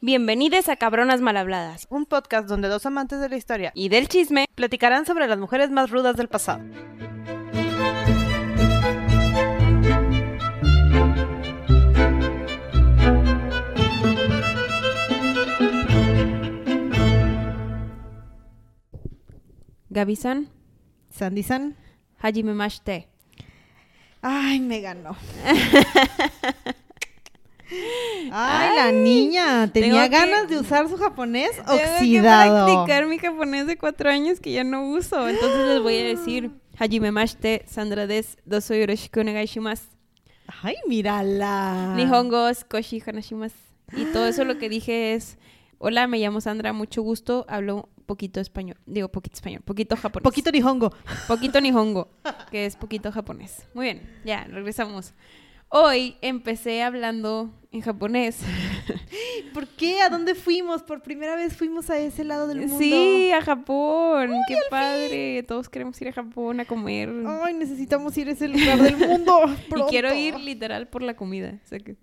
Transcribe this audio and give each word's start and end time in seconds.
Bienvenidos 0.00 0.68
a 0.68 0.76
Cabronas 0.76 1.20
Malhabladas 1.20 1.88
un 1.90 2.06
podcast 2.06 2.48
donde 2.48 2.68
dos 2.68 2.86
amantes 2.86 3.20
de 3.20 3.28
la 3.28 3.36
historia 3.36 3.72
y 3.74 3.88
del 3.88 4.06
chisme. 4.06 4.46
platicarán 4.54 5.04
sobre 5.06 5.26
las 5.26 5.40
mujeres 5.40 5.72
más 5.72 5.90
rudas 5.90 6.16
del 6.16 6.28
pasado. 6.28 6.62
Gabi-san, 19.90 20.48
Sandy-san. 21.10 21.76
Hajime 22.20 22.54
Mashite. 22.54 23.08
Ay, 24.22 24.60
me 24.60 24.80
ganó. 24.80 25.16
Ay, 28.32 28.76
la 28.76 28.92
niña. 28.92 29.70
Tenía 29.72 30.08
que- 30.08 30.16
ganas 30.16 30.48
de 30.48 30.58
usar 30.58 30.88
su 30.88 30.96
japonés 30.96 31.50
Tengo 31.56 31.76
que 31.78 31.84
oxidado. 31.84 32.66
practicar 32.66 33.06
mi 33.06 33.18
japonés 33.18 33.66
de 33.66 33.76
cuatro 33.76 34.10
años 34.10 34.40
que 34.40 34.52
ya 34.52 34.64
no 34.64 34.88
uso. 34.90 35.28
Entonces 35.28 35.66
les 35.68 35.82
voy 35.82 35.96
a 35.98 36.04
decir 36.16 36.50
Hajime 36.78 37.10
Mashite, 37.10 37.64
Sandra 37.66 38.06
des, 38.06 38.36
doso 38.44 38.74
yoroshiku 38.74 39.20
shimasu. 39.22 39.84
Ay, 40.62 40.76
mírala. 40.86 41.94
Nihongo 41.96 42.48
koshi 42.70 43.02
hanashimasu. 43.04 43.56
Y 43.96 44.04
todo 44.12 44.26
eso 44.26 44.44
lo 44.44 44.58
que 44.58 44.68
dije 44.68 45.14
es, 45.14 45.38
hola, 45.78 46.06
me 46.06 46.18
llamo 46.18 46.40
Sandra, 46.40 46.72
mucho 46.72 47.02
gusto, 47.02 47.44
hablo 47.48 47.88
poquito 48.06 48.40
español. 48.40 48.76
Digo, 48.86 49.08
poquito 49.08 49.34
español, 49.34 49.62
poquito 49.64 49.96
japonés. 49.96 50.22
Poquito 50.24 50.50
nihongo. 50.50 50.92
Poquito 51.26 51.60
Nihongo, 51.60 52.08
que 52.50 52.64
es 52.66 52.76
poquito 52.76 53.10
japonés. 53.12 53.66
Muy 53.74 53.84
bien, 53.86 54.20
ya, 54.24 54.44
regresamos. 54.44 55.14
Hoy 55.70 56.16
empecé 56.22 56.82
hablando 56.82 57.50
en 57.72 57.82
japonés. 57.82 58.40
¿Por 59.54 59.66
qué? 59.68 60.00
¿A 60.00 60.08
dónde 60.08 60.34
fuimos? 60.34 60.82
Por 60.82 61.02
primera 61.02 61.36
vez 61.36 61.54
fuimos 61.56 61.90
a 61.90 61.98
ese 61.98 62.24
lado 62.24 62.46
del 62.48 62.60
mundo. 62.60 62.78
Sí, 62.78 63.30
a 63.32 63.42
Japón. 63.42 64.30
Qué 64.48 64.56
padre. 64.70 65.42
Todos 65.42 65.68
queremos 65.68 66.00
ir 66.00 66.08
a 66.08 66.12
Japón 66.12 66.60
a 66.60 66.64
comer. 66.64 67.10
Ay, 67.44 67.52
necesitamos 67.54 68.16
ir 68.16 68.28
a 68.28 68.32
ese 68.32 68.48
lugar 68.48 68.78
del 68.78 68.96
mundo. 68.96 69.40
y 69.76 69.82
quiero 69.90 70.14
ir 70.14 70.38
literal 70.40 70.88
por 70.88 71.02
la 71.02 71.14
comida. 71.14 71.54
O 71.64 71.68
sea 71.68 71.78
que- 71.78 71.96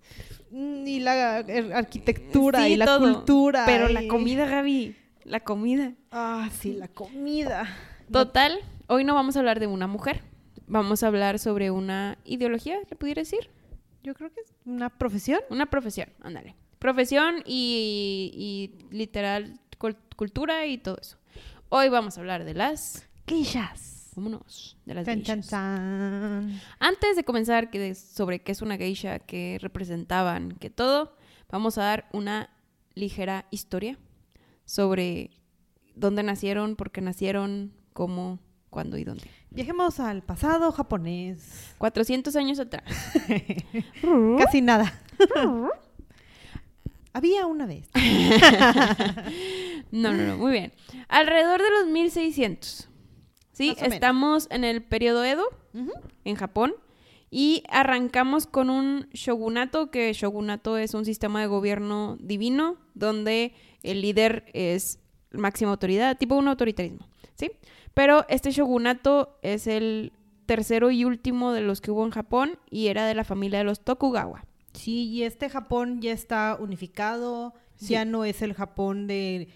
Mm, 0.48 0.86
Y 0.86 1.00
la 1.00 1.38
ar- 1.38 1.72
arquitectura 1.74 2.60
Sí, 2.64 2.74
y 2.74 2.76
la 2.76 2.84
todo. 2.86 3.14
cultura. 3.14 3.64
Pero 3.66 3.88
la 3.88 4.06
comida, 4.06 4.46
Gaby. 4.46 4.94
La 5.24 5.40
comida. 5.40 5.92
Ah, 6.12 6.48
sí, 6.60 6.72
la 6.74 6.86
comida. 6.86 7.66
Total, 8.12 8.56
hoy 8.86 9.02
no 9.02 9.16
vamos 9.16 9.34
a 9.34 9.40
hablar 9.40 9.58
de 9.58 9.66
una 9.66 9.88
mujer. 9.88 10.22
Vamos 10.68 11.02
a 11.02 11.06
hablar 11.08 11.38
sobre 11.38 11.70
una 11.70 12.18
ideología, 12.24 12.78
¿le 12.90 12.96
pudiera 12.96 13.22
decir? 13.22 13.50
Yo 14.02 14.14
creo 14.14 14.32
que 14.32 14.40
es 14.40 14.52
una 14.64 14.88
profesión. 14.90 15.40
Una 15.50 15.66
profesión, 15.66 16.08
ándale. 16.22 16.56
Profesión 16.78 17.42
y, 17.44 18.30
y 18.90 18.94
literal 18.94 19.58
cul- 19.78 19.96
cultura 20.16 20.66
y 20.66 20.78
todo 20.78 20.98
eso. 21.00 21.18
Hoy 21.68 21.88
vamos 21.88 22.16
a 22.16 22.20
hablar 22.20 22.44
de 22.44 22.54
las... 22.54 23.08
Geishas. 23.26 24.12
Vámonos, 24.14 24.76
de 24.86 24.94
las 24.94 25.04
geishas. 25.06 25.48
chan. 25.48 26.60
Antes 26.78 27.16
de 27.16 27.24
comenzar 27.24 27.70
que 27.70 27.94
sobre 27.94 28.40
qué 28.40 28.52
es 28.52 28.62
una 28.62 28.76
geisha, 28.78 29.18
qué 29.18 29.58
representaban, 29.60 30.52
qué 30.58 30.70
todo, 30.70 31.16
vamos 31.50 31.76
a 31.78 31.82
dar 31.82 32.08
una 32.12 32.48
ligera 32.94 33.46
historia 33.50 33.98
sobre 34.64 35.30
dónde 35.94 36.22
nacieron, 36.22 36.76
por 36.76 36.90
qué 36.92 37.02
nacieron, 37.02 37.72
cómo, 37.92 38.38
cuándo 38.70 38.98
y 38.98 39.04
dónde. 39.04 39.24
Viajemos 39.50 40.00
al 40.00 40.22
pasado 40.22 40.72
japonés. 40.72 41.74
400 41.78 42.34
años 42.36 42.58
atrás. 42.58 42.84
Casi 44.38 44.60
nada. 44.60 45.00
Había 47.12 47.46
una 47.46 47.66
vez. 47.66 47.88
No, 49.92 50.12
no, 50.12 50.24
no, 50.26 50.36
muy 50.36 50.50
bien. 50.50 50.72
Alrededor 51.08 51.62
de 51.62 51.70
los 51.70 51.86
1600. 51.86 52.88
Sí, 53.52 53.74
menos. 53.76 53.94
estamos 53.94 54.48
en 54.50 54.64
el 54.64 54.82
periodo 54.82 55.24
Edo, 55.24 55.44
en 56.24 56.34
Japón, 56.34 56.74
y 57.30 57.62
arrancamos 57.70 58.46
con 58.46 58.68
un 58.68 59.08
shogunato, 59.12 59.90
que 59.90 60.12
shogunato 60.12 60.76
es 60.76 60.92
un 60.92 61.04
sistema 61.04 61.40
de 61.40 61.46
gobierno 61.46 62.16
divino, 62.20 62.78
donde 62.94 63.54
el 63.84 64.02
líder 64.02 64.44
es 64.52 64.98
máxima 65.30 65.70
autoridad, 65.70 66.18
tipo 66.18 66.34
un 66.34 66.48
autoritarismo, 66.48 67.08
¿sí? 67.36 67.52
Pero 67.96 68.26
este 68.28 68.50
shogunato 68.50 69.38
es 69.40 69.66
el 69.66 70.12
tercero 70.44 70.90
y 70.90 71.06
último 71.06 71.52
de 71.52 71.62
los 71.62 71.80
que 71.80 71.90
hubo 71.90 72.04
en 72.04 72.10
Japón 72.10 72.58
y 72.70 72.88
era 72.88 73.06
de 73.06 73.14
la 73.14 73.24
familia 73.24 73.60
de 73.60 73.64
los 73.64 73.80
Tokugawa. 73.80 74.44
Sí, 74.74 75.08
y 75.08 75.22
este 75.22 75.48
Japón 75.48 76.02
ya 76.02 76.12
está 76.12 76.58
unificado. 76.60 77.54
Sí. 77.76 77.94
Ya 77.94 78.04
no 78.04 78.26
es 78.26 78.42
el 78.42 78.52
Japón 78.52 79.06
de, 79.06 79.48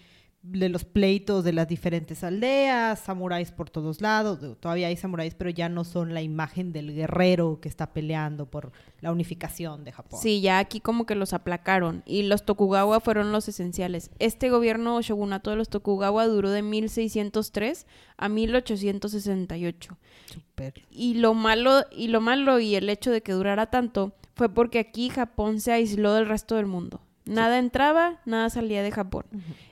de 0.43 0.69
los 0.69 0.85
pleitos 0.85 1.43
de 1.43 1.53
las 1.53 1.67
diferentes 1.67 2.23
aldeas, 2.23 2.99
samuráis 2.99 3.51
por 3.51 3.69
todos 3.69 4.01
lados. 4.01 4.39
Todavía 4.59 4.87
hay 4.87 4.97
samuráis, 4.97 5.35
pero 5.35 5.51
ya 5.51 5.69
no 5.69 5.83
son 5.83 6.13
la 6.13 6.21
imagen 6.21 6.73
del 6.73 6.95
guerrero 6.95 7.59
que 7.61 7.69
está 7.69 7.93
peleando 7.93 8.47
por 8.47 8.71
la 9.01 9.11
unificación 9.11 9.83
de 9.83 9.91
Japón. 9.91 10.19
Sí, 10.19 10.41
ya 10.41 10.57
aquí 10.57 10.79
como 10.79 11.05
que 11.05 11.13
los 11.13 11.33
aplacaron 11.33 12.01
y 12.07 12.23
los 12.23 12.43
Tokugawa 12.43 12.99
fueron 13.01 13.31
los 13.31 13.47
esenciales. 13.47 14.09
Este 14.17 14.49
gobierno 14.49 14.99
shogunato 15.01 15.51
de 15.51 15.57
los 15.57 15.69
Tokugawa 15.69 16.25
duró 16.25 16.49
de 16.49 16.63
1603 16.63 17.85
a 18.17 18.29
1868. 18.29 19.97
Súper. 20.25 20.73
Y 20.89 21.15
lo 21.15 21.35
malo 21.35 21.83
y 21.91 22.07
lo 22.07 22.19
malo 22.19 22.59
y 22.59 22.75
el 22.75 22.89
hecho 22.89 23.11
de 23.11 23.21
que 23.21 23.33
durara 23.33 23.67
tanto 23.67 24.13
fue 24.33 24.49
porque 24.49 24.79
aquí 24.79 25.09
Japón 25.09 25.61
se 25.61 25.71
aisló 25.71 26.13
del 26.13 26.27
resto 26.27 26.55
del 26.55 26.65
mundo. 26.65 27.01
Nada 27.25 27.59
entraba, 27.59 28.19
nada 28.25 28.49
salía 28.49 28.81
de 28.83 28.91
Japón. 28.91 29.25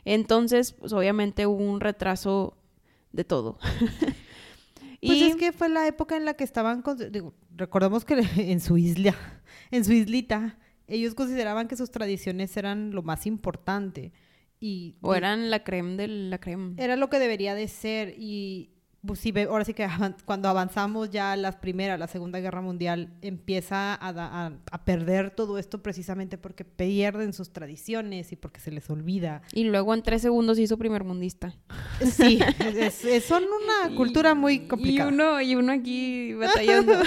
Entonces, 0.06 0.74
pues 0.74 0.94
obviamente 0.94 1.48
hubo 1.48 1.64
un 1.64 1.80
retraso 1.80 2.58
de 3.12 3.24
todo. 3.24 3.58
Pues 5.02 5.18
y 5.18 5.24
es 5.24 5.36
que 5.38 5.54
fue 5.54 5.70
la 5.70 5.88
época 5.88 6.18
en 6.18 6.26
la 6.26 6.34
que 6.34 6.44
estaban, 6.44 6.82
con- 6.82 6.98
digo, 7.10 7.34
recordemos 7.56 8.04
que 8.04 8.16
en 8.38 8.60
su 8.60 8.78
isla, 8.78 9.16
en 9.72 9.86
su 9.86 9.94
islita, 9.94 10.58
ellos 10.88 11.16
consideraban 11.16 11.70
que 11.70 11.78
sus 11.78 11.90
tradiciones 11.90 12.58
eran 12.58 12.92
lo 12.92 13.02
más 13.02 13.26
importante 13.26 14.12
y 14.60 14.98
o 15.02 15.16
eran 15.16 15.50
la 15.52 15.64
creme 15.64 15.96
de 15.96 16.08
la 16.10 16.38
creme. 16.40 16.74
era 16.78 16.98
lo 16.98 17.10
que 17.10 17.18
debería 17.20 17.56
de 17.56 17.70
ser 17.70 18.14
y 18.18 18.72
pues, 19.06 19.20
sí, 19.20 19.34
ahora 19.50 19.64
sí 19.66 19.74
que 19.74 19.88
cuando 20.26 20.50
avanzamos 20.50 21.10
ya 21.10 21.32
a 21.32 21.36
las 21.38 21.56
primeras, 21.56 21.98
la 22.00 22.08
Segunda 22.08 22.40
Guerra 22.40 22.62
Mundial, 22.62 23.14
empieza 23.22 23.94
a, 24.06 24.14
da- 24.14 24.46
a- 24.48 24.54
a 24.72 24.86
perder 24.86 25.32
todo 25.32 25.58
esto 25.58 25.82
precisamente 25.82 26.38
porque 26.38 26.66
pierden 26.66 27.34
sus 27.34 27.52
tradiciones 27.52 28.32
y 28.32 28.36
porque 28.36 28.60
se 28.60 28.72
les 28.72 28.90
olvida. 28.90 29.42
Y 29.54 29.64
luego 29.66 29.94
en 29.94 30.04
tres 30.04 30.22
segundos 30.22 30.60
hizo 30.60 30.78
primer 30.78 31.04
mundista. 31.04 31.56
Sí, 32.02 32.40
es- 32.60 33.06
es- 33.06 33.26
son 33.26 33.44
una 33.44 33.96
cultura 33.96 34.34
muy 34.36 34.68
complicada. 34.68 35.10
Y 35.10 35.14
uno, 35.14 35.42
y 35.42 35.56
uno 35.56 35.72
aquí 35.72 36.34
batallando. 36.34 36.94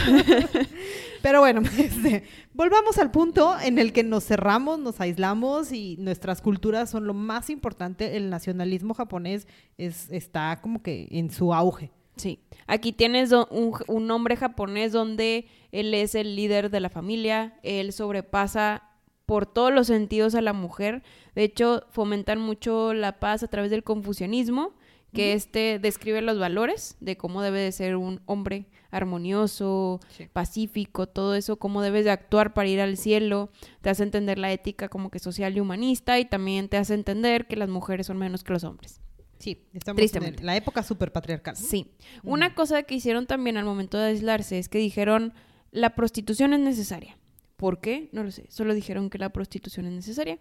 Pero 1.22 1.40
bueno, 1.40 1.62
este, 1.78 2.24
volvamos 2.52 2.98
al 2.98 3.10
punto 3.10 3.56
en 3.60 3.78
el 3.78 3.92
que 3.92 4.02
nos 4.02 4.24
cerramos, 4.24 4.78
nos 4.78 5.00
aislamos 5.00 5.72
y 5.72 5.96
nuestras 5.98 6.42
culturas 6.42 6.90
son 6.90 7.06
lo 7.06 7.14
más 7.14 7.48
importante. 7.48 8.16
El 8.16 8.28
nacionalismo 8.28 8.94
japonés 8.94 9.46
es, 9.78 10.10
está 10.10 10.60
como 10.60 10.82
que 10.82 11.08
en 11.10 11.30
su 11.30 11.54
auge. 11.54 11.90
sí. 12.16 12.40
Aquí 12.66 12.92
tienes 12.92 13.32
un, 13.32 13.74
un 13.86 14.10
hombre 14.10 14.36
japonés 14.36 14.92
donde 14.92 15.46
él 15.72 15.94
es 15.94 16.14
el 16.14 16.36
líder 16.36 16.70
de 16.70 16.80
la 16.80 16.90
familia, 16.90 17.58
él 17.62 17.92
sobrepasa 17.92 18.82
por 19.26 19.46
todos 19.46 19.72
los 19.72 19.86
sentidos 19.86 20.34
a 20.34 20.42
la 20.42 20.52
mujer. 20.52 21.02
De 21.34 21.44
hecho, 21.44 21.84
fomentan 21.90 22.38
mucho 22.38 22.92
la 22.94 23.18
paz 23.18 23.42
a 23.42 23.48
través 23.48 23.70
del 23.70 23.84
confucianismo, 23.84 24.74
que 25.12 25.34
este 25.34 25.78
describe 25.78 26.22
los 26.22 26.38
valores 26.38 26.96
de 27.00 27.16
cómo 27.16 27.42
debe 27.42 27.60
de 27.60 27.72
ser 27.72 27.96
un 27.96 28.22
hombre 28.26 28.66
armonioso, 28.92 29.98
Sí. 30.10 30.26
pacífico, 30.32 31.08
todo 31.08 31.34
eso, 31.34 31.56
cómo 31.58 31.82
debes 31.82 32.04
de 32.04 32.10
actuar 32.12 32.54
para 32.54 32.69
ir 32.69 32.80
al 32.80 32.97
cielo, 32.97 33.50
te 33.80 33.91
hace 33.91 34.04
entender 34.04 34.38
la 34.38 34.53
ética 34.53 34.88
como 34.88 35.10
que 35.10 35.19
social 35.19 35.56
y 35.56 35.60
humanista 35.60 36.19
y 36.20 36.25
también 36.25 36.69
te 36.69 36.76
hace 36.76 36.94
entender 36.94 37.47
que 37.47 37.56
las 37.56 37.69
mujeres 37.69 38.06
son 38.06 38.19
menos 38.19 38.44
que 38.44 38.52
los 38.52 38.62
hombres. 38.64 39.00
Sí, 39.38 39.64
estamos 39.72 39.96
Tristemente. 39.99 40.40
en 40.40 40.46
la 40.46 40.55
época 40.56 40.84
super 40.84 41.11
patriarcal. 41.11 41.56
Sí. 41.56 41.90
Una 42.22 42.55
cosa 42.55 42.84
que 42.84 42.94
hicieron 42.94 43.26
también 43.26 43.56
al 43.56 43.64
momento 43.64 43.99
de 43.99 44.06
aislarse 44.11 44.58
es 44.61 44.69
que 44.69 44.78
dijeron 44.78 45.32
la 45.72 45.94
prostitución 45.96 46.52
es 46.52 46.61
necesaria. 46.61 47.19
¿Por 47.56 47.81
qué? 47.81 48.08
No 48.12 48.22
lo 48.22 48.31
sé. 48.31 48.46
Solo 48.50 48.75
dijeron 48.75 49.11
que 49.11 49.19
la 49.19 49.31
prostitución 49.31 49.87
es 49.87 49.93
necesaria. 49.93 50.38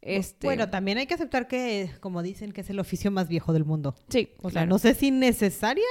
Este, 0.00 0.46
Bueno, 0.46 0.70
también 0.70 0.96
hay 0.98 1.06
que 1.06 1.14
aceptar 1.14 1.48
que, 1.48 1.90
como 2.00 2.22
dicen, 2.22 2.52
que 2.52 2.60
es 2.60 2.70
el 2.70 2.78
oficio 2.78 3.10
más 3.10 3.28
viejo 3.28 3.52
del 3.52 3.64
mundo. 3.64 3.94
sí, 4.08 4.30
O 4.40 4.48
sea, 4.50 4.64
no 4.64 4.78
sé 4.78 4.94
si 4.94 5.10
necesaria, 5.10 5.84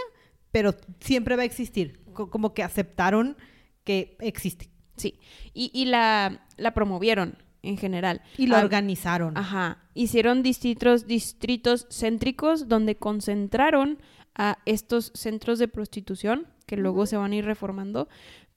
pero 0.51 0.73
siempre 1.01 1.35
va 1.35 1.41
a 1.41 1.45
existir. 1.45 1.99
Co- 2.17 2.29
Como 2.31 2.53
que 2.53 2.63
aceptaron 2.63 3.37
que 3.83 4.17
existe. 4.19 4.69
Sí. 4.95 5.19
Y, 5.53 5.69
y 5.73 5.85
la, 5.85 6.41
la 6.57 6.73
promovieron 6.73 7.37
en 7.61 7.77
general. 7.77 8.21
Y 8.37 8.47
lo 8.47 8.55
Ah, 8.55 8.61
organizaron. 8.61 9.37
Ajá. 9.37 9.83
Hicieron 9.93 10.41
distritos, 10.41 11.05
distritos 11.05 11.87
céntricos 11.91 12.67
donde 12.67 12.95
concentraron 12.97 13.99
a 14.35 14.57
estos 14.65 15.11
centros 15.15 15.59
de 15.59 15.67
prostitución 15.67 16.47
que 16.65 16.77
luego 16.77 17.05
se 17.05 17.17
van 17.17 17.31
a 17.31 17.35
ir 17.35 17.45
reformando. 17.45 18.07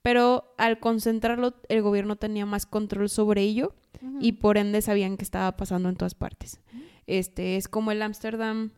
Pero 0.01 0.53
al 0.57 0.79
concentrarlo, 0.79 1.53
el 1.69 1.81
gobierno 1.83 2.15
tenía 2.15 2.45
más 2.47 2.65
control 2.65 3.07
sobre 3.09 3.41
ello. 3.43 3.73
y 4.19 4.31
por 4.33 4.57
ende 4.57 4.81
sabían 4.81 5.15
que 5.15 5.23
estaba 5.23 5.55
pasando 5.55 5.87
en 5.89 5.95
todas 5.95 6.15
partes. 6.15 6.59
Este 7.05 7.55
es 7.57 7.67
como 7.67 7.91
el 7.91 8.01
Ámsterdam 8.01 8.71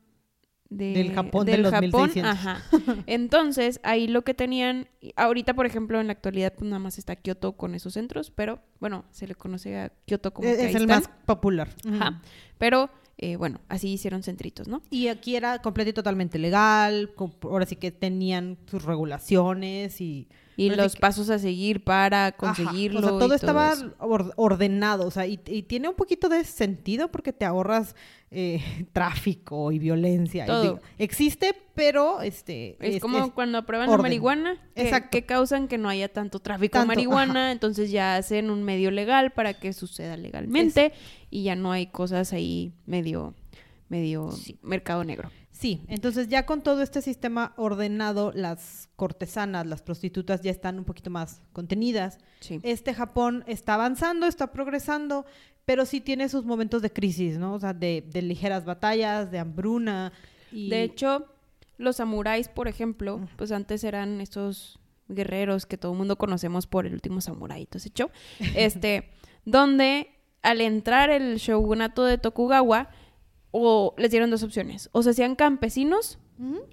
de- 0.77 0.93
Del 0.93 1.13
Japón 1.13 1.45
de 1.45 1.57
los 1.57 1.71
1600. 1.71 2.23
Ajá. 2.31 2.61
Entonces, 3.07 3.79
ahí 3.83 4.07
lo 4.07 4.23
que 4.23 4.33
tenían, 4.33 4.87
ahorita 5.15 5.53
por 5.53 5.65
ejemplo 5.65 5.99
en 5.99 6.07
la 6.07 6.13
actualidad 6.13 6.53
pues 6.53 6.69
nada 6.69 6.79
más 6.79 6.97
está 6.97 7.15
Kioto 7.15 7.53
con 7.53 7.75
esos 7.75 7.93
centros, 7.93 8.31
pero 8.31 8.59
bueno, 8.79 9.05
se 9.11 9.27
le 9.27 9.35
conoce 9.35 9.77
a 9.77 9.91
Kioto 10.05 10.33
como 10.33 10.47
es 10.47 10.57
que 10.57 10.63
ahí 10.63 10.69
es 10.69 10.75
el 10.75 10.81
están. 10.83 10.99
más 11.01 11.09
popular. 11.25 11.69
Ajá. 11.91 12.21
Pero 12.57 12.89
eh, 13.17 13.35
bueno, 13.35 13.61
así 13.69 13.89
hicieron 13.93 14.23
centritos, 14.23 14.67
¿no? 14.67 14.81
Y 14.89 15.07
aquí 15.07 15.35
era 15.35 15.59
completo 15.61 15.91
y 15.91 15.93
totalmente 15.93 16.39
legal, 16.39 17.11
ahora 17.43 17.65
sí 17.65 17.75
que 17.75 17.91
tenían 17.91 18.57
sus 18.65 18.83
regulaciones 18.83 20.01
y... 20.01 20.27
Y 20.55 20.69
los 20.69 20.95
pasos 20.95 21.29
a 21.29 21.39
seguir 21.39 21.83
para 21.83 22.27
Ajá, 22.27 22.38
conseguirlo. 22.38 23.00
O 23.00 23.01
sea, 23.01 23.09
todo 23.11 23.33
y 23.33 23.35
estaba 23.35 23.73
eso. 23.73 23.94
ordenado, 24.35 25.07
o 25.07 25.11
sea, 25.11 25.25
y, 25.25 25.39
y 25.47 25.63
tiene 25.63 25.89
un 25.89 25.95
poquito 25.95 26.29
de 26.29 26.44
sentido 26.44 27.09
porque 27.09 27.33
te 27.33 27.45
ahorras 27.45 27.95
eh, 28.31 28.61
tráfico 28.94 29.71
y 29.71 29.79
violencia. 29.79 30.44
y 30.44 30.47
Todo. 30.47 30.61
digo, 30.61 30.79
existe, 30.97 31.55
pero 31.75 32.21
este... 32.21 32.77
Es, 32.79 32.95
es- 32.95 33.01
como 33.01 33.17
es- 33.25 33.31
cuando 33.31 33.57
aprueban 33.57 33.89
la 33.89 33.97
marihuana, 33.97 34.57
que, 34.75 34.83
Exacto. 34.83 35.09
que 35.11 35.25
causan 35.25 35.67
que 35.67 35.77
no 35.77 35.89
haya 35.89 36.07
tanto 36.11 36.39
tráfico 36.39 36.79
de 36.79 36.85
marihuana, 36.85 37.51
entonces 37.51 37.91
ya 37.91 38.15
hacen 38.15 38.49
un 38.49 38.63
medio 38.63 38.91
legal 38.91 39.31
para 39.31 39.53
que 39.53 39.73
suceda 39.73 40.17
legalmente 40.17 40.94
y 41.29 41.44
ya 41.44 41.56
no 41.56 41.71
hay 41.71 41.88
cosas 41.88 42.33
ahí 42.33 42.73
medio, 42.85 43.33
medio 43.89 44.29
mercado 44.61 45.03
negro. 45.03 45.29
Sí, 45.63 45.80
entonces 45.88 46.27
ya 46.27 46.45
con 46.45 46.62
todo 46.62 46.81
este 46.81 47.01
sistema 47.01 47.54
ordenado, 47.56 48.33
las 48.36 48.89
cortesanas, 48.98 49.65
las 49.65 49.81
prostitutas 49.81 50.42
ya 50.42 50.51
están 50.51 50.77
un 50.77 50.83
poquito 50.83 51.10
más 51.10 51.42
contenidas. 51.54 52.18
Sí. 52.42 52.60
Este 52.63 52.94
Japón 52.94 53.45
está 53.48 53.75
avanzando, 53.75 54.27
está 54.27 54.51
progresando, 54.51 55.25
pero 55.63 55.86
sí 55.86 56.01
tiene 56.01 56.27
sus 56.27 56.44
momentos 56.44 56.81
de 56.81 56.92
crisis, 56.92 57.38
¿no? 57.38 57.54
O 57.54 57.60
sea, 57.62 57.74
de, 57.74 58.04
de 58.06 58.21
ligeras 58.21 58.65
batallas, 58.65 59.31
de 59.31 59.39
hambruna. 59.39 60.12
Y... 60.51 60.69
De 60.69 60.83
hecho, 60.83 61.27
los 61.77 61.95
samuráis, 61.95 62.50
por 62.50 62.68
ejemplo, 62.68 63.25
pues 63.38 63.54
antes 63.54 63.86
eran 63.86 64.19
estos 64.19 64.81
guerreros 65.07 65.66
que 65.66 65.77
todo 65.77 65.94
el 65.94 65.98
mundo 65.98 66.18
conocemos 66.18 66.68
por 66.68 66.86
el 66.86 66.94
último 66.94 67.21
samurái, 67.21 67.68
todo 67.68 67.77
ese 67.77 67.92
show, 67.92 68.09
este, 68.57 69.12
donde 69.45 70.09
al 70.42 70.59
entrar 70.59 71.09
el 71.09 71.38
shogunato 71.38 72.04
de 72.04 72.18
Tokugawa, 72.18 72.89
o 73.55 73.94
les 73.97 74.11
dieron 74.11 74.29
dos 74.29 74.44
opciones, 74.44 74.89
o 74.91 75.01
se 75.03 75.11
hacían 75.11 75.35
campesinos 75.35 76.19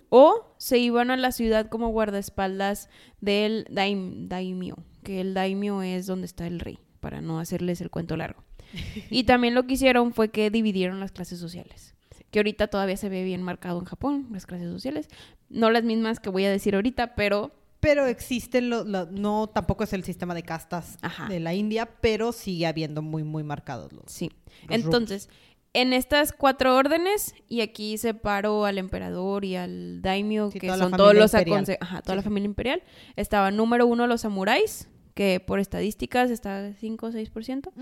o 0.09 0.55
se 0.56 0.79
iban 0.79 1.11
a 1.12 1.17
la 1.17 1.31
ciudad 1.31 1.69
como 1.69 1.91
guardaespaldas 1.91 2.88
del 3.21 3.67
daim- 3.71 4.27
daimyo, 4.27 4.77
que 5.05 5.21
el 5.21 5.32
daimyo 5.35 5.82
es 5.82 6.06
donde 6.06 6.27
está 6.27 6.47
el 6.47 6.59
rey, 6.59 6.79
para 6.99 7.21
no 7.21 7.38
hacerles 7.38 7.81
el 7.81 7.91
cuento 7.91 8.17
largo. 8.17 8.43
Y 9.11 9.25
también 9.25 9.55
lo 9.55 9.67
que 9.67 9.75
hicieron 9.75 10.12
fue 10.12 10.31
que 10.31 10.50
dividieron 10.50 10.99
las 10.99 11.12
clases 11.12 11.38
sociales, 11.38 11.94
que 12.32 12.38
ahorita 12.41 12.67
todavía 12.69 12.97
se 12.97 13.09
ve 13.09 13.23
bien 13.23 13.43
marcado 13.43 13.79
en 13.79 13.85
Japón, 13.85 14.26
las 14.33 14.47
clases 14.47 14.71
sociales, 14.71 15.09
no 15.50 15.71
las 15.71 15.85
mismas 15.85 16.19
que 16.19 16.31
voy 16.31 16.44
a 16.47 16.50
decir 16.50 16.75
ahorita, 16.75 17.15
pero 17.15 17.53
Pero 17.81 18.06
existen, 18.06 18.71
lo, 18.71 18.85
lo- 18.85 19.06
no, 19.11 19.47
tampoco 19.49 19.85
es 19.85 19.93
el 19.93 20.05
sistema 20.05 20.35
de 20.35 20.43
castas 20.43 20.99
Ajá. 21.03 21.29
de 21.29 21.38
la 21.41 21.55
India, 21.55 21.87
pero 22.00 22.33
sigue 22.33 22.67
habiendo 22.67 23.03
muy, 23.03 23.23
muy 23.25 23.43
marcados 23.44 23.93
los. 23.93 24.05
sí. 24.06 24.31
Los 24.69 24.76
Entonces, 24.85 25.29
en 25.73 25.93
estas 25.93 26.33
cuatro 26.33 26.75
órdenes, 26.77 27.35
y 27.49 27.61
aquí 27.61 27.97
separo 27.99 28.65
al 28.65 28.79
emperador 28.79 29.45
y 29.45 29.57
al 29.57 30.03
daimyo, 30.03 30.51
Sí, 30.51 30.59
que 30.59 30.69
son 30.69 30.93
todos 30.93 31.15
los 31.15 31.33
imperial. 31.33 31.65
aconse- 31.65 31.79
ajá, 31.81 32.03
toda 32.03 32.15
Sí, 32.15 32.17
la 32.19 32.23
familia 32.23 32.47
imperial, 32.47 32.83
estaba 33.17 33.51
número 33.51 33.87
uno 33.87 34.07
los 34.07 34.23
samuráis, 34.23 34.89
que 35.15 35.39
por 35.39 35.59
estadísticas 35.61 36.31
está 36.31 36.73
5 36.75 37.07
o 37.07 37.13
6%, 37.13 37.73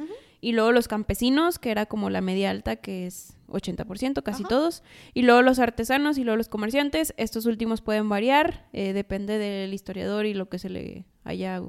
y 0.40 0.52
luego 0.52 0.72
los 0.72 0.88
campesinos, 0.88 1.58
que 1.58 1.70
era 1.70 1.86
como 1.86 2.10
la 2.10 2.20
media 2.20 2.50
alta, 2.50 2.76
que 2.76 3.06
es 3.06 3.36
80%, 3.48 4.22
casi 4.22 4.44
todos, 4.44 4.82
y 5.14 5.22
luego 5.22 5.42
los 5.42 5.58
artesanos 5.58 6.18
y 6.18 6.24
luego 6.24 6.36
los 6.36 6.48
comerciantes, 6.48 7.14
estos 7.16 7.46
últimos 7.46 7.80
pueden 7.80 8.08
variar, 8.08 8.66
eh, 8.72 8.92
depende 8.92 9.38
del 9.38 9.72
historiador 9.72 10.26
y 10.26 10.34
lo 10.34 10.48
que 10.48 10.58
se 10.58 10.68
le 10.68 11.04
haya 11.24 11.60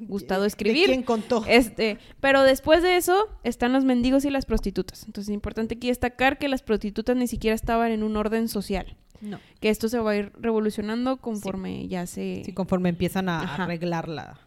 gustado 0.00 0.42
¿De 0.42 0.48
escribir. 0.48 0.86
quién 0.86 1.02
contó? 1.02 1.44
Este, 1.48 1.98
pero 2.20 2.42
después 2.42 2.82
de 2.82 2.96
eso 2.96 3.28
están 3.44 3.72
los 3.72 3.84
mendigos 3.84 4.24
y 4.24 4.30
las 4.30 4.46
prostitutas. 4.46 5.04
Entonces 5.04 5.30
es 5.30 5.34
importante 5.34 5.74
aquí 5.76 5.88
destacar 5.88 6.38
que 6.38 6.48
las 6.48 6.62
prostitutas 6.62 7.16
ni 7.16 7.26
siquiera 7.26 7.54
estaban 7.54 7.90
en 7.92 8.02
un 8.02 8.16
orden 8.16 8.48
social. 8.48 8.96
No. 9.20 9.40
Que 9.60 9.68
esto 9.70 9.88
se 9.88 9.98
va 9.98 10.12
a 10.12 10.16
ir 10.16 10.32
revolucionando 10.38 11.16
conforme 11.16 11.88
ya 11.88 12.06
se... 12.06 12.42
Sí, 12.44 12.52
conforme 12.52 12.88
empiezan 12.90 13.28
a 13.28 13.40
Ajá. 13.42 13.64
arreglar 13.64 14.08
la 14.08 14.38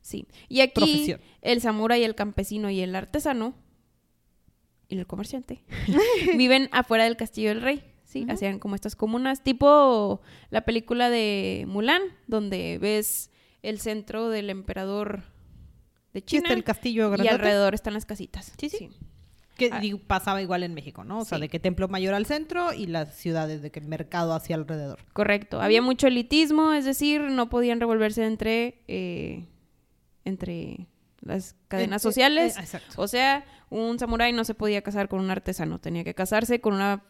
Sí. 0.00 0.26
Y 0.48 0.60
aquí 0.62 0.72
profesión. 0.80 1.20
el 1.42 1.60
samurái, 1.60 2.02
el 2.02 2.16
campesino 2.16 2.68
y 2.70 2.80
el 2.80 2.94
artesano 2.96 3.54
y 4.88 4.98
el 4.98 5.06
comerciante 5.06 5.62
viven 6.36 6.68
afuera 6.72 7.04
del 7.04 7.16
castillo 7.16 7.50
del 7.50 7.62
rey. 7.62 7.84
Sí, 8.04 8.26
hacían 8.28 8.58
como 8.58 8.74
estas 8.74 8.94
comunas, 8.96 9.42
tipo 9.42 10.20
la 10.50 10.62
película 10.66 11.08
de 11.08 11.64
Mulan, 11.66 12.02
donde 12.26 12.76
ves 12.78 13.30
el 13.62 13.78
centro 13.80 14.28
del 14.28 14.50
emperador 14.50 15.22
de 16.12 16.20
Sí, 16.20 16.26
China 16.26 16.42
está 16.44 16.54
el 16.54 16.64
castillo 16.64 17.14
y 17.22 17.28
alrededor 17.28 17.74
están 17.74 17.94
las 17.94 18.04
casitas. 18.06 18.52
Sí, 18.58 18.68
sí. 18.68 18.90
que 19.56 19.68
Ah. 19.70 19.80
digo, 19.80 19.98
pasaba 19.98 20.40
igual 20.40 20.62
en 20.62 20.72
México, 20.72 21.04
¿no? 21.04 21.20
O 21.20 21.24
sea, 21.26 21.36
Sí. 21.38 21.42
de 21.42 21.48
que 21.50 21.60
Templo 21.60 21.86
Mayor 21.86 22.14
al 22.14 22.24
centro 22.24 22.72
y 22.72 22.86
las 22.86 23.14
ciudades 23.14 23.60
de 23.60 23.70
que 23.70 23.82
mercado 23.82 24.32
hacia 24.34 24.56
alrededor. 24.56 24.98
Correcto. 25.12 25.60
Había 25.60 25.82
mucho 25.82 26.06
elitismo, 26.06 26.72
es 26.72 26.86
decir, 26.86 27.20
no 27.20 27.50
podían 27.50 27.78
revolverse 27.78 28.24
entre, 28.24 28.82
eh, 28.88 29.46
entre 30.24 30.86
las 31.20 31.54
cadenas 31.68 32.02
Eh, 32.02 32.08
eh, 32.08 32.10
sociales. 32.10 32.56
eh, 32.56 32.60
exacto. 32.60 32.94
O 33.00 33.06
sea, 33.06 33.44
un 33.70 33.98
samurái 33.98 34.32
no 34.32 34.44
se 34.44 34.54
podía 34.54 34.82
casar 34.82 35.08
con 35.08 35.20
un 35.20 35.30
artesano, 35.30 35.78
tenía 35.78 36.02
que 36.02 36.14
casarse 36.14 36.60
con 36.60 36.74
una 36.74 37.04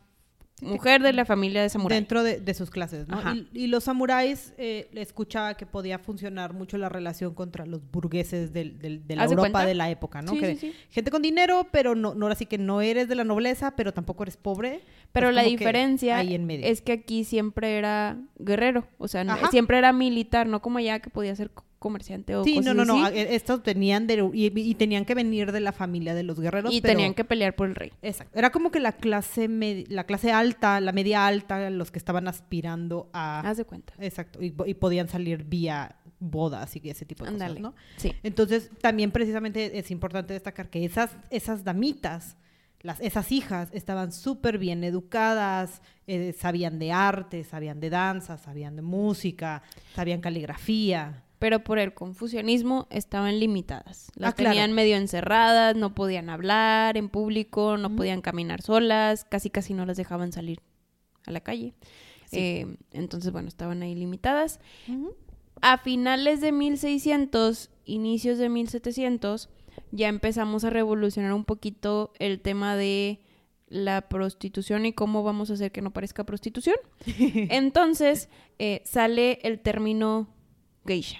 mujer 0.63 1.03
de 1.03 1.13
la 1.13 1.25
familia 1.25 1.63
de 1.63 1.69
samurái. 1.69 1.99
Dentro 1.99 2.23
de, 2.23 2.41
de 2.41 2.55
sus 2.55 2.71
clases, 2.71 3.09
¿no? 3.09 3.21
Y, 3.35 3.49
y 3.53 3.67
los 3.67 3.85
samuráis, 3.85 4.55
eh, 4.59 4.89
escuchaba 4.95 5.55
que 5.57 5.67
podía 5.67 5.99
funcionar 5.99 6.55
mucho 6.55 6.79
la 6.79 6.89
relación 6.89 7.35
contra 7.35 7.67
los 7.67 7.81
burgueses 7.91 8.53
del, 8.53 8.79
del- 8.79 9.07
de 9.07 9.17
la 9.17 9.23
¿Haz 9.25 9.31
de 9.31 9.35
Europa 9.35 9.51
cuenta? 9.51 9.67
de 9.69 9.75
la 9.75 9.91
época, 9.91 10.23
¿no? 10.23 10.33
Sí, 10.33 10.39
que 10.41 10.55
sí, 10.55 10.59
sí. 10.71 10.75
Gente 10.91 11.11
con 11.11 11.23
dinero, 11.23 11.67
pero 11.71 11.95
no, 11.95 12.15
no, 12.15 12.27
ahora 12.27 12.35
sí 12.37 12.47
que 12.47 12.59
no 12.59 12.81
eres 12.81 13.09
de 13.09 13.15
la 13.15 13.25
nobleza, 13.25 13.75
pero 13.77 13.93
tampoco 13.93 14.23
eres 14.23 14.37
pobre. 14.37 14.81
Pero 15.13 15.29
Es 15.29 15.35
la 15.35 15.43
que 15.45 15.51
diferencia 15.51 16.17
ahí 16.17 16.35
en 16.35 16.47
medio. 16.47 16.65
es 16.67 16.81
que 16.81 16.93
aquí 16.93 17.25
siempre 17.25 17.77
era 17.77 18.17
guerrero, 18.39 18.87
o 18.99 19.09
sea, 19.09 19.25
no- 19.25 19.37
siempre 19.51 19.77
era 19.79 19.93
militar, 19.93 20.47
no 20.47 20.63
como 20.63 20.79
allá 20.79 21.01
que 21.01 21.11
podía 21.11 21.37
ser 21.37 21.51
comerciante 21.83 22.35
o 22.37 22.45
Sí, 22.45 22.55
cosas 22.57 22.75
no, 22.75 22.85
no, 22.85 22.97
no. 22.97 23.05
así, 23.05 23.19
eh, 23.19 23.35
Estos 23.35 23.63
tenían 23.63 24.07
de, 24.07 24.31
y, 24.33 24.47
y 24.59 24.75
tenían 24.77 25.05
que 25.05 25.15
venir 25.15 25.53
de 25.53 25.61
la 25.61 25.73
familia 25.73 26.15
de 26.15 26.23
los 26.23 26.41
guerreros. 26.41 26.73
y 26.73 26.81
pero- 26.81 26.95
tenían 26.95 27.13
que 27.15 27.25
pelear 27.25 27.55
por 27.55 27.69
el 27.69 27.75
rey. 27.75 27.93
Exacto. 28.01 28.39
Era 28.39 28.51
como 28.51 28.71
que 28.71 28.81
la 28.81 28.93
clase 28.93 29.49
medi- 29.51 29.87
la 29.89 30.05
clase 30.05 30.33
alta, 30.33 30.81
la 30.81 30.93
media 30.93 31.27
alta, 31.27 31.69
los 31.71 31.91
que 31.91 31.99
estaban 31.99 32.29
aspirando 32.29 33.11
a 33.13 33.41
Haz 33.41 33.57
de 33.59 33.65
cuenta. 33.65 33.93
exacto 33.99 34.43
y, 34.43 34.55
y 34.67 34.75
podían 34.75 35.09
salir 35.09 35.45
vía 35.45 35.97
bodas 36.21 36.77
y 36.77 36.89
ese 36.89 37.05
tipo 37.05 37.25
de 37.25 37.31
Ándale. 37.31 37.61
cosas, 37.61 37.63
¿no? 37.63 37.75
Sí. 37.97 38.13
Entonces, 38.23 38.71
también 38.81 39.11
precisamente 39.11 39.77
es 39.79 39.91
importante 39.91 40.33
destacar 40.35 40.71
que 40.71 40.85
esas 40.85 41.17
esas 41.31 41.65
damitas, 41.65 42.37
las 42.81 43.01
esas 43.01 43.33
hijas 43.33 43.69
estaban 43.73 44.13
súper 44.13 44.59
bien 44.59 44.85
educadas, 44.85 45.83
eh, 46.07 46.33
sabían 46.39 46.79
de 46.79 46.93
arte, 46.93 47.43
sabían 47.45 47.81
de 47.81 47.91
danza, 47.91 48.39
sabían 48.39 48.77
de 48.77 48.83
música, 48.83 49.63
sabían 49.95 50.21
caligrafía. 50.21 51.23
Pero 51.43 51.65
por 51.65 51.81
el 51.81 51.93
confucianismo 51.93 52.87
estaban 52.89 53.41
limitadas. 53.41 54.13
Las 54.15 54.31
Ah, 54.31 54.35
claro. 54.37 54.51
tenían 54.53 54.75
medio 54.75 54.95
encerradas, 54.95 55.75
no 55.75 55.93
podían 55.93 56.31
hablar 56.31 56.97
en 56.97 57.09
público, 57.09 57.77
no 57.79 57.97
podían 57.97 58.21
caminar 58.21 58.63
solas, 58.63 59.25
casi 59.25 59.51
casi 59.51 59.75
no 59.75 59.85
las 59.85 59.97
dejaban 59.97 60.31
salir 60.31 60.61
a 61.27 61.33
la 61.33 61.41
calle. 61.41 61.75
Sí. 62.27 62.37
Eh, 62.39 62.77
entonces, 62.93 63.33
bueno, 63.33 63.49
estaban 63.49 63.83
ahí 63.83 63.97
limitadas. 63.97 64.61
A 65.63 65.79
finales 65.79 66.41
de 66.41 66.53
1600, 66.53 67.71
inicios 67.87 68.39
de 68.39 68.49
1700, 68.49 69.49
ya 69.91 70.07
empezamos 70.07 70.63
a 70.63 70.71
revolucionar 70.71 71.33
un 71.33 71.45
poquito 71.45 72.13
el 72.21 72.41
tema 72.41 72.77
de 72.77 73.19
la 73.67 74.03
prostitución 74.03 74.87
y 74.87 74.93
cómo 74.93 75.25
vamos 75.25 75.51
a 75.51 75.55
hacer 75.55 75.73
que 75.73 75.83
no 75.83 75.93
parezca 75.93 76.23
prostitución. 76.23 76.77
Entonces 77.51 78.29
eh, 78.61 78.81
sale 78.85 79.41
el 79.43 79.59
término 79.59 80.29
geisha. 80.87 81.19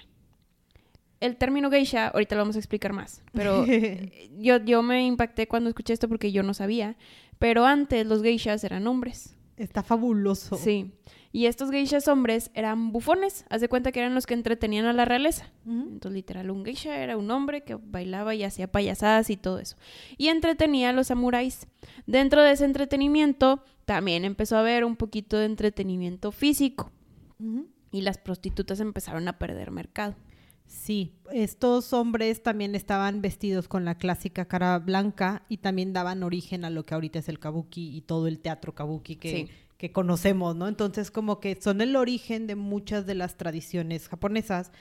El 1.23 1.37
término 1.37 1.71
geisha, 1.71 2.09
ahorita 2.09 2.35
lo 2.35 2.41
vamos 2.41 2.57
a 2.57 2.59
explicar 2.59 2.91
más, 2.91 3.21
pero 3.31 3.65
yo, 4.37 4.57
yo 4.57 4.83
me 4.83 5.05
impacté 5.05 5.47
cuando 5.47 5.69
escuché 5.69 5.93
esto 5.93 6.09
porque 6.09 6.33
yo 6.33 6.43
no 6.43 6.53
sabía, 6.53 6.97
pero 7.39 7.65
antes 7.65 8.05
los 8.05 8.21
geishas 8.21 8.61
eran 8.65 8.87
hombres. 8.87 9.37
Está 9.55 9.83
fabuloso. 9.83 10.57
Sí. 10.57 10.91
Y 11.31 11.45
estos 11.45 11.71
geishas 11.71 12.09
hombres 12.09 12.51
eran 12.53 12.91
bufones. 12.91 13.45
Haz 13.49 13.61
de 13.61 13.69
cuenta 13.69 13.93
que 13.93 14.01
eran 14.01 14.13
los 14.13 14.25
que 14.25 14.33
entretenían 14.33 14.85
a 14.85 14.91
la 14.91 15.05
realeza. 15.05 15.49
Entonces, 15.65 16.11
literal, 16.11 16.51
un 16.51 16.65
geisha 16.65 16.97
era 16.97 17.15
un 17.15 17.31
hombre 17.31 17.63
que 17.63 17.75
bailaba 17.75 18.35
y 18.35 18.43
hacía 18.43 18.71
payasadas 18.71 19.29
y 19.29 19.37
todo 19.37 19.59
eso. 19.59 19.77
Y 20.17 20.27
entretenía 20.27 20.89
a 20.89 20.93
los 20.93 21.07
samuráis. 21.07 21.67
Dentro 22.05 22.41
de 22.41 22.51
ese 22.51 22.65
entretenimiento, 22.65 23.63
también 23.85 24.25
empezó 24.25 24.57
a 24.57 24.59
haber 24.59 24.83
un 24.83 24.97
poquito 24.97 25.37
de 25.37 25.45
entretenimiento 25.45 26.33
físico. 26.33 26.91
Y 27.91 28.01
las 28.01 28.17
prostitutas 28.17 28.79
empezaron 28.81 29.27
a 29.27 29.39
perder 29.39 29.71
mercado. 29.71 30.15
Sí, 30.65 31.13
estos 31.31 31.93
hombres 31.93 32.41
también 32.41 32.75
estaban 32.75 33.21
vestidos 33.21 33.67
con 33.67 33.85
la 33.85 33.95
clásica 33.95 34.45
cara 34.45 34.79
blanca 34.79 35.43
y 35.47 35.57
también 35.57 35.93
daban 35.93 36.23
origen 36.23 36.65
a 36.65 36.69
lo 36.69 36.85
que 36.85 36.93
ahorita 36.93 37.19
es 37.19 37.29
el 37.29 37.39
kabuki 37.39 37.95
y 37.95 38.01
todo 38.01 38.27
el 38.27 38.39
teatro 38.39 38.73
kabuki 38.73 39.15
que, 39.17 39.29
Sí. 39.29 39.47
que 39.77 39.91
conocemos, 39.91 40.55
¿no? 40.55 40.67
Entonces 40.67 41.11
como 41.11 41.39
que 41.39 41.57
son 41.61 41.81
el 41.81 41.95
origen 41.95 42.47
de 42.47 42.55
muchas 42.55 43.05
de 43.05 43.15
las 43.15 43.37
tradiciones 43.37 44.09
japonesas 44.09 44.71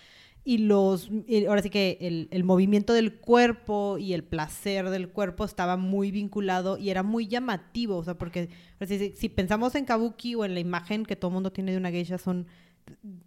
y 0.45 0.59
los, 0.59 1.09
y 1.29 1.45
ahora 1.45 1.63
sí 1.63 1.71
que 1.71 1.99
el, 2.01 2.27
el 2.33 2.43
movimiento 2.43 2.93
del 2.95 3.15
cuerpo 3.15 3.97
y 3.99 4.13
el 4.13 4.25
placer 4.25 4.91
del 4.91 5.09
cuerpo 5.11 5.45
estaba 5.45 5.77
muy 5.77 6.11
vinculado 6.11 6.79
y 6.79 6.91
era 6.91 7.05
muy 7.05 7.29
llamativo, 7.29 7.97
o 7.99 8.03
sea, 8.05 8.15
porque 8.19 8.49
si, 8.87 9.13
si 9.13 9.29
pensamos 9.29 9.75
en 9.77 9.85
kabuki 9.85 10.35
o 10.35 10.45
en 10.45 10.55
la 10.55 10.61
imagen 10.61 11.05
que 11.07 11.15
todo 11.17 11.29
el 11.29 11.35
mundo 11.35 11.53
tiene 11.53 11.71
de 11.73 11.79
una 11.79 11.91
geisha 11.93 12.19
son 12.19 12.47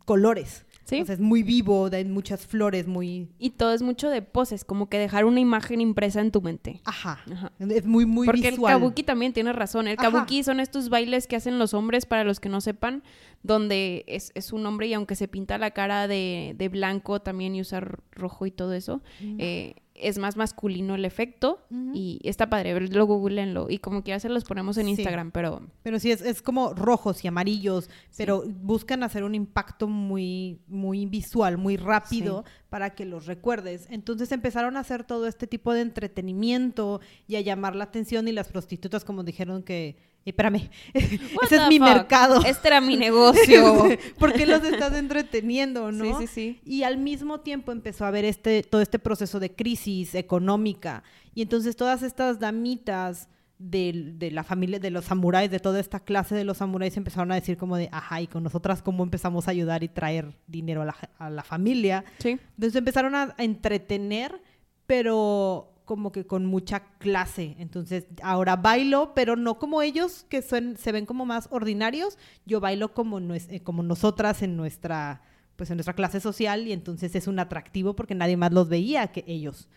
colores. 0.06 0.66
Sí. 0.86 1.02
O 1.02 1.06
sea, 1.06 1.16
es 1.16 1.20
muy 1.22 1.42
vivo, 1.42 1.90
hay 1.92 2.06
muchas 2.06 2.46
flores, 2.46 2.86
muy... 2.86 3.28
Y 3.40 3.52
todo 3.52 3.74
es 3.74 3.82
mucho 3.82 4.08
de 4.12 4.22
poses, 4.22 4.64
como 4.64 4.88
que 4.88 5.00
dejar 5.00 5.26
una 5.26 5.40
imagen 5.40 5.82
impresa 5.82 6.22
en 6.22 6.30
tu 6.30 6.44
mente. 6.44 6.82
Ajá. 6.86 7.20
Ajá. 7.32 7.52
Es 7.58 7.88
muy, 7.88 8.06
muy 8.06 8.28
Porque 8.28 8.52
visual. 8.52 8.74
el 8.74 8.80
kabuki 8.80 9.02
también 9.02 9.34
tiene 9.34 9.52
razón. 9.52 9.88
El 9.88 9.98
Ajá. 9.98 10.12
kabuki 10.12 10.44
son 10.44 10.60
estos 10.60 10.90
bailes 10.90 11.26
que 11.26 11.36
hacen 11.38 11.58
los 11.58 11.74
hombres, 11.74 12.06
para 12.06 12.24
los 12.24 12.40
que 12.40 12.50
no 12.50 12.62
sepan, 12.62 13.02
donde 13.42 14.04
es, 14.08 14.32
es 14.36 14.54
un 14.54 14.64
hombre 14.68 14.86
y 14.86 14.94
aunque 14.94 15.16
se 15.16 15.28
pinta 15.28 15.58
la 15.58 15.72
cara 15.72 16.08
de, 16.08 16.54
de 16.56 16.70
blanco 16.70 17.20
también 17.20 17.56
y 17.56 17.62
usa 17.62 17.80
r- 17.80 17.98
rojo 18.12 18.46
y 18.46 18.52
todo 18.52 18.74
eso, 18.74 19.02
eh, 19.40 19.74
es 19.96 20.18
más 20.18 20.36
masculino 20.36 20.96
el 20.96 21.06
efecto 21.06 21.66
y 21.94 22.20
está 22.24 22.50
padre, 22.50 22.80
lo 22.90 23.06
googleenlo 23.06 23.68
y 23.70 23.78
como 23.78 24.04
quiera 24.04 24.20
se 24.20 24.28
los 24.28 24.44
ponemos 24.44 24.78
en 24.78 24.86
Sí. 24.86 24.92
Instagram, 24.92 25.32
pero 25.32 25.62
Pero 25.84 26.00
sí, 26.00 26.12
es, 26.12 26.22
es 26.22 26.42
como 26.42 26.74
rojos 26.74 27.24
y 27.24 27.30
amarillos, 27.30 27.90
pero 28.18 28.44
buscan 28.62 29.04
hacer 29.04 29.24
un 29.24 29.36
impacto 29.36 29.88
muy, 29.88 30.60
muy 30.68 31.06
visual, 31.06 31.58
muy 31.58 31.78
rápido 31.78 32.44
para 32.70 32.90
que 32.90 33.06
los 33.06 33.26
recuerdes. 33.26 33.88
Entonces 33.90 34.32
empezaron 34.34 34.76
a 34.76 34.82
hacer 34.82 35.06
todo 35.06 35.28
este 35.28 35.48
tipo 35.48 35.74
de 35.74 35.82
entretenimiento 35.82 37.00
y 37.28 37.38
a 37.38 37.42
llamar 37.42 37.76
la 37.76 37.86
atención 37.86 38.28
y 38.28 38.32
las 38.34 38.50
prostitutas 38.50 39.06
como 39.06 39.24
dijeron 39.24 39.64
que, 39.64 39.98
espérame, 40.26 40.70
What 40.94 41.46
ese 41.46 41.56
es 41.58 41.68
mi 41.70 41.78
fuck? 41.80 41.88
mercado. 41.88 42.44
Este 42.46 42.68
era 42.68 42.82
mi 42.82 42.98
negocio. 43.08 43.86
¿Por 44.18 44.34
qué 44.34 44.46
los 44.46 44.64
estás 44.64 44.94
entreteniendo, 44.96 45.92
no? 45.92 46.20
Sí, 46.20 46.28
sí, 46.28 46.34
sí. 46.34 46.60
Y 46.66 46.84
al 46.84 46.98
mismo 46.98 47.42
tiempo 47.42 47.72
empezó 47.72 48.06
a 48.06 48.08
haber 48.10 48.26
este, 48.26 48.64
todo 48.64 48.82
este 48.82 49.00
proceso 49.00 49.40
de 49.40 49.54
crisis 49.54 50.16
económica. 50.16 51.04
Y 51.34 51.42
entonces 51.44 51.76
todas 51.76 52.02
estas 52.04 52.40
damitas 52.40 53.30
del- 53.58 54.20
de, 54.20 54.32
la 54.32 54.44
familia, 54.44 54.80
de 54.80 54.90
los 54.92 55.06
samuráis, 55.06 55.50
de 55.52 55.60
toda 55.60 55.80
esta 55.80 56.00
clase 56.02 56.36
de 56.36 56.44
los 56.44 56.58
samuráis, 56.58 56.98
empezaron 56.98 57.32
a 57.32 57.36
decir 57.36 57.56
como 57.58 57.78
de, 57.78 57.88
ajá, 57.92 58.20
y 58.22 58.28
con 58.28 58.44
nosotras 58.44 58.82
cómo 58.82 59.04
empezamos 59.04 59.48
a 59.48 59.52
ayudar 59.52 59.84
y 59.84 59.88
traer 59.88 60.36
dinero 60.48 60.82
a 60.82 60.86
la, 60.86 60.96
a 61.20 61.30
la 61.30 61.44
familia. 61.44 62.04
Sí. 62.20 62.32
Entonces 62.56 62.76
empezaron 62.76 63.16
a, 63.16 63.34
a 63.38 63.44
entretener, 63.44 64.42
pero 64.88 65.72
como 65.86 66.12
que 66.12 66.26
con 66.26 66.46
mucha 66.46 66.82
clase. 66.98 67.56
Entonces 67.60 68.06
ahora 68.22 68.56
bailo, 68.56 69.14
pero 69.14 69.36
no 69.36 69.60
como 69.60 69.82
ellos, 69.82 70.26
que 70.30 70.42
son, 70.42 70.76
se 70.78 70.92
ven 70.92 71.06
como 71.06 71.26
más 71.26 71.48
ordinarios. 71.52 72.18
Yo 72.46 72.60
bailo 72.60 72.94
como, 72.94 73.20
eh, 73.20 73.62
como 73.64 73.84
nosotras 73.84 74.42
en 74.42 74.58
nuestra, 74.58 75.22
pues 75.56 75.70
en 75.70 75.78
nuestra 75.78 75.94
clase 75.94 76.20
social 76.20 76.68
y 76.68 76.74
entonces 76.74 77.16
es 77.16 77.28
un 77.28 77.40
atractivo 77.40 77.96
porque 77.96 78.16
nadie 78.16 78.36
más 78.36 78.52
los 78.52 78.68
veía 78.68 79.08
que 79.08 79.24
ellos. 79.28 79.70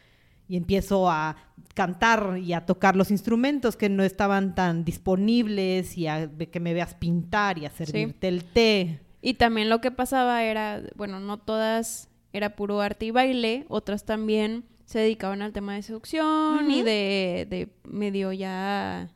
Y 0.48 0.56
empiezo 0.56 1.10
a 1.10 1.36
cantar 1.74 2.38
y 2.38 2.54
a 2.54 2.64
tocar 2.64 2.96
los 2.96 3.10
instrumentos 3.10 3.76
que 3.76 3.90
no 3.90 4.02
estaban 4.02 4.54
tan 4.54 4.82
disponibles 4.82 5.98
y 5.98 6.06
a 6.06 6.30
que 6.50 6.58
me 6.58 6.72
veas 6.72 6.94
pintar 6.94 7.58
y 7.58 7.66
a 7.66 7.70
servirte 7.70 8.28
el 8.28 8.44
té. 8.44 9.00
Y 9.20 9.34
también 9.34 9.68
lo 9.68 9.82
que 9.82 9.90
pasaba 9.90 10.42
era, 10.44 10.82
bueno, 10.96 11.20
no 11.20 11.36
todas 11.38 12.08
era 12.32 12.56
puro 12.56 12.80
arte 12.80 13.06
y 13.06 13.10
baile, 13.10 13.66
otras 13.68 14.04
también 14.04 14.64
se 14.88 15.00
dedicaban 15.00 15.42
al 15.42 15.52
tema 15.52 15.74
de 15.74 15.82
seducción 15.82 16.70
y 16.70 16.82
de, 16.82 17.46
de 17.50 17.68
medio 17.84 18.32
ya 18.32 19.10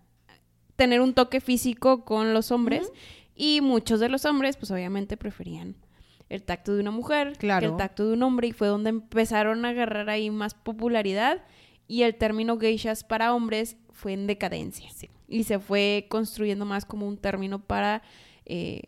tener 0.77 1.01
un 1.01 1.15
toque 1.15 1.41
físico 1.41 2.05
con 2.05 2.35
los 2.35 2.51
hombres. 2.51 2.93
Y 3.35 3.63
muchos 3.63 3.99
de 3.99 4.11
los 4.11 4.27
hombres, 4.27 4.59
pues 4.59 4.71
obviamente 4.71 5.17
preferían 5.17 5.75
el 6.29 6.43
tacto 6.43 6.75
de 6.75 6.81
una 6.81 6.91
mujer 6.91 7.33
que 7.33 7.39
Claro. 7.47 7.71
el 7.71 7.77
tacto 7.79 8.07
de 8.07 8.13
un 8.13 8.23
hombre 8.23 8.49
y 8.49 8.53
fue 8.53 8.69
donde 8.69 8.91
empezaron 8.91 9.65
a 9.65 9.71
agarrar 9.71 10.11
ahí 10.11 10.31
más 10.31 10.53
popularidad 10.53 11.43
y 11.89 12.03
el 12.03 12.17
término 12.17 12.59
geishas 12.59 13.03
para 13.03 13.33
hombres 13.33 13.79
fue 13.93 14.13
en 14.13 14.27
decadencia 14.27 14.91
Sí. 14.91 15.09
y 15.27 15.45
se 15.45 15.59
fue 15.59 16.05
construyendo 16.11 16.67
más 16.67 16.85
como 16.85 17.09
un 17.09 17.17
término 17.17 17.59
para 17.63 18.03
eh, 18.45 18.83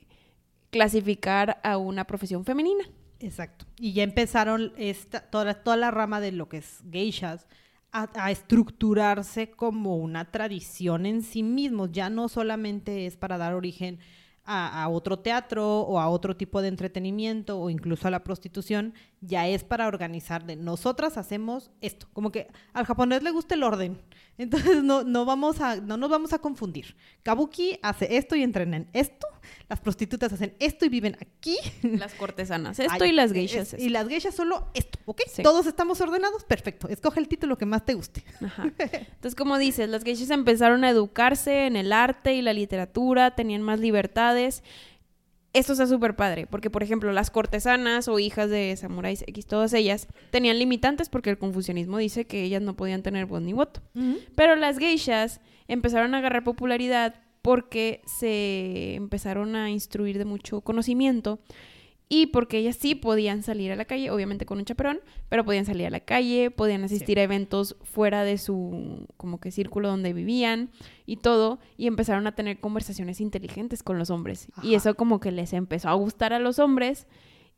clasificar 0.70 1.60
a 1.62 1.78
una 1.78 2.04
profesión 2.06 2.44
femenina. 2.44 2.84
Exacto. 3.20 3.66
Y 3.78 3.92
ya 3.92 4.02
empezaron 4.02 4.72
esta, 4.76 5.20
toda, 5.20 5.54
toda 5.54 5.76
la 5.76 5.90
rama 5.90 6.20
de 6.20 6.32
lo 6.32 6.48
que 6.48 6.58
es 6.58 6.82
geishas 6.90 7.46
a, 7.92 8.30
estructurarse 8.32 9.52
como 9.52 9.96
una 9.96 10.30
tradición 10.32 11.06
en 11.06 11.22
sí 11.22 11.42
mismos. 11.42 11.92
Ya 11.92 12.10
no 12.10 12.28
solamente 12.28 13.06
es 13.06 13.16
para 13.16 13.38
dar 13.38 13.54
origen 13.54 13.98
a, 14.44 14.82
a 14.82 14.88
otro 14.88 15.20
teatro 15.20 15.80
o 15.80 16.00
a 16.00 16.08
otro 16.08 16.36
tipo 16.36 16.60
de 16.60 16.68
entretenimiento 16.68 17.58
o 17.58 17.70
incluso 17.70 18.08
a 18.08 18.10
la 18.10 18.24
prostitución, 18.24 18.94
ya 19.20 19.46
es 19.46 19.62
para 19.62 19.86
organizar 19.86 20.44
de 20.44 20.56
nosotras 20.56 21.16
hacemos 21.16 21.70
esto. 21.80 22.08
Como 22.12 22.32
que 22.32 22.48
al 22.72 22.84
japonés 22.84 23.22
le 23.22 23.30
gusta 23.30 23.54
el 23.54 23.62
orden. 23.62 24.00
Entonces 24.36 24.82
no, 24.82 25.04
no, 25.04 25.24
vamos 25.24 25.60
a, 25.60 25.76
no 25.76 25.96
nos 25.96 26.10
vamos 26.10 26.32
a 26.32 26.38
confundir. 26.38 26.96
Kabuki 27.22 27.78
hace 27.82 28.16
esto 28.16 28.34
y 28.34 28.42
entrena 28.42 28.76
en 28.78 28.88
esto. 28.92 29.26
Las 29.68 29.78
prostitutas 29.80 30.32
hacen 30.32 30.54
esto 30.58 30.84
y 30.86 30.88
viven 30.88 31.16
aquí. 31.20 31.56
Las 31.82 32.14
cortesanas, 32.14 32.78
esto 32.80 33.04
Ay, 33.04 33.10
y 33.10 33.12
las 33.12 33.30
es- 33.30 33.34
geishas. 33.34 33.74
Y 33.78 33.90
las 33.90 34.08
geishas 34.08 34.34
solo 34.34 34.68
esto, 34.74 34.98
¿ok? 35.04 35.20
Sí. 35.30 35.42
Todos 35.42 35.66
estamos 35.66 36.00
ordenados, 36.00 36.44
perfecto. 36.44 36.88
Escoge 36.88 37.20
el 37.20 37.28
título 37.28 37.56
que 37.58 37.66
más 37.66 37.84
te 37.84 37.94
guste. 37.94 38.24
Ajá. 38.44 38.64
Entonces, 38.78 39.34
como 39.36 39.56
dices, 39.58 39.88
las 39.88 40.02
geishas 40.02 40.30
empezaron 40.30 40.82
a 40.84 40.90
educarse 40.90 41.66
en 41.66 41.76
el 41.76 41.92
arte 41.92 42.34
y 42.34 42.42
la 42.42 42.52
literatura, 42.52 43.34
tenían 43.36 43.62
más 43.62 43.78
libertades. 43.80 44.62
Esto 45.54 45.72
está 45.72 45.86
súper 45.86 46.16
padre, 46.16 46.48
porque, 46.48 46.68
por 46.68 46.82
ejemplo, 46.82 47.12
las 47.12 47.30
cortesanas 47.30 48.08
o 48.08 48.18
hijas 48.18 48.50
de 48.50 48.76
samuráis 48.76 49.22
X, 49.28 49.46
todas 49.46 49.72
ellas, 49.72 50.08
tenían 50.30 50.58
limitantes 50.58 51.08
porque 51.08 51.30
el 51.30 51.38
confucianismo 51.38 51.98
dice 51.98 52.26
que 52.26 52.42
ellas 52.42 52.60
no 52.60 52.74
podían 52.74 53.02
tener 53.02 53.26
voz 53.26 53.40
ni 53.40 53.52
voto. 53.52 53.80
Pero 54.34 54.56
las 54.56 54.78
geishas 54.78 55.40
empezaron 55.68 56.14
a 56.14 56.18
agarrar 56.18 56.42
popularidad 56.42 57.14
porque 57.40 58.02
se 58.04 58.94
empezaron 58.94 59.54
a 59.54 59.70
instruir 59.70 60.18
de 60.18 60.24
mucho 60.24 60.60
conocimiento 60.62 61.38
y 62.08 62.26
porque 62.26 62.58
ellas 62.58 62.76
sí 62.76 62.94
podían 62.94 63.42
salir 63.42 63.72
a 63.72 63.76
la 63.76 63.86
calle, 63.86 64.10
obviamente 64.10 64.46
con 64.46 64.58
un 64.58 64.64
chaperón, 64.64 65.00
pero 65.28 65.44
podían 65.44 65.64
salir 65.64 65.86
a 65.86 65.90
la 65.90 66.00
calle, 66.00 66.50
podían 66.50 66.84
asistir 66.84 67.18
a 67.18 67.22
eventos 67.22 67.76
fuera 67.82 68.24
de 68.24 68.38
su 68.38 69.06
como 69.16 69.40
que 69.40 69.50
círculo 69.50 69.88
donde 69.88 70.12
vivían 70.12 70.70
y 71.06 71.16
todo 71.16 71.58
y 71.76 71.86
empezaron 71.86 72.26
a 72.26 72.34
tener 72.34 72.60
conversaciones 72.60 73.20
inteligentes 73.20 73.82
con 73.82 73.98
los 73.98 74.10
hombres 74.10 74.48
y 74.62 74.74
eso 74.74 74.94
como 74.94 75.18
que 75.18 75.32
les 75.32 75.52
empezó 75.52 75.88
a 75.88 75.94
gustar 75.94 76.32
a 76.32 76.38
los 76.38 76.58
hombres 76.58 77.06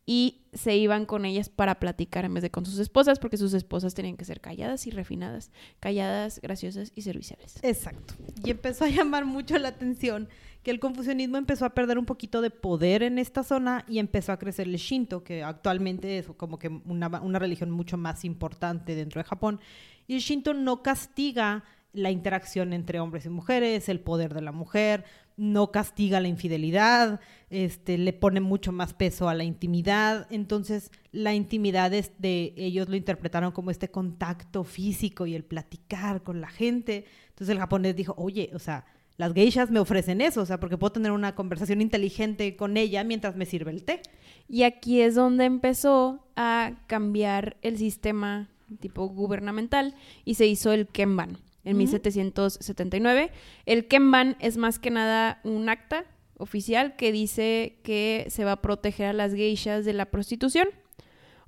y 0.09 0.43
se 0.53 0.77
iban 0.77 1.05
con 1.05 1.25
ellas 1.25 1.49
para 1.49 1.81
platicar 1.81 2.25
en 2.25 2.35
vez 2.35 2.43
de 2.43 2.51
con 2.51 2.65
sus 2.65 2.79
esposas 2.79 3.19
porque 3.19 3.37
sus 3.37 3.53
esposas 3.53 3.95
tenían 3.95 4.17
que 4.17 4.25
ser 4.25 4.41
calladas 4.41 4.87
y 4.87 4.91
refinadas, 4.91 5.51
calladas, 5.81 6.41
graciosas 6.41 6.93
y 6.95 7.03
serviciales. 7.03 7.59
Exacto. 7.63 8.15
Y 8.45 8.51
empezó 8.51 8.85
a 8.85 8.89
llamar 8.89 9.25
mucho 9.25 9.59
la 9.59 9.69
atención 9.69 10.29
que 10.67 10.73
el 10.73 10.81
confucianismo 10.81 11.37
empezó 11.37 11.65
a 11.65 11.75
perder 11.75 11.97
un 11.97 12.07
poquito 12.07 12.41
de 12.41 12.51
poder 12.51 13.05
en 13.05 13.21
esta 13.21 13.45
zona 13.45 13.85
y 13.87 14.01
empezó 14.01 14.33
a 14.33 14.39
crecer 14.41 14.67
el 14.67 14.75
Shinto, 14.79 15.23
que 15.23 15.45
actualmente 15.45 16.19
es 16.19 16.27
como 16.37 16.59
que 16.59 16.67
una, 16.67 17.07
una 17.21 17.39
religión 17.39 17.71
mucho 17.71 17.97
más 17.97 18.25
importante 18.25 18.97
dentro 18.97 19.21
de 19.21 19.29
Japón. 19.29 19.61
Y 20.09 20.15
el 20.15 20.21
Shinto 20.21 20.55
no 20.55 20.83
castiga 20.83 21.63
la 21.93 22.11
interacción 22.11 22.73
entre 22.73 22.99
hombres 22.99 23.27
y 23.27 23.29
mujeres, 23.29 23.89
el 23.89 24.01
poder 24.01 24.35
de 24.35 24.43
la 24.43 24.51
mujer, 24.51 25.05
no 25.37 25.71
castiga 25.71 26.19
la 26.19 26.27
infidelidad, 26.27 27.21
este, 27.49 27.97
le 27.97 28.13
pone 28.13 28.41
mucho 28.41 28.73
más 28.73 28.93
peso 28.93 29.29
a 29.29 29.35
la 29.35 29.45
intimidad. 29.45 30.27
Entonces, 30.31 30.91
la 31.13 31.33
intimidad 31.33 31.95
es 31.95 32.11
de 32.19 32.55
ellos 32.57 32.89
lo 32.89 32.97
interpretaron 32.97 33.53
como 33.53 33.71
este 33.71 33.93
contacto 33.93 34.65
físico 34.65 35.27
y 35.27 35.37
el 35.37 35.45
platicar 35.45 36.25
con 36.25 36.41
la 36.41 36.49
gente. 36.49 37.05
Entonces, 37.29 37.51
el 37.51 37.61
japonés 37.61 37.95
dijo, 37.95 38.17
oye, 38.19 38.51
o 38.53 38.59
sea, 38.59 38.85
las 39.17 39.33
geishas 39.33 39.71
me 39.71 39.81
ofrecen 39.81 40.21
eso, 40.21 40.43
o 40.43 40.47
sea, 40.47 40.61
porque 40.61 40.77
puedo 40.77 40.93
tener 40.93 41.13
una 41.13 41.35
conversación 41.35 41.81
inteligente 41.81 42.57
con 42.57 42.77
ella 42.77 43.03
mientras 43.05 43.37
me 43.37 43.47
sirve 43.47 43.71
el 43.71 43.85
té. 43.85 44.03
Y 44.49 44.63
aquí 44.63 45.01
es 45.01 45.15
donde 45.15 45.45
empezó 45.45 46.27
a 46.37 46.73
cambiar 46.87 47.57
el 47.63 47.79
sistema 47.79 48.49
tipo 48.81 49.07
gubernamental 49.07 49.95
y 50.25 50.35
se 50.35 50.47
hizo 50.47 50.73
el 50.73 50.87
Kenban 50.87 51.39
en 51.65 51.77
Ujú. 51.77 51.79
1779. 51.79 53.31
El 53.65 53.87
Kenban 53.89 54.37
es 54.41 54.57
más 54.57 54.79
que 54.79 54.91
nada 54.91 55.41
un 55.45 55.69
acta 55.69 56.05
oficial 56.39 56.97
que 56.97 57.13
dice 57.13 57.79
que 57.83 58.27
se 58.29 58.45
va 58.45 58.53
a 58.53 58.63
proteger 58.63 59.07
a 59.07 59.13
las 59.13 59.33
geishas 59.33 59.85
de 59.85 59.95
la 59.95 60.07
prostitución. 60.07 60.69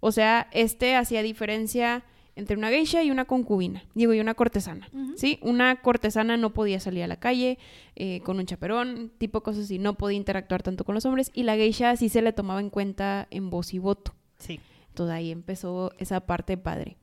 O 0.01 0.13
sea, 0.13 0.49
este 0.53 0.97
hacía 0.97 1.23
diferencia 1.23 2.05
entre 2.39 2.57
una 2.57 2.71
geisha 2.71 3.03
y 3.03 3.11
una 3.11 3.25
concubina, 3.25 3.83
digo, 3.95 4.15
y 4.15 4.21
una 4.21 4.35
cortesana, 4.35 4.89
¿sí? 5.17 5.41
Una 5.43 5.83
cortesana 5.83 6.37
no 6.37 6.55
podía 6.55 6.79
salir 6.79 7.03
a 7.03 7.09
la 7.09 7.19
calle 7.19 7.59
eh, 7.97 8.21
con 8.21 8.39
un 8.39 8.47
chaperón, 8.47 9.11
tipo 9.19 9.43
cosas 9.43 9.65
así, 9.65 9.81
no 9.81 9.95
podía 9.95 10.17
interactuar 10.17 10.63
tanto 10.63 10.85
con 10.85 10.95
los 10.95 11.05
hombres, 11.05 11.33
y 11.35 11.43
la 11.43 11.57
geisha 11.57 11.97
sí 11.97 12.09
se 12.09 12.23
le 12.23 12.33
tomaba 12.33 12.61
en 12.61 12.71
cuenta 12.71 13.27
en 13.33 13.51
voz 13.51 13.75
y 13.75 13.81
voto. 13.81 14.15
Sí. 14.39 14.61
de 14.97 15.13
ahí 15.13 15.33
empezó 15.33 15.93
esa 15.99 16.21
parte 16.21 16.57
padre. 16.57 16.97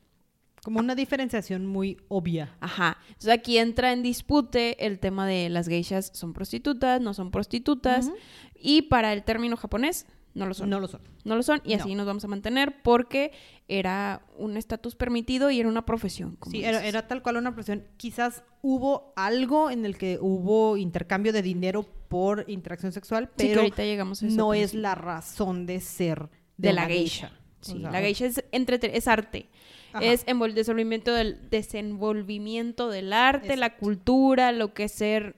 Como 0.64 0.80
una 0.80 0.94
diferenciación 0.94 1.66
muy 1.66 1.98
obvia. 2.08 2.56
Ajá. 2.60 2.96
Entonces 3.08 3.30
aquí 3.30 3.58
entra 3.58 3.92
en 3.92 4.02
dispute 4.02 4.84
el 4.86 4.98
tema 4.98 5.26
de 5.26 5.50
las 5.50 5.68
geishas 5.68 6.10
son 6.14 6.32
prostitutas, 6.32 7.00
no 7.00 7.12
son 7.12 7.30
prostitutas. 7.30 8.10
Y 8.58 8.82
para 8.82 9.12
el 9.12 9.22
término 9.22 9.56
japonés, 9.56 10.06
no 10.36 10.46
lo 10.46 10.54
son. 10.54 10.70
No 10.70 10.78
lo 10.80 10.86
son. 10.86 11.00
No 11.24 11.34
lo 11.34 11.42
son. 11.42 11.60
Y 11.64 11.74
así 11.74 11.90
No. 11.90 11.98
nos 11.98 12.06
vamos 12.06 12.24
a 12.24 12.28
mantener 12.28 12.82
porque 12.82 13.32
era 13.68 14.22
un 14.36 14.56
estatus 14.56 14.94
permitido 14.94 15.50
y 15.50 15.58
era 15.60 15.68
una 15.68 15.84
profesión. 15.84 16.36
como 16.36 16.52
Sí, 16.52 16.62
era, 16.64 16.84
era 16.86 17.06
tal 17.08 17.22
cual 17.22 17.36
una 17.38 17.52
profesión. 17.52 17.84
Quizás 17.96 18.44
hubo 18.62 19.12
algo 19.16 19.70
en 19.70 19.84
el 19.84 19.96
que 19.98 20.18
hubo 20.20 20.76
intercambio 20.76 21.32
de 21.32 21.42
dinero 21.42 21.82
por 22.08 22.44
interacción 22.48 22.92
sexual, 22.92 23.30
Sí, 23.36 23.44
que 23.44 23.48
pero 23.48 23.60
ahorita 23.62 23.82
llegamos 23.84 24.22
a 24.22 24.26
eso. 24.26 24.36
no 24.36 24.54
es 24.54 24.74
la 24.74 24.94
razón 24.94 25.66
de 25.66 25.80
ser 25.80 26.28
de, 26.56 26.68
de 26.68 26.72
la 26.74 26.86
geisha. 26.86 27.32
O 27.62 27.64
Sí, 27.64 27.80
sea, 27.80 27.90
la 27.90 28.00
geisha 28.00 28.26
es, 28.26 28.44
es 28.52 29.08
arte. 29.08 29.48
Ajá. 29.92 30.04
Es 30.04 30.24
envol- 30.26 30.52
desenvolvimiento 30.52 31.12
del, 31.14 31.48
desenvolvimiento 31.50 32.88
del 32.90 33.12
arte, 33.12 33.56
la 33.56 33.76
cultura, 33.76 34.52
lo 34.52 34.74
que 34.74 34.84
es 34.84 34.92
ser 34.92 35.36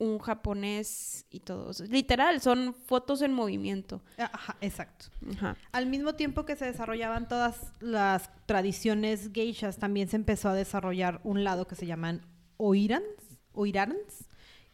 un 0.00 0.18
japonés 0.18 1.26
y 1.30 1.40
todo. 1.40 1.70
Literal, 1.88 2.40
son 2.40 2.74
fotos 2.74 3.20
en 3.22 3.32
movimiento. 3.32 4.02
Ajá, 4.16 4.56
exacto. 4.60 5.06
Ajá. 5.36 5.56
Al 5.72 5.86
mismo 5.86 6.14
tiempo 6.14 6.44
que 6.44 6.56
se 6.56 6.64
desarrollaban 6.64 7.28
todas 7.28 7.72
las 7.80 8.30
tradiciones 8.46 9.30
geishas, 9.32 9.78
también 9.78 10.08
se 10.08 10.16
empezó 10.16 10.48
a 10.48 10.54
desarrollar 10.54 11.20
un 11.22 11.44
lado 11.44 11.66
que 11.66 11.76
se 11.76 11.86
llaman 11.86 12.26
oirans, 12.56 13.04
oirans, 13.52 14.28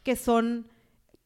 que 0.05 0.15
son 0.15 0.69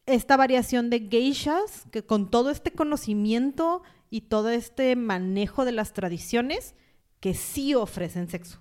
esta 0.07 0.37
variación 0.37 0.89
de 0.89 1.07
geishas 1.09 1.85
que 1.93 2.03
con 2.03 2.31
todo 2.31 2.51
este 2.51 2.73
conocimiento 2.73 3.83
y 4.09 4.23
todo 4.23 4.49
este 4.49 4.97
manejo 4.97 5.67
de 5.67 5.73
las 5.73 5.93
tradiciones 5.93 6.75
que 7.21 7.35
sí 7.35 7.75
ofrecen 7.75 8.29
sexo, 8.29 8.61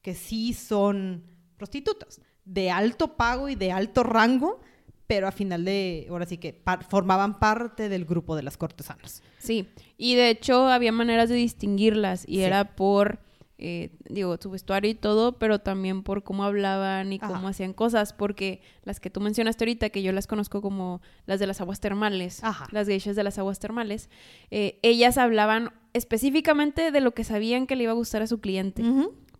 que 0.00 0.14
sí 0.14 0.54
son 0.54 1.24
prostitutas 1.56 2.20
de 2.46 2.70
alto 2.70 3.16
pago 3.16 3.48
y 3.50 3.56
de 3.56 3.72
alto 3.72 4.02
rango, 4.02 4.60
pero 5.06 5.28
a 5.28 5.32
final 5.32 5.64
de, 5.64 6.06
ahora 6.10 6.26
sí 6.26 6.38
que 6.38 6.52
par- 6.52 6.84
formaban 6.84 7.38
parte 7.38 7.88
del 7.88 8.04
grupo 8.04 8.34
de 8.36 8.42
las 8.42 8.56
cortesanas. 8.56 9.22
Sí, 9.38 9.68
y 9.96 10.14
de 10.16 10.30
hecho 10.30 10.68
había 10.68 10.92
maneras 10.92 11.28
de 11.28 11.36
distinguirlas 11.36 12.24
y 12.28 12.36
Sí. 12.36 12.42
era 12.42 12.74
por, 12.76 13.20
eh, 13.58 13.90
digo, 14.08 14.36
su 14.40 14.50
vestuario 14.50 14.90
y 14.90 14.94
todo, 14.94 15.38
pero 15.38 15.60
también 15.60 16.02
por 16.02 16.24
cómo 16.24 16.44
hablaban 16.44 17.12
y 17.12 17.18
cómo 17.18 17.48
hacían 17.48 17.72
cosas, 17.72 18.12
porque 18.12 18.60
las 18.82 19.00
que 19.00 19.08
tú 19.08 19.20
mencionaste 19.20 19.64
ahorita, 19.64 19.90
que 19.90 20.02
yo 20.02 20.12
las 20.12 20.26
conozco 20.26 20.60
como 20.60 21.00
las 21.26 21.38
de 21.40 21.46
las 21.46 21.60
aguas 21.60 21.80
termales, 21.80 22.42
Ajá. 22.44 22.66
las 22.72 22.86
geishas 22.88 23.16
de 23.16 23.22
las 23.24 23.38
aguas 23.38 23.58
termales, 23.60 24.10
eh, 24.50 24.78
ellas 24.82 25.16
hablaban 25.18 25.70
específicamente 25.94 26.90
de 26.90 27.00
lo 27.00 27.12
que 27.14 27.24
sabían 27.24 27.66
que 27.66 27.76
le 27.76 27.84
iba 27.84 27.92
a 27.92 27.94
gustar 27.96 28.22
a 28.22 28.26
su 28.26 28.40
cliente, 28.40 28.82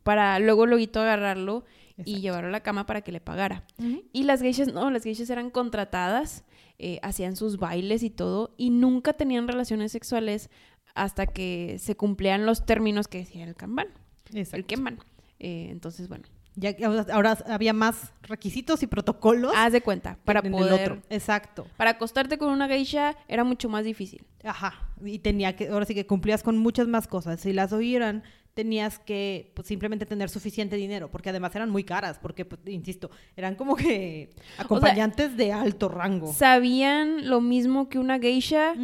para 0.03 0.39
luego 0.39 0.67
luego 0.67 1.01
agarrarlo 1.01 1.65
y 2.05 2.21
llevarlo 2.21 2.49
a 2.49 2.53
la 2.53 2.61
cama 2.61 2.87
para 2.87 3.01
que 3.03 3.13
le 3.13 3.21
pagara. 3.21 3.65
Y 4.13 4.25
las 4.25 4.41
geishas, 4.43 4.73
no, 4.73 4.91
las 4.91 5.05
geishas 5.05 5.31
eran 5.31 5.51
contratadas, 5.51 6.45
eh, 6.79 6.99
hacían 7.03 7.37
sus 7.37 7.59
bailes 7.59 8.03
y 8.03 8.11
todo, 8.11 8.55
y 8.57 8.71
nunca 8.71 9.15
tenían 9.15 9.49
relaciones 9.49 9.93
sexuales 9.93 10.51
hasta 10.95 11.27
que 11.27 11.77
se 11.79 11.97
cumplían 11.97 12.47
los 12.47 12.65
términos 12.67 13.09
que 13.09 13.19
decía 13.19 13.45
el 13.45 13.55
kanban, 13.55 13.89
el 14.33 14.39
Exacto. 14.39 14.67
kenban. 14.67 14.99
Eh, 15.39 15.69
entonces, 15.71 16.09
bueno, 16.09 16.25
Ya 16.55 16.75
ahora, 17.13 17.37
había 17.47 17.75
más 17.75 18.13
requisitos 18.23 18.83
y 18.83 18.87
protocolos 18.87 19.53
haz 19.55 19.73
de 19.73 19.83
cuenta, 19.83 20.19
para 20.25 20.41
en 20.41 20.47
el 20.47 20.53
poder... 20.53 20.93
otro. 20.93 21.03
Exacto. 21.11 21.67
Para 21.77 21.91
acostarte 21.91 22.39
con 22.39 22.51
una 22.51 22.67
geisha 22.67 23.15
era 23.29 23.45
mucho 23.45 23.69
más 23.69 23.85
difícil. 23.85 24.25
Ajá. 24.43 24.89
Y 25.05 25.19
tenía 25.19 25.55
que, 25.55 25.69
ahora 25.69 25.85
sí 25.85 25.95
que 25.95 26.07
cumplías 26.07 26.43
con 26.43 26.57
muchas 26.57 26.89
más 26.89 27.07
cosas. 27.09 27.41
Si 27.41 27.53
las 27.53 27.75
oyeran, 27.75 28.23
tenías 28.57 28.99
que 28.99 29.53
pues, 29.55 29.69
simplemente 29.69 30.07
tener 30.07 30.31
suficiente 30.31 30.77
dinero, 30.77 31.11
porque 31.11 31.29
además 31.29 31.55
eran 31.55 31.69
muy 31.69 31.85
caras, 31.85 32.19
porque, 32.19 32.47
pues, 32.47 32.59
insisto, 32.65 33.11
eran 33.37 33.55
como 33.55 33.77
que 33.77 34.31
acompañantes 34.57 35.37
de 35.37 35.53
alto 35.53 35.91
rango. 35.91 36.33
Sabían 36.33 37.29
lo 37.29 37.43
mismo 37.43 37.91
que 37.91 37.99
una 37.99 38.19
geisha, 38.19 38.75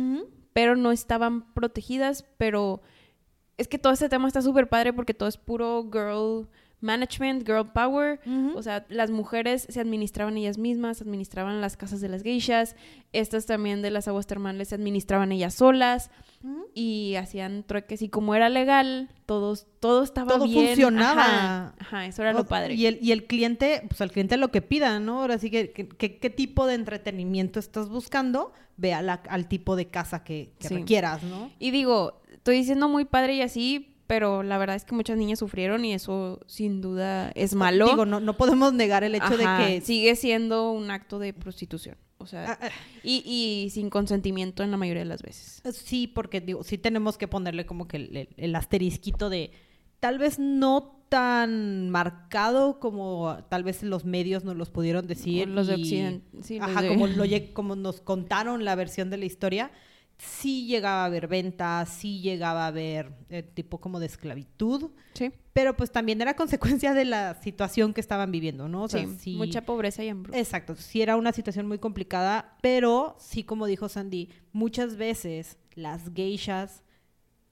pero 0.53 0.77
no 0.77 0.93
estaban 0.93 1.55
protegidas, 1.55 2.27
pero 2.37 2.83
es 3.57 3.67
que 3.67 3.79
todo 3.79 3.95
este 3.95 4.11
tema 4.11 4.29
está 4.29 4.43
súper 4.43 4.69
padre 4.69 4.93
porque 4.93 5.15
todo 5.15 5.31
es 5.31 5.39
puro 5.39 5.89
girl 5.91 6.51
management, 6.83 7.47
girl 7.47 7.67
power. 7.73 8.21
O 8.55 8.63
sea, 8.63 8.85
las 8.89 9.11
mujeres 9.11 9.67
se 9.69 9.81
administraban 9.81 10.37
ellas 10.37 10.59
mismas, 10.59 11.01
administraban 11.01 11.61
las 11.61 11.77
casas 11.77 12.01
de 12.01 12.09
las 12.09 12.23
geishas, 12.23 12.77
estas 13.13 13.47
también 13.47 13.83
de 13.83 13.91
las 13.91 14.09
aguas 14.09 14.27
termales 14.27 14.69
se 14.69 14.75
administraban 14.75 15.33
ellas 15.33 15.55
solas 15.55 16.11
y 16.75 17.15
hacían 17.17 17.63
trueques 17.65 18.03
y 18.03 18.09
como 18.09 18.35
era 18.35 18.49
legal, 18.49 19.09
todos, 19.27 19.67
todo 19.81 20.03
estaba 20.03 20.33
Todo 20.35 20.45
bien. 20.47 20.67
funcionaba. 20.69 21.23
Ajá, 21.23 21.75
ajá, 21.79 22.07
eso 22.07 22.23
era 22.23 22.33
O- 22.33 22.39
lo 22.39 22.47
padre. 22.47 22.75
Y 22.75 22.87
el, 22.87 22.99
y 23.01 23.13
el 23.13 23.27
cliente, 23.27 23.83
pues 23.89 24.01
al 24.01 24.11
cliente 24.11 24.37
lo 24.37 24.51
que 24.51 24.63
pida, 24.63 24.99
¿no? 24.99 25.21
Ahora 25.21 25.39
sí 25.39 25.51
que, 25.51 25.73
qué 25.73 26.31
tipo 26.31 26.67
de 26.67 26.75
entretenimiento 26.75 27.61
estás 27.61 27.89
buscando, 27.89 28.53
ve 28.77 28.93
a 28.95 29.03
la- 29.03 29.23
al 29.29 29.47
tipo 29.47 29.77
de 29.77 29.87
casa 29.89 30.25
que, 30.25 30.53
que 30.59 30.69
Sí. 30.69 30.75
requieras, 30.75 31.23
¿no? 31.23 31.51
Y 31.59 31.71
digo, 31.71 32.21
estoy 32.33 32.57
diciendo 32.57 32.89
muy 32.89 33.05
padre 33.05 33.35
y 33.37 33.43
así, 33.43 33.92
pero 34.13 34.43
la 34.43 34.59
verdad 34.59 34.77
es 34.77 34.85
que 34.85 34.95
muchas 34.95 35.17
niñas 35.17 35.39
sufrieron 35.39 35.87
y 35.87 35.95
eso 35.95 36.39
sin 36.47 36.83
duda 36.83 37.31
es 37.35 37.55
malo. 37.55 37.87
Digo, 37.87 38.05
no, 38.05 38.21
no 38.21 38.37
podemos 38.37 38.75
negar 38.75 39.05
el 39.05 39.15
hecho 39.15 39.25
Ajá, 39.25 39.65
de 39.65 39.77
que... 39.77 39.81
sigue 39.81 40.15
siendo 40.17 40.71
un 40.71 40.91
acto 40.91 41.19
de 41.19 41.33
prostitución. 41.33 41.97
O 42.19 42.27
sea, 42.27 42.53
Ah, 42.53 42.59
ah, 42.61 42.69
y, 43.03 43.23
y 43.65 43.71
sin 43.71 43.89
consentimiento 43.89 44.63
en 44.63 44.71
la 44.71 44.77
mayoría 44.77 45.01
de 45.01 45.09
las 45.09 45.23
veces. 45.23 45.63
Sí, 45.75 46.07
porque 46.09 46.43
digo, 46.43 46.63
sí 46.63 46.77
tenemos 46.77 47.17
que 47.17 47.27
ponerle 47.27 47.65
como 47.65 47.89
que 47.89 47.97
el, 47.97 48.15
el- 48.17 48.29
el 48.37 48.55
asterisquito 48.55 49.31
de 49.31 49.51
tal 49.99 50.19
vez 50.19 50.39
no 50.39 51.01
tan 51.09 51.89
marcado 51.89 52.81
como 52.81 53.39
tal 53.49 53.65
vez 53.65 53.83
los 53.83 54.05
medios 54.05 54.45
nos 54.45 54.57
los 54.57 54.69
pudieron 54.69 55.07
decir. 55.07 55.49
Los 55.49 55.69
de 55.69 55.75
Occidente. 55.77 56.27
Sí, 56.43 56.59
los 56.59 56.69
Ajá, 56.69 56.83
de- 56.83 56.89
como, 56.89 57.07
lo 57.07 57.25
como 57.55 57.77
nos 57.77 58.03
contaron 58.03 58.65
la 58.67 58.75
versión 58.75 59.09
de 59.09 59.17
la 59.17 59.25
historia, 59.25 59.71
sí 60.25 60.67
llegaba 60.67 61.03
a 61.03 61.07
haber 61.07 61.27
ventas, 61.27 61.89
sí 61.89 62.21
llegaba 62.21 62.65
a 62.65 62.69
haber 62.69 63.13
eh, 63.29 63.43
tipo 63.43 63.81
como 63.81 63.99
de 64.01 64.07
esclavitud, 64.07 64.91
Sí, 65.15 65.31
pero 65.53 65.77
pues 65.77 65.91
también 65.91 66.21
era 66.23 66.35
consecuencia 66.37 66.95
de 66.95 67.05
la 67.05 67.35
situación 67.43 67.93
que 67.93 68.01
estaban 68.01 68.31
viviendo, 68.31 68.69
¿no? 68.69 68.85
O 68.85 68.89
sea, 68.89 69.01
sí, 69.05 69.17
sí- 69.19 69.37
mucha 69.37 69.63
pobreza 69.63 70.05
y 70.05 70.09
hambre. 70.09 70.39
Exacto, 70.39 70.77
sí 70.77 71.03
era 71.03 71.17
una 71.17 71.33
situación 71.33 71.67
muy 71.67 71.79
complicada, 71.79 72.57
pero 72.63 73.17
sí, 73.19 73.43
como 73.45 73.67
dijo 73.67 73.89
Sandy, 73.89 74.29
muchas 74.53 74.97
veces 74.97 75.59
las 75.75 76.11
geishas, 76.15 76.83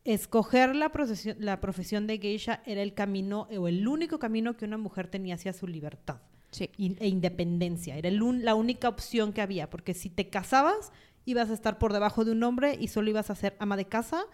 escoger 0.05 0.75
la 0.77 0.91
profesión, 0.91 1.37
la 1.41 1.61
profesión 1.61 2.07
de 2.07 2.19
geisha 2.19 2.63
era 2.67 2.83
el 2.83 2.95
camino 2.95 3.49
o 3.57 3.69
el 3.69 3.87
único 3.87 4.19
camino 4.19 4.57
que 4.57 4.65
una 4.65 4.79
mujer 4.79 5.09
tenía 5.09 5.35
hacia 5.35 5.53
su 5.53 5.67
libertad 5.67 6.21
Sí. 6.53 6.69
e 6.79 7.07
independencia. 7.09 7.97
Era 7.97 8.09
el 8.09 8.23
un- 8.23 8.45
la 8.45 8.55
única 8.55 8.89
opción 8.89 9.33
que 9.33 9.41
había, 9.41 9.71
porque 9.71 9.95
si 9.95 10.09
te 10.11 10.29
casabas, 10.31 10.91
ibas 11.31 11.51
a 11.51 11.55
estar 11.55 11.79
por 11.79 11.93
debajo 11.93 12.25
de 12.25 12.33
un 12.33 12.43
hombre 12.43 12.77
y 12.81 12.89
solo 12.89 13.11
ibas 13.11 13.31
a 13.31 13.35
ser 13.35 13.57
ama 13.59 13.77
de 13.77 13.87
casa 13.87 14.25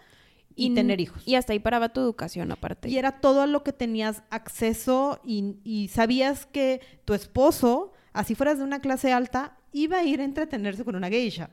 y, 0.55 0.73
tener 0.73 0.99
hijos. 0.99 1.21
Y 1.25 1.35
hasta 1.35 1.53
ahí 1.53 1.59
paraba 1.59 1.89
tu 1.89 2.01
educación 2.01 2.51
aparte. 2.51 2.89
Y 2.89 2.97
era 2.97 3.19
todo 3.19 3.41
a 3.41 3.47
lo 3.47 3.63
que 3.63 3.73
tenías 3.73 4.23
acceso 4.29 5.21
y, 5.23 5.57
y 5.63 5.89
sabías 5.89 6.47
que 6.47 6.81
tu 7.05 7.13
esposo, 7.13 7.93
así 8.11 8.33
fueras 8.33 8.57
de 8.57 8.63
una 8.63 8.81
clase 8.81 9.13
alta, 9.13 9.57
iba 9.71 9.99
a 9.99 10.03
ir 10.03 10.19
a 10.19 10.23
entretenerse 10.23 10.83
con 10.83 10.95
una 10.95 11.09
geisha. 11.09 11.51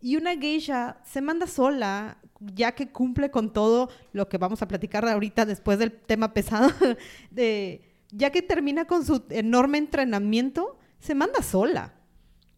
Y 0.00 0.16
una 0.16 0.36
geisha 0.36 0.98
se 1.04 1.20
manda 1.20 1.46
sola, 1.46 2.18
ya 2.40 2.72
que 2.72 2.88
cumple 2.88 3.30
con 3.30 3.52
todo 3.52 3.88
lo 4.12 4.28
que 4.28 4.38
vamos 4.38 4.62
a 4.62 4.68
platicar 4.68 5.06
ahorita 5.08 5.44
después 5.46 5.78
del 5.78 5.92
tema 5.92 6.32
pesado, 6.32 6.70
de, 7.30 7.82
ya 8.12 8.30
que 8.30 8.42
termina 8.42 8.84
con 8.84 9.04
su 9.04 9.24
enorme 9.30 9.78
entrenamiento, 9.78 10.78
se 11.00 11.14
manda 11.14 11.42
sola. 11.42 11.94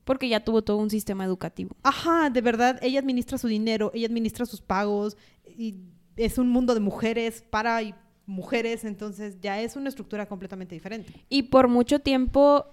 Porque 0.09 0.27
ya 0.27 0.41
tuvo 0.41 0.63
todo 0.63 0.79
un 0.79 0.89
sistema 0.89 1.23
educativo. 1.23 1.77
Ajá, 1.83 2.31
de 2.31 2.41
verdad, 2.41 2.79
ella 2.81 2.99
administra 2.99 3.37
su 3.37 3.47
dinero, 3.47 3.91
ella 3.93 4.07
administra 4.07 4.47
sus 4.47 4.63
pagos 4.63 5.19
y 5.45 5.75
es 6.17 6.39
un 6.39 6.49
mundo 6.49 6.73
de 6.73 6.81
mujeres 6.81 7.45
para 7.51 7.83
y 7.83 7.95
mujeres, 8.25 8.87
entonces 8.87 9.39
ya 9.43 9.61
es 9.61 9.77
una 9.77 9.91
estructura 9.91 10.25
completamente 10.25 10.75
diferente. 10.75 11.13
Y 11.29 11.43
por 11.43 11.69
mucho 11.69 11.99
tiempo, 11.99 12.65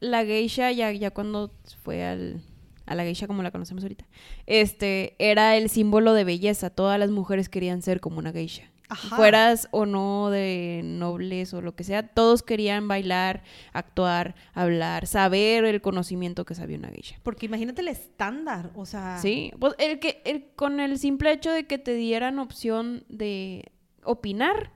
la 0.00 0.24
geisha, 0.24 0.72
ya, 0.72 0.90
ya 0.92 1.10
cuando 1.10 1.52
fue 1.82 2.06
al, 2.06 2.40
a 2.86 2.94
la 2.94 3.02
geisha 3.04 3.26
como 3.26 3.42
la 3.42 3.50
conocemos 3.50 3.84
ahorita, 3.84 4.06
este, 4.46 5.14
era 5.18 5.58
el 5.58 5.68
símbolo 5.68 6.14
de 6.14 6.24
belleza. 6.24 6.70
Todas 6.70 6.98
las 6.98 7.10
mujeres 7.10 7.50
querían 7.50 7.82
ser 7.82 8.00
como 8.00 8.18
una 8.18 8.32
geisha. 8.32 8.64
Ajá. 8.90 9.16
Fueras 9.16 9.68
o 9.70 9.84
no 9.86 10.30
de 10.30 10.80
nobles 10.84 11.52
o 11.52 11.60
lo 11.60 11.74
que 11.74 11.84
sea, 11.84 12.06
todos 12.08 12.42
querían 12.42 12.88
bailar, 12.88 13.42
actuar, 13.72 14.34
hablar, 14.54 15.06
saber 15.06 15.64
el 15.66 15.80
conocimiento 15.82 16.44
que 16.46 16.54
sabía 16.54 16.78
una 16.78 16.88
geisha. 16.88 17.18
Porque 17.22 17.46
imagínate 17.46 17.82
el 17.82 17.88
estándar, 17.88 18.70
o 18.74 18.86
sea, 18.86 19.18
Sí, 19.18 19.52
pues 19.58 19.74
el 19.78 19.98
que 19.98 20.22
el, 20.24 20.46
con 20.56 20.80
el 20.80 20.98
simple 20.98 21.32
hecho 21.32 21.50
de 21.52 21.66
que 21.66 21.76
te 21.78 21.94
dieran 21.94 22.38
opción 22.38 23.04
de 23.08 23.64
opinar, 24.04 24.70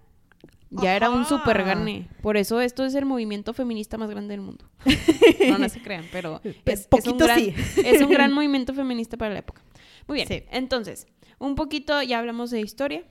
ya 0.71 0.95
era 0.97 1.11
un 1.11 1.25
super 1.27 1.65
gane. 1.65 2.09
Por 2.23 2.37
eso 2.37 2.61
esto 2.61 2.85
es 2.85 2.95
el 2.95 3.05
movimiento 3.07 3.53
feminista 3.55 3.99
más 3.99 4.11
grande 4.11 4.33
del 4.35 4.41
mundo. 4.43 4.65
No, 5.49 5.59
no 5.59 5.69
se 5.69 5.83
crean, 5.83 6.05
pero 6.13 6.41
es, 6.65 6.89
es 6.97 7.07
un 7.07 7.19
gran, 7.19 7.39
sí. 7.39 7.55
es 7.85 8.01
un 8.01 8.11
gran 8.11 8.33
movimiento 8.33 8.73
feminista 8.75 9.17
para 9.17 9.33
la 9.33 9.41
época. 9.41 9.63
Muy 10.07 10.17
bien, 10.17 10.29
Sí. 10.29 10.45
entonces, 10.51 11.07
un 11.39 11.55
poquito, 11.57 12.01
ya 12.03 12.19
hablamos 12.21 12.51
de 12.51 12.61
historia. 12.61 13.05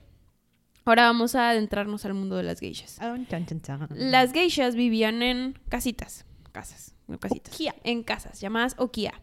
Ahora 0.84 1.04
vamos 1.04 1.34
a 1.34 1.50
adentrarnos 1.50 2.04
al 2.04 2.14
mundo 2.14 2.36
de 2.36 2.42
las 2.42 2.60
geishas. 2.60 2.98
Ah. 3.00 3.16
Las 3.94 4.32
geishas 4.32 4.74
vivían 4.74 5.22
en 5.22 5.58
casitas, 5.68 6.24
casas, 6.50 6.94
no 7.06 7.18
casitas, 7.18 7.54
Okia. 7.54 7.74
en 7.84 8.02
casas 8.02 8.40
llamadas 8.40 8.74
okia. 8.78 9.14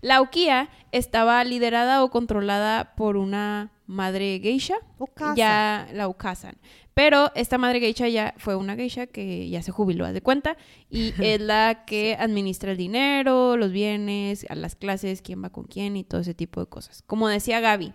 La 0.00 0.20
okia 0.20 0.68
estaba 0.92 1.42
liderada 1.42 2.04
o 2.04 2.10
controlada 2.10 2.94
por 2.94 3.16
una 3.16 3.72
madre 3.86 4.38
geisha, 4.40 4.76
Okasa. 4.98 5.34
ya 5.34 5.88
la 5.92 6.06
okasan. 6.06 6.56
Pero 6.94 7.32
esta 7.34 7.58
madre 7.58 7.80
geisha 7.80 8.08
ya 8.08 8.34
fue 8.38 8.54
una 8.56 8.74
geisha 8.76 9.06
que 9.06 9.48
ya 9.48 9.62
se 9.62 9.72
jubiló, 9.72 10.04
haz 10.04 10.14
de 10.14 10.20
cuenta, 10.20 10.56
y 10.90 11.12
es 11.22 11.40
la 11.40 11.84
que 11.84 12.16
administra 12.18 12.72
el 12.72 12.76
dinero, 12.76 13.56
los 13.56 13.72
bienes, 13.72 14.46
a 14.48 14.54
las 14.54 14.76
clases, 14.76 15.22
quién 15.22 15.42
va 15.42 15.50
con 15.50 15.64
quién 15.64 15.96
y 15.96 16.04
todo 16.04 16.20
ese 16.20 16.34
tipo 16.34 16.60
de 16.60 16.66
cosas. 16.66 17.02
Como 17.06 17.28
decía 17.28 17.60
Gaby, 17.60 17.92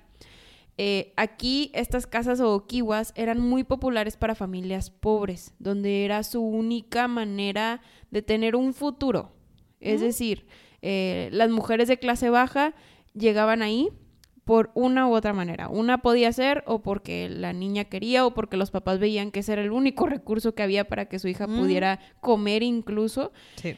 eh, 0.78 1.14
aquí 1.18 1.72
estas 1.74 2.08
casas 2.08 2.40
o 2.40 2.54
okiwas 2.54 3.14
eran 3.16 3.40
muy 3.40 3.64
populares 3.64 4.18
para 4.18 4.36
familias 4.36 4.90
pobres, 4.90 5.54
donde 5.60 6.06
era 6.06 6.24
su 6.24 6.42
única 6.42 7.08
manera 7.08 7.82
de 8.10 8.22
tener 8.22 8.56
un 8.56 8.74
futuro. 8.74 9.32
Es 9.80 10.02
decir, 10.02 10.48
eh, 10.82 11.30
las 11.32 11.50
mujeres 11.50 11.90
de 11.90 12.00
clase 12.00 12.30
baja 12.30 12.74
llegaban 13.14 13.62
ahí 13.62 13.90
por 14.46 14.72
una 14.74 15.08
u 15.08 15.14
otra 15.14 15.34
manera. 15.34 15.70
Una 15.70 16.02
podía 16.02 16.32
ser 16.34 16.64
o 16.68 16.82
porque 16.82 17.30
la 17.30 17.54
niña 17.54 17.86
quería 17.86 18.26
o 18.26 18.34
porque 18.34 18.58
los 18.58 18.72
papás 18.72 19.00
veían 19.00 19.32
que 19.32 19.42
ese 19.42 19.54
era 19.54 19.62
el 19.62 19.72
único 19.72 20.06
recurso 20.06 20.56
que 20.56 20.64
había 20.64 20.86
para 20.88 21.06
que 21.06 21.20
su 21.20 21.28
hija 21.28 21.48
pudiera 21.48 22.00
comer 22.20 22.64
incluso. 22.64 23.32
Sí. 23.56 23.76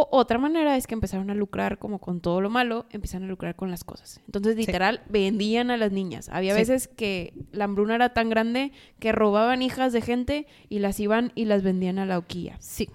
O 0.00 0.08
otra 0.12 0.38
manera 0.38 0.76
es 0.76 0.86
que 0.86 0.94
empezaron 0.94 1.28
a 1.30 1.34
lucrar 1.34 1.78
como 1.78 1.98
con 1.98 2.20
todo 2.20 2.40
lo 2.40 2.50
malo, 2.50 2.86
empezaron 2.90 3.24
a 3.24 3.30
lucrar 3.30 3.56
con 3.56 3.68
las 3.70 3.82
cosas. 3.82 4.20
Entonces, 4.26 4.54
literal, 4.56 5.02
vendían 5.08 5.72
a 5.72 5.76
las 5.76 5.90
niñas. 5.90 6.28
Había 6.28 6.52
Sí. 6.54 6.60
veces 6.60 6.86
que 6.86 7.32
la 7.50 7.64
hambruna 7.64 7.96
era 7.96 8.14
tan 8.14 8.30
grande 8.30 8.70
que 9.00 9.10
robaban 9.10 9.60
hijas 9.60 9.92
de 9.92 10.00
gente 10.00 10.46
y 10.68 10.78
las 10.78 11.00
iban 11.00 11.32
y 11.34 11.46
las 11.46 11.62
vendían 11.64 11.98
a 11.98 12.06
la 12.06 12.16
hoquilla. 12.18 12.56
Sí. 12.60 12.88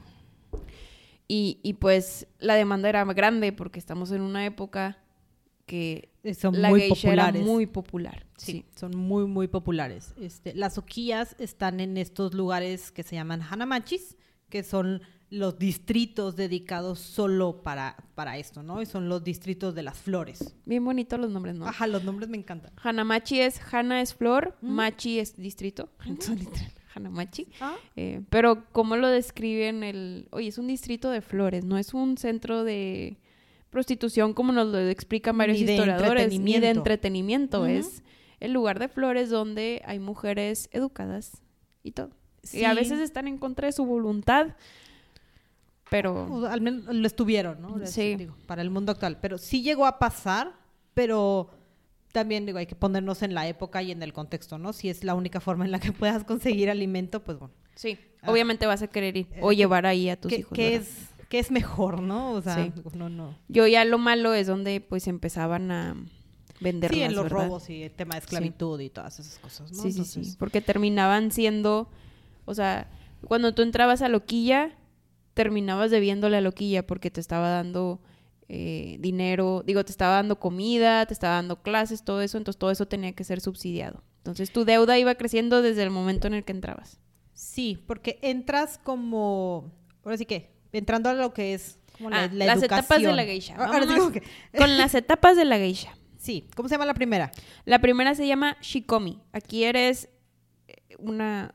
Y, 1.28 1.60
y 1.64 1.74
pues 1.74 2.28
la 2.40 2.56
demanda 2.56 2.88
era 2.90 3.04
grande 3.06 3.52
porque 3.54 3.80
estamos 3.80 4.12
en 4.12 4.22
una 4.22 4.46
época 4.46 4.98
que 5.66 6.10
Eh, 6.26 6.34
Son 6.36 6.62
la 6.62 6.70
muy 6.70 6.80
geisha 6.80 6.96
populares. 7.10 7.36
era 7.42 7.52
muy 7.52 7.66
popular. 7.66 8.26
Sí, 8.38 8.52
Sí. 8.54 8.66
son 8.78 8.96
muy, 8.96 9.26
muy 9.26 9.50
populares. 9.50 10.14
Este, 10.22 10.54
las 10.56 10.78
oquillas 10.78 11.36
están 11.38 11.82
en 11.82 11.98
estos 11.98 12.34
lugares 12.34 12.92
que 12.94 13.04
se 13.04 13.16
llaman 13.18 13.42
hanamachis, 13.42 14.16
que 14.48 14.64
son 14.64 15.02
los 15.34 15.58
distritos 15.58 16.36
dedicados 16.36 17.00
solo 17.00 17.64
para, 17.64 17.96
para 18.14 18.38
esto, 18.38 18.62
¿no? 18.62 18.82
Y 18.84 18.86
son 18.86 19.10
los 19.10 19.24
distritos 19.24 19.74
de 19.74 19.82
las 19.82 19.98
flores. 19.98 20.56
Bien 20.66 20.86
bonitos 20.86 21.20
los 21.20 21.32
nombres, 21.32 21.56
¿no? 21.56 21.66
Ajá, 21.68 21.88
los 21.88 22.04
nombres 22.04 22.30
me 22.30 22.38
encantan. 22.38 22.72
Hanamachi 22.84 23.40
es, 23.40 23.60
Hana 23.74 24.00
es 24.02 24.14
flor, 24.14 24.56
Ujú. 24.62 24.72
Machi 24.72 25.18
es 25.18 25.36
distrito. 25.36 25.90
Entonces, 26.06 26.40
literal, 26.40 26.72
Hanamachi. 26.94 27.48
Ah, 27.62 27.76
Eh, 27.96 28.22
pero, 28.30 28.66
¿cómo 28.72 28.96
lo 28.96 29.08
describen 29.08 29.84
el...? 29.84 30.28
Oye, 30.32 30.50
es 30.50 30.60
un 30.60 30.68
distrito 30.68 31.10
de 31.10 31.22
flores, 31.22 31.66
no 31.66 31.80
es 31.80 31.96
un 31.96 32.18
centro 32.20 32.64
de 32.64 33.18
prostitución 33.72 34.34
como 34.36 34.52
nos 34.54 34.68
lo 34.68 34.78
explican 34.88 35.36
varios 35.36 35.58
Ni 35.58 35.64
historiadores, 35.64 36.40
ni 36.40 36.60
de 36.60 36.70
entretenimiento. 36.70 37.66
Es 37.66 38.04
el 38.40 38.54
lugar 38.54 38.78
de 38.78 38.88
flores 38.88 39.32
donde 39.32 39.82
hay 39.86 39.98
mujeres 39.98 40.70
educadas 40.72 41.42
y 41.82 41.94
todo. 41.94 42.12
Y 42.52 42.66
a 42.66 42.72
Sí. 42.72 42.76
veces 42.76 43.00
están 43.00 43.28
en 43.28 43.40
contra 43.40 43.66
de 43.66 43.72
su 43.72 43.84
voluntad, 43.86 44.56
pero... 45.94 46.26
o 46.26 46.46
al 46.48 46.60
menos 46.62 46.94
lo 46.94 47.06
estuvieron, 47.08 47.62
¿no? 47.62 47.86
Sí. 47.86 48.16
digo, 48.16 48.36
para 48.48 48.62
el 48.64 48.70
mundo 48.72 48.92
actual. 48.92 49.20
Pero 49.22 49.38
sí 49.38 49.62
llegó 49.62 49.86
a 49.86 50.00
pasar, 50.00 50.54
pero 50.96 51.50
también 52.12 52.46
digo, 52.46 52.58
hay 52.58 52.66
que 52.66 52.76
ponernos 52.76 53.22
en 53.22 53.34
la 53.36 53.48
época 53.48 53.82
y 53.84 53.92
en 53.92 54.02
el 54.04 54.12
contexto, 54.12 54.58
¿no? 54.58 54.74
Si 54.74 54.90
es 54.90 55.04
la 55.04 55.14
única 55.16 55.40
forma 55.40 55.66
en 55.66 55.72
la 55.72 55.80
que 55.80 55.92
puedas 56.02 56.24
conseguir 56.24 56.70
alimento, 56.70 57.22
pues 57.24 57.38
bueno. 57.40 57.54
Sí, 57.76 57.98
Ah. 58.26 58.32
obviamente 58.32 58.66
vas 58.66 58.82
a 58.82 58.88
querer 58.88 59.18
ir 59.18 59.28
o 59.42 59.52
Eh, 59.52 59.56
llevar 59.58 59.86
ahí 59.86 60.10
a 60.10 60.16
tus 60.20 60.30
¿Qué, 60.30 60.40
hijos. 60.40 60.54
qué 60.56 60.70
¿verdad? 60.72 60.88
es, 60.88 61.28
qué 61.30 61.40
es 61.40 61.52
mejor, 61.52 62.02
no? 62.02 62.32
O 62.32 62.42
sea, 62.42 62.56
Sí. 62.56 62.72
no, 62.96 63.10
no. 63.10 63.36
Yo 63.50 63.68
ya 63.68 63.84
lo 63.86 63.98
malo 63.98 64.34
es 64.34 64.48
donde 64.48 64.80
pues 64.82 65.08
empezaban 65.08 65.70
a 65.72 65.96
venderlas, 66.62 66.98
Sí, 66.98 67.04
en 67.04 67.16
los 67.16 67.24
¿verdad? 67.26 67.46
robos 67.48 67.70
y 67.70 67.84
el 67.84 67.92
tema 67.92 68.16
de 68.16 68.20
esclavitud 68.20 68.80
y 68.80 68.90
todas 68.90 69.20
esas 69.20 69.38
cosas, 69.40 69.72
¿no? 69.74 69.82
Sí, 69.84 69.92
sí, 69.92 70.06
sí. 70.06 70.36
Porque 70.40 70.62
terminaban 70.62 71.32
siendo, 71.32 71.90
o 72.46 72.54
sea, 72.54 72.88
cuando 73.28 73.54
tú 73.54 73.62
entrabas 73.62 74.02
a 74.02 74.08
Loquilla, 74.08 74.72
terminabas 75.34 75.92
debiéndole 75.92 76.38
a 76.38 76.42
Loquilla 76.42 76.86
porque 76.86 77.12
te 77.12 77.20
estaba 77.22 77.50
dando 77.50 78.02
eh, 78.50 78.98
dinero, 79.00 79.64
digo, 79.66 79.84
te 79.84 79.92
estaba 79.92 80.16
dando 80.16 80.40
comida, 80.40 81.06
te 81.06 81.14
estaba 81.14 81.36
dando 81.36 81.62
clases, 81.62 82.04
todo 82.04 82.22
eso, 82.22 82.38
entonces 82.38 82.60
todo 82.60 82.72
eso 82.72 82.88
tenía 82.88 83.14
que 83.14 83.24
ser 83.24 83.42
subsidiado. 83.42 84.04
Entonces 84.18 84.52
tu 84.52 84.64
deuda 84.66 84.98
iba 84.98 85.16
creciendo 85.16 85.62
desde 85.62 85.84
el 85.84 85.90
momento 85.90 86.28
en 86.28 86.34
el 86.34 86.44
que 86.44 86.52
entrabas. 86.52 87.00
Sí, 87.34 87.84
porque 87.88 88.20
entras 88.22 88.78
como, 88.78 89.72
ahora 90.04 90.18
sí 90.18 90.26
que, 90.26 90.52
entrando 90.72 91.10
a 91.10 91.14
lo 91.14 91.34
que 91.34 91.54
es 91.54 91.80
como 91.98 92.10
la, 92.10 92.24
Ah, 92.24 92.30
la 92.32 92.46
las 92.46 92.64
etapas 92.64 93.02
de 93.02 93.14
la 93.14 93.24
geisha. 93.24 93.56
Ah, 93.58 93.66
Ahora 93.66 93.86
sí 93.88 94.22
Con 94.58 94.78
las 94.78 94.96
etapas 94.96 95.36
de 95.36 95.46
la 95.46 95.58
geisha. 95.58 95.96
sí, 96.18 96.48
¿cómo 96.56 96.70
se 96.70 96.76
llama 96.76 96.86
la 96.86 96.94
primera? 96.94 97.32
La 97.66 97.80
primera 97.80 98.16
se 98.16 98.28
llama 98.28 98.58
Shikomi. 98.62 99.22
Aquí 99.32 99.64
eres 99.64 100.10
eh, 100.68 100.96
una... 101.00 101.54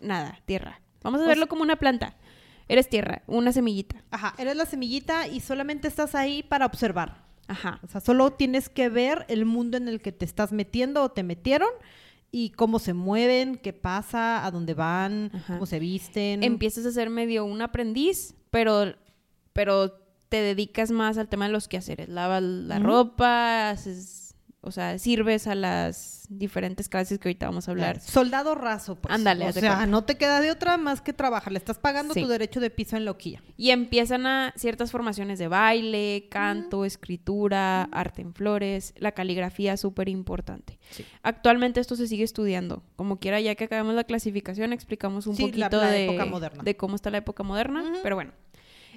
Nada, 0.00 0.40
tierra. 0.44 0.80
Vamos 1.02 1.20
a 1.20 1.24
O 1.24 1.26
verlo 1.26 1.48
como 1.48 1.62
una 1.62 1.76
planta. 1.76 2.16
Eres 2.68 2.88
tierra, 2.88 3.22
una 3.26 3.52
semillita. 3.52 4.02
Ajá, 4.10 4.34
eres 4.38 4.56
la 4.56 4.66
semillita 4.66 5.26
y 5.28 5.40
solamente 5.40 5.88
estás 5.88 6.14
ahí 6.14 6.42
para 6.42 6.66
observar. 6.66 7.24
Ajá. 7.46 7.78
O 7.82 7.88
sea, 7.88 8.00
solo 8.00 8.30
tienes 8.32 8.68
que 8.68 8.88
ver 8.88 9.26
el 9.28 9.44
mundo 9.44 9.76
en 9.76 9.88
el 9.88 10.00
que 10.00 10.12
te 10.12 10.24
estás 10.24 10.52
metiendo 10.52 11.02
o 11.02 11.10
te 11.10 11.22
metieron 11.22 11.68
y 12.30 12.50
cómo 12.50 12.78
se 12.78 12.94
mueven, 12.94 13.56
qué 13.56 13.72
pasa, 13.72 14.44
a 14.46 14.50
dónde 14.50 14.74
van, 14.74 15.30
Ajá. 15.34 15.54
cómo 15.54 15.66
se 15.66 15.78
visten. 15.78 16.42
Empiezas 16.42 16.86
a 16.86 16.90
ser 16.92 17.10
medio 17.10 17.44
un 17.44 17.60
aprendiz, 17.60 18.34
pero, 18.50 18.94
pero 19.52 19.92
te 20.30 20.38
dedicas 20.38 20.90
más 20.90 21.18
al 21.18 21.28
tema 21.28 21.46
de 21.46 21.52
los 21.52 21.68
quehaceres. 21.68 22.08
Lavas 22.08 22.42
la 22.42 22.78
ropa, 22.78 23.70
haces, 23.70 24.23
o 24.64 24.70
sea, 24.70 24.98
sirves 24.98 25.46
a 25.46 25.54
las 25.54 26.26
diferentes 26.30 26.88
clases 26.88 27.18
que 27.18 27.28
ahorita 27.28 27.46
vamos 27.46 27.68
a 27.68 27.70
hablar. 27.72 28.00
Soldado 28.00 28.54
raso, 28.54 28.96
pues. 28.96 29.14
Ándale, 29.14 29.46
O 29.48 29.52
sea, 29.52 29.60
cuenta. 29.74 29.86
no 29.86 30.04
te 30.04 30.16
queda 30.16 30.40
de 30.40 30.50
otra 30.50 30.76
más 30.78 31.00
que 31.00 31.12
trabajar. 31.12 31.52
Le 31.52 31.58
estás 31.58 31.78
pagando 31.78 32.14
Sí. 32.14 32.22
tu 32.22 32.28
derecho 32.28 32.60
de 32.60 32.70
piso 32.70 32.96
en 32.96 33.04
loquilla. 33.04 33.42
Y 33.56 33.70
empiezan 33.70 34.26
a 34.26 34.52
ciertas 34.56 34.90
formaciones 34.90 35.38
de 35.38 35.48
baile, 35.48 36.26
canto, 36.30 36.84
escritura, 36.84 37.84
arte 37.92 38.22
en 38.22 38.34
flores, 38.34 38.94
la 38.96 39.12
caligrafía 39.12 39.76
súper 39.76 40.08
importante. 40.08 40.78
Sí. 40.90 41.04
Actualmente 41.22 41.80
esto 41.80 41.94
se 41.96 42.06
sigue 42.08 42.24
estudiando. 42.24 42.82
Como 42.96 43.18
quiera, 43.20 43.40
ya 43.40 43.54
que 43.54 43.64
acabamos 43.64 43.94
la 43.94 44.04
clasificación, 44.04 44.72
explicamos 44.72 45.26
un 45.26 45.36
Sí, 45.36 45.42
poquito 45.42 45.76
la 45.80 45.90
de, 45.90 46.06
época 46.06 46.24
moderna. 46.24 46.62
de 46.62 46.76
cómo 46.76 46.96
está 46.96 47.10
la 47.10 47.18
época 47.18 47.42
moderna. 47.42 47.84
Pero 48.02 48.16
bueno, 48.16 48.32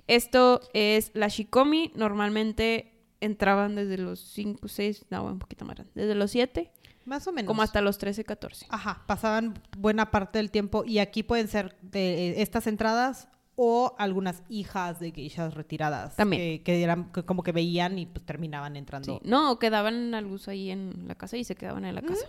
esto 0.08 0.62
es 0.74 1.12
la 1.14 1.28
Shikomi. 1.28 1.92
Normalmente 1.96 2.94
entraban 3.22 3.76
desde 3.76 3.98
los 3.98 4.20
5, 4.20 4.68
6, 4.68 5.06
no, 5.10 5.26
un 5.26 5.40
poquito 5.40 5.66
más 5.66 5.76
grande, 5.76 5.92
desde 5.96 6.16
los 6.16 6.32
7, 6.32 6.72
Más 7.06 7.28
o 7.28 7.32
menos. 7.32 7.48
como 7.48 7.62
hasta 7.62 7.82
los 7.82 7.98
13, 7.98 8.24
14. 8.24 8.68
Ajá, 8.70 9.04
pasaban 9.08 9.60
buena 9.78 10.12
parte 10.12 10.40
del 10.40 10.52
tiempo 10.52 10.84
y 10.86 11.00
aquí 11.00 11.24
pueden 11.24 11.48
ser 11.48 11.76
de 11.82 12.30
eh, 12.30 12.42
estas 12.42 12.68
entradas 12.68 13.28
o 13.56 13.96
algunas 13.98 14.44
hijas 14.50 15.00
de 15.00 15.12
geishas 15.12 15.56
retiradas 15.56 16.16
También. 16.16 16.60
que, 16.60 16.64
que 16.64 16.84
eran 16.84 17.12
que 17.12 17.24
como 17.24 17.42
que 17.42 17.52
veían 17.52 17.98
y 17.98 18.06
pues 18.06 18.24
terminaban 18.26 18.76
entrando. 18.76 19.16
Sí. 19.16 19.20
No, 19.28 19.58
quedaban 19.58 20.14
a 20.14 20.22
luz 20.22 20.48
ahí 20.48 20.70
en 20.70 21.08
la 21.08 21.16
casa 21.16 21.38
y 21.38 21.44
se 21.44 21.56
quedaban 21.56 21.84
en 21.86 21.96
la 21.96 22.04
casa. 22.04 22.28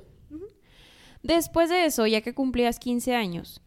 Después 1.23 1.69
de 1.69 1.85
eso, 1.85 2.07
ya 2.07 2.21
que 2.21 2.33
cumplías 2.35 2.79
15 2.79 3.15
años, 3.15 3.61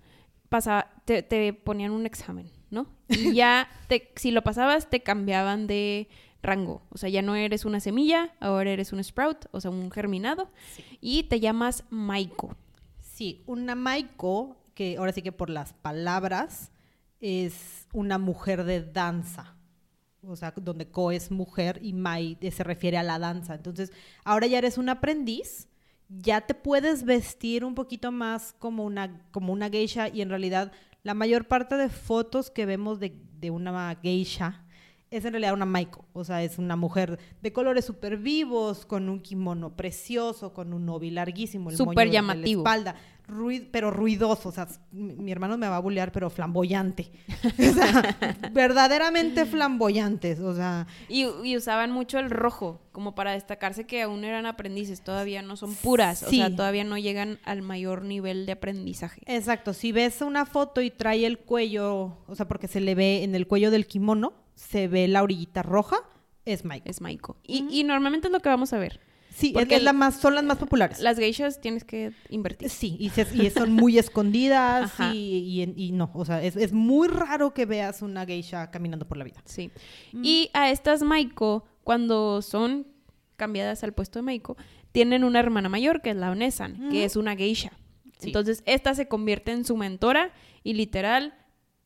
pasa, 0.50 0.88
te, 1.06 1.22
te 1.22 1.54
ponían 1.54 1.92
un 1.92 2.06
examen, 2.06 2.50
¿no? 2.70 2.88
Y 3.10 3.34
ya, 3.34 3.68
te, 3.88 4.12
si 4.16 4.32
lo 4.32 4.42
pasabas, 4.42 4.90
te 4.90 5.04
cambiaban 5.04 5.68
de 5.68 6.08
rango. 6.42 6.82
O 6.90 6.98
sea, 6.98 7.10
ya 7.10 7.22
no 7.22 7.36
eres 7.36 7.66
una 7.66 7.80
semilla, 7.80 8.34
ahora 8.40 8.72
eres 8.72 8.94
un 8.94 9.04
sprout, 9.04 9.46
o 9.52 9.62
sea, 9.62 9.72
un 9.72 9.92
germinado. 9.92 10.50
Sí. 10.76 10.84
Y 11.02 11.24
te 11.24 11.40
llamas 11.40 11.84
Maiko. 11.90 12.56
Sí, 13.00 13.44
una 13.46 13.76
maiko, 13.76 14.58
que 14.74 14.98
ahora 14.98 15.12
sí 15.12 15.22
que 15.22 15.32
por 15.32 15.50
las 15.50 15.74
palabras, 15.74 16.72
es 17.20 17.88
una 17.94 18.18
mujer 18.18 18.64
de 18.64 18.82
danza. 18.82 19.56
O 20.24 20.36
sea, 20.36 20.54
donde 20.56 20.88
ko 20.88 21.12
es 21.12 21.32
mujer 21.32 21.80
y 21.82 21.94
mai 21.94 22.38
se 22.52 22.64
refiere 22.64 22.98
a 22.98 23.04
la 23.04 23.20
danza. 23.20 23.56
Entonces, 23.56 23.92
ahora 24.24 24.48
ya 24.48 24.60
eres 24.60 24.78
un 24.78 24.90
aprendiz, 24.90 25.68
ya 26.10 26.42
te 26.42 26.54
puedes 26.54 27.04
vestir 27.04 27.64
un 27.66 27.74
poquito 27.74 28.12
más 28.12 28.54
como 28.60 28.86
una, 28.86 29.24
como 29.32 29.54
una 29.54 29.70
geisha 29.70 30.10
y 30.10 30.22
en 30.22 30.30
realidad 30.30 30.72
la 31.04 31.14
mayor 31.14 31.48
parte 31.48 31.76
de 31.76 31.90
fotos 31.90 32.52
que 32.52 32.66
vemos 32.66 33.00
de, 33.00 33.20
de 33.40 33.50
una 33.50 33.96
geisha 34.02 34.61
es 35.12 35.26
en 35.26 35.34
realidad 35.34 35.54
una 35.54 35.66
maiko, 35.66 36.06
o 36.14 36.24
sea, 36.24 36.42
es 36.42 36.58
una 36.58 36.76
mujer 36.78 37.20
de 37.42 37.52
colores 37.54 37.84
súper 37.86 38.16
vivos, 38.18 38.86
con 38.86 39.10
un 39.10 39.20
kimono 39.20 39.76
precioso, 39.76 40.54
con 40.54 40.74
un 40.74 40.86
novi 40.86 41.12
larguísimo, 41.12 41.70
el 41.70 41.76
Súper 41.76 41.88
moño 41.96 42.00
de 42.00 42.06
la 42.08 42.14
llamativo. 42.14 42.62
espalda, 42.62 42.96
ruid- 43.28 43.68
pero 43.72 43.92
ruidoso, 43.92 44.50
o 44.50 44.52
sea, 44.54 44.68
mi, 44.92 45.14
mi 45.16 45.32
hermano 45.32 45.58
me 45.58 45.68
va 45.68 45.76
a 45.76 45.80
bullear, 45.80 46.12
pero 46.14 46.30
flamboyante, 46.30 47.12
o 47.44 47.74
sea, 47.74 48.50
verdaderamente 48.54 49.46
flamboyantes, 49.46 50.40
o 50.40 50.56
sea, 50.56 50.88
Y, 51.10 51.26
y 51.44 51.58
usaban 51.58 51.92
mucho 51.92 52.18
el 52.20 52.30
rojo, 52.30 52.80
como 52.94 53.14
para 53.16 53.32
destacarse 53.34 53.86
que 53.86 54.02
aún 54.04 54.24
eran 54.24 54.46
aprendices, 54.46 55.02
todavía 55.02 55.42
no 55.42 55.56
son 55.58 55.76
puras, 55.76 56.24
o 56.24 56.30
sea, 56.30 56.56
todavía 56.56 56.84
no 56.86 56.98
llegan 56.98 57.40
al 57.44 57.62
mayor 57.62 58.04
nivel 58.04 58.46
de 58.46 58.54
aprendizaje. 58.54 59.22
Exacto, 59.26 59.74
si 59.74 59.92
ves 59.92 60.22
una 60.22 60.46
foto 60.46 60.82
y 60.82 60.90
trae 60.90 61.26
el 61.26 61.38
cuello, 61.40 62.18
o 62.28 62.36
sea, 62.36 62.48
porque 62.48 62.68
se 62.70 62.80
le 62.80 62.96
ve 62.96 63.24
en 63.24 63.36
el 63.36 63.46
cuello 63.48 63.72
del 63.72 63.88
kimono, 63.88 64.34
se 64.56 64.88
ve 64.88 65.08
la 65.08 65.24
orillita 65.24 65.64
roja, 65.64 65.98
es 66.46 66.66
Mike. 66.66 66.90
Es 66.90 67.02
Maiko. 67.02 67.38
Y, 67.44 67.68
y 67.70 67.84
normalmente 67.84 68.28
es 68.28 68.32
lo 68.34 68.40
que 68.40 68.50
vamos 68.50 68.74
a 68.74 68.78
ver. 68.80 69.00
Sí, 69.34 69.52
porque 69.54 69.76
es, 69.78 69.84
la 69.84 69.94
más, 69.94 70.20
son 70.20 70.36
las 70.36 70.44
más 70.44 70.58
populares. 70.58 71.00
Las 71.00 71.18
geishas 71.18 71.62
tienes 71.62 71.86
que 71.86 72.12
invertir. 72.30 72.70
Sí, 72.70 72.98
y, 73.00 73.10
se- 73.12 73.28
y 73.34 73.50
son 73.50 73.72
muy 73.72 73.98
escondidas 73.98 74.92
y, 75.14 75.38
y 75.38 75.62
en- 75.62 75.74
y 75.78 75.94
no, 75.94 76.12
o 76.14 76.26
sea, 76.26 76.44
es, 76.44 76.58
es 76.58 76.74
muy 76.74 77.08
raro 77.08 77.54
que 77.54 77.66
veas 77.66 78.02
una 78.02 78.26
geisha 78.26 78.70
caminando 78.72 79.08
por 79.08 79.18
la 79.18 79.24
vida. 79.24 79.42
Sí. 79.46 79.72
Mm. 80.12 80.22
Y 80.26 80.50
a 80.54 80.70
estas 80.70 81.02
Maiko, 81.02 81.64
cuando 81.86 82.42
son 82.42 82.88
cambiadas 83.38 83.84
al 83.86 83.94
puesto 83.94 84.20
de 84.20 84.24
Maiko, 84.24 84.58
tienen 84.92 85.24
una 85.24 85.40
hermana 85.40 85.70
mayor 85.70 86.02
que 86.02 86.10
es 86.10 86.16
la 86.18 86.30
Onesan, 86.32 86.90
que 86.90 87.06
es 87.06 87.16
una 87.16 87.36
geisha. 87.38 87.72
Sí. 88.20 88.28
Entonces, 88.28 88.62
esta 88.66 88.94
se 88.94 89.08
convierte 89.08 89.52
en 89.54 89.64
su 89.64 89.78
mentora 89.78 90.34
y 90.64 90.74
literal 90.74 91.34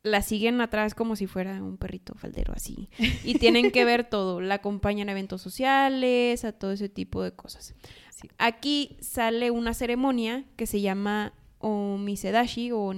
la 0.06 0.22
siguen 0.22 0.62
atrás 0.62 0.94
como 0.94 1.16
si 1.16 1.26
fuera 1.26 1.62
un 1.64 1.78
perrito 1.78 2.14
faldero 2.16 2.54
así. 2.56 2.90
Y 3.24 3.40
tienen 3.40 3.72
que 3.72 3.84
ver 3.86 4.04
todo, 4.04 4.40
la 4.40 4.56
acompañan 4.56 5.10
a 5.10 5.12
eventos 5.12 5.42
sociales, 5.42 6.46
a 6.46 6.52
todo 6.52 6.72
ese 6.72 6.90
tipo 6.90 7.24
de 7.24 7.32
cosas. 7.32 7.74
Sí. 8.12 8.30
Aquí 8.38 8.98
sale 9.02 9.52
una 9.52 9.74
ceremonia 9.74 10.46
que 10.56 10.68
se 10.68 10.80
llama 10.80 11.34
Omisedashi 11.58 12.72
o 12.72 12.94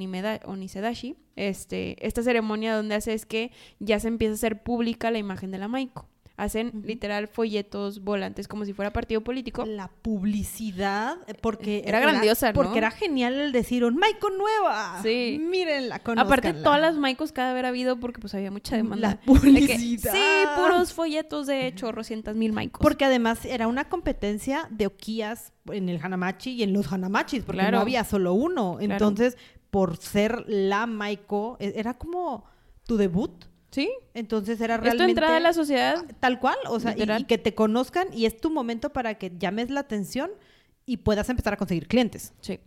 Onisedashi. 0.46 1.16
Este, 1.38 2.06
esta 2.06 2.24
ceremonia 2.24 2.76
donde 2.76 2.96
hace 2.96 3.14
es 3.14 3.26
que 3.26 3.52
ya 3.80 4.00
se 4.00 4.10
empieza 4.10 4.34
a 4.34 4.36
hacer 4.36 4.64
pública 4.64 5.10
la 5.10 5.20
imagen 5.20 5.52
de 5.52 5.60
la 5.60 5.68
Maiko. 5.68 6.10
Hacen 6.38 6.84
literal 6.86 7.28
folletos 7.28 8.04
volantes 8.04 8.48
como 8.48 8.64
si 8.64 8.72
fuera 8.72 8.94
partido 8.94 9.22
político. 9.22 9.66
La 9.66 9.88
publicidad, 9.88 11.18
eh, 11.26 11.34
porque 11.42 11.82
Era 11.86 12.00
grandiosa, 12.00 12.50
¿no? 12.50 12.54
Porque 12.54 12.78
era 12.78 12.92
genial 12.92 13.34
el 13.40 13.52
decir 13.52 13.84
un 13.84 13.96
Maiko 13.96 14.30
nueva. 14.30 15.00
Sí. 15.02 15.40
Mírenla, 15.42 16.00
Aparte, 16.18 16.54
todas 16.54 16.80
las 16.80 16.96
Maikos 16.96 17.32
cada 17.32 17.52
haber 17.52 17.66
habido 17.66 18.00
porque 18.00 18.22
pues 18.22 18.36
había 18.36 18.52
mucha 18.52 18.76
demanda. 18.76 19.10
La 19.10 19.16
que, 19.18 19.26
publicidad. 19.26 20.14
sí, 20.14 20.22
puros 20.56 20.94
folletos 20.94 21.48
de 21.48 21.74
chorrocientas 21.76 22.36
mil 22.36 22.54
Maikos. 22.54 22.82
Porque 22.84 23.06
además 23.06 23.44
era 23.44 23.68
una 23.68 23.90
competencia 23.90 24.68
de 24.70 24.86
okías 24.86 25.54
en 25.72 25.90
el 25.90 26.00
Hanamachi 26.04 26.52
y 26.52 26.62
en 26.64 26.72
los 26.72 26.92
Hanamachis, 26.94 27.44
porque 27.46 27.62
Claro. 27.62 27.78
no 27.78 27.82
había 27.82 28.04
solo 28.04 28.34
uno. 28.34 28.76
Claro. 28.78 28.94
Entonces, 28.94 29.38
por 29.72 29.98
ser 29.98 30.44
la 30.48 30.86
Maiko, 30.86 31.58
e- 31.60 31.74
era 31.78 31.96
como 31.96 32.46
tu 32.86 32.96
debut. 32.96 33.46
¿Sí? 33.78 33.92
Entonces 34.16 34.60
era 34.60 34.74
Es 34.74 34.80
tu 34.80 34.86
realmente... 34.86 35.12
entrada 35.12 35.38
a 35.38 35.40
la 35.40 35.54
sociedad. 35.54 36.04
Tal 36.20 36.40
cual, 36.40 36.58
o 36.68 36.80
sea, 36.80 36.96
y- 36.98 37.26
que 37.26 37.38
te 37.38 37.54
conozcan 37.54 38.08
y 38.12 38.26
es 38.26 38.42
tu 38.42 38.50
momento 38.50 38.92
para 38.92 39.20
que 39.20 39.32
llames 39.38 39.70
la 39.70 39.82
atención 39.82 40.32
y 40.88 40.98
puedas 40.98 41.30
empezar 41.30 41.54
a 41.54 41.58
conseguir 41.58 41.88
clientes. 41.88 42.34
Sí. 42.42 42.60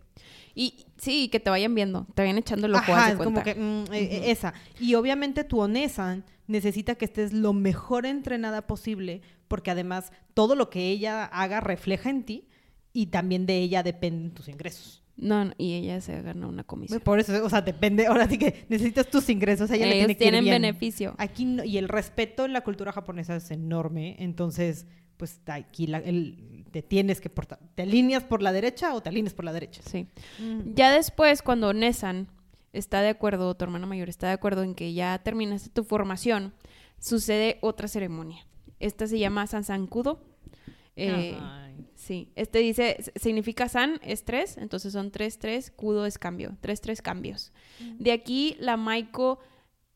Y 0.55 0.85
sí, 0.95 1.27
que 1.27 1.41
te 1.41 1.49
vayan 1.49 1.75
viendo, 1.75 2.07
te 2.15 2.21
vayan 2.21 2.37
echando 2.37 2.67
el 2.67 2.75
ojo, 2.75 2.93
Ajá, 2.93 3.11
es 3.11 3.17
como 3.17 3.43
que 3.43 3.55
mm, 3.55 3.91
eh, 3.91 3.99
eh, 3.99 4.31
esa. 4.31 4.53
Y 4.79 4.95
obviamente 4.95 5.43
tu 5.43 5.59
Onesan 5.59 6.23
necesita 6.47 6.95
que 6.95 7.03
estés 7.03 7.33
lo 7.33 7.51
mejor 7.51 8.05
entrenada 8.05 8.65
posible, 8.65 9.21
porque 9.49 9.69
además 9.71 10.13
todo 10.33 10.55
lo 10.55 10.69
que 10.69 10.87
ella 10.91 11.25
haga 11.25 11.59
refleja 11.59 12.09
en 12.09 12.23
ti 12.23 12.47
y 12.93 13.07
también 13.07 13.45
de 13.45 13.57
ella 13.57 13.83
dependen 13.83 14.31
tus 14.33 14.47
ingresos. 14.47 15.00
No, 15.21 15.45
no, 15.45 15.53
y 15.57 15.75
ella 15.75 16.01
se 16.01 16.21
gana 16.21 16.47
una 16.47 16.63
comisión. 16.63 16.99
Por 16.99 17.19
eso, 17.19 17.45
o 17.45 17.49
sea, 17.49 17.61
depende, 17.61 18.07
ahora 18.07 18.27
sí 18.27 18.37
que 18.37 18.65
necesitas 18.69 19.07
tus 19.07 19.29
ingresos, 19.29 19.69
ella 19.71 19.85
le 19.85 19.91
Ellos 19.93 20.07
tiene 20.07 20.17
que 20.17 20.23
ir 20.23 20.29
tienen 20.31 20.43
bien. 20.43 20.61
beneficio. 20.61 21.15
Aquí 21.19 21.45
no- 21.45 21.63
y 21.63 21.77
el 21.77 21.87
respeto 21.87 22.43
en 22.43 22.53
la 22.53 22.61
cultura 22.61 22.91
japonesa 22.91 23.35
es 23.35 23.51
enorme, 23.51 24.15
entonces 24.19 24.87
pues 25.17 25.39
aquí 25.45 25.85
la- 25.85 25.99
el- 25.99 26.65
te 26.71 26.81
tienes 26.81 27.21
que 27.21 27.29
portar, 27.29 27.59
te 27.75 27.83
alineas 27.83 28.23
por 28.23 28.41
la 28.41 28.51
derecha 28.51 28.95
o 28.95 29.01
te 29.01 29.09
alineas 29.09 29.35
por 29.35 29.45
la 29.45 29.53
derecha. 29.53 29.81
Sí. 29.85 30.07
Ya 30.73 30.91
después, 30.91 31.43
cuando 31.43 31.71
Nesan 31.73 32.27
está 32.73 33.01
de 33.01 33.09
acuerdo, 33.09 33.53
tu 33.55 33.63
hermana 33.63 33.85
mayor 33.85 34.09
está 34.09 34.25
de 34.27 34.33
acuerdo 34.33 34.63
en 34.63 34.73
que 34.73 34.93
ya 34.93 35.19
terminaste 35.19 35.69
tu 35.69 35.83
formación, 35.83 36.53
sucede 36.97 37.59
otra 37.61 37.87
ceremonia. 37.87 38.47
Esta 38.79 39.05
se 39.05 39.19
llama 39.19 39.45
Sansankudo. 39.45 40.23
Eh, 40.95 41.37
Ay. 41.77 41.85
sí, 41.95 42.31
este 42.35 42.59
dice, 42.59 42.97
significa 43.15 43.67
San 43.69 43.99
es 44.03 44.23
tres, 44.25 44.57
entonces 44.57 44.93
son 44.93 45.11
tres, 45.11 45.39
tres, 45.39 45.71
Kudo 45.71 46.05
es 46.05 46.17
cambio, 46.17 46.57
tres, 46.61 46.81
tres 46.81 47.01
cambios. 47.01 47.51
De 47.99 48.11
aquí 48.11 48.55
la 48.59 48.77
Maiko 48.77 49.39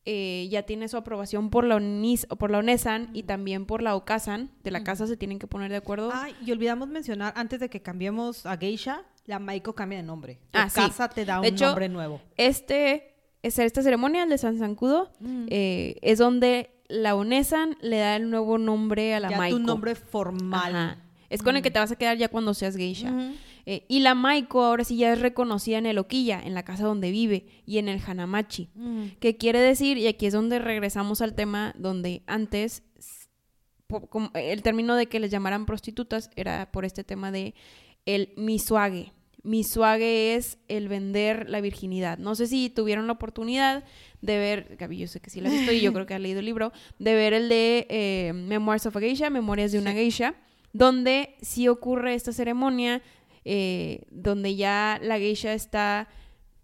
eh, 0.04 0.46
ya 0.50 0.62
tiene 0.62 0.88
su 0.88 0.96
aprobación 0.96 1.50
por 1.50 1.64
la, 1.64 1.76
Onis, 1.76 2.26
o 2.30 2.36
por 2.36 2.50
la 2.50 2.58
Onesan 2.58 3.10
y 3.12 3.24
también 3.24 3.66
por 3.66 3.82
la 3.82 3.96
Okasan. 3.96 4.50
De 4.62 4.70
la 4.70 4.84
casa 4.84 5.06
se 5.08 5.16
tienen 5.16 5.38
que 5.40 5.46
poner 5.48 5.70
de 5.70 5.76
acuerdo. 5.78 6.10
Ay, 6.14 6.34
y 6.44 6.52
olvidamos 6.52 6.88
mencionar, 6.88 7.32
antes 7.36 7.58
de 7.60 7.68
que 7.68 7.82
cambiemos 7.82 8.46
a 8.46 8.56
Geisha, 8.56 9.02
la 9.24 9.40
Maiko 9.40 9.74
cambia 9.74 9.98
de 9.98 10.04
nombre. 10.04 10.38
Ah, 10.52 10.64
Ah, 10.64 10.70
sí. 10.70 10.76
casa 10.80 11.08
te 11.08 11.24
da 11.24 11.40
un 11.40 11.44
hecho, 11.46 11.66
nombre 11.66 11.88
nuevo. 11.88 12.20
Este, 12.36 13.14
es 13.42 13.58
esta 13.58 13.82
ceremonia, 13.82 14.22
el 14.22 14.28
de 14.30 14.38
San 14.38 14.58
Sancudo, 14.60 15.10
eh, 15.48 15.96
es 16.02 16.18
donde 16.18 16.70
la 16.88 17.16
Onesan 17.16 17.76
le 17.80 17.96
da 17.98 18.14
el 18.14 18.30
nuevo 18.30 18.58
nombre 18.58 19.12
a 19.12 19.18
la 19.18 19.30
ya 19.30 19.36
Maiko. 19.38 19.58
tu 19.58 19.62
nombre 19.64 19.96
formal. 19.96 20.76
Ajá. 20.76 20.98
Es 21.36 21.42
con 21.42 21.56
el 21.56 21.62
que 21.62 21.70
te 21.70 21.78
vas 21.78 21.92
a 21.92 21.96
quedar 21.96 22.16
ya 22.16 22.28
cuando 22.28 22.52
seas 22.54 22.76
geisha. 22.76 23.10
Eh, 23.68 23.84
y 23.88 24.00
la 24.00 24.14
Maiko 24.14 24.62
ahora 24.62 24.84
sí 24.84 24.96
ya 24.96 25.12
es 25.12 25.20
reconocida 25.20 25.78
en 25.78 25.86
el 25.86 25.98
Oquilla, 25.98 26.40
en 26.44 26.54
la 26.54 26.64
casa 26.64 26.84
donde 26.84 27.10
vive, 27.10 27.46
y 27.66 27.78
en 27.78 27.88
el 27.88 28.00
Hanamachi. 28.06 28.70
Mm. 28.74 29.02
¿Qué 29.18 29.36
quiere 29.36 29.58
decir? 29.60 29.98
Y 29.98 30.06
aquí 30.06 30.26
es 30.26 30.32
donde 30.32 30.58
regresamos 30.60 31.20
al 31.20 31.34
tema 31.34 31.74
donde 31.76 32.22
antes 32.26 32.82
como- 34.08 34.30
el 34.34 34.62
término 34.62 34.94
de 34.96 35.06
que 35.06 35.20
les 35.20 35.30
llamaran 35.30 35.66
prostitutas 35.66 36.30
era 36.36 36.70
por 36.72 36.84
este 36.84 37.04
tema 37.04 37.30
de 37.30 37.54
el 38.04 38.32
misuage. 38.36 39.12
Misuage 39.44 40.34
es 40.34 40.58
el 40.66 40.88
vender 40.88 41.48
la 41.48 41.60
virginidad. 41.60 42.18
No 42.18 42.34
sé 42.34 42.48
si 42.48 42.68
tuvieron 42.68 43.06
la 43.06 43.12
oportunidad 43.12 43.84
de 44.20 44.38
ver, 44.38 44.76
Gaby, 44.78 44.98
yo 44.98 45.06
sé 45.06 45.20
que 45.20 45.30
sí 45.30 45.40
la 45.40 45.48
has 45.48 45.54
visto 45.54 45.72
y 45.72 45.80
yo 45.80 45.92
creo 45.92 46.04
que 46.04 46.14
ha 46.14 46.18
leído 46.18 46.40
el 46.40 46.46
libro, 46.46 46.72
de 46.98 47.14
ver 47.14 47.32
el 47.32 47.48
de 47.48 47.86
eh, 47.88 48.32
Memoirs 48.34 48.86
of 48.86 48.96
a 48.96 49.00
Geisha, 49.00 49.30
Memorias 49.30 49.70
de 49.70 49.78
una 49.78 49.92
Geisha, 49.92 50.34
donde 50.76 51.36
sí 51.40 51.68
ocurre 51.68 52.14
esta 52.14 52.32
ceremonia, 52.32 53.02
eh, 53.44 54.02
donde 54.10 54.56
ya 54.56 54.98
la 55.02 55.18
geisha 55.18 55.52
está 55.52 56.08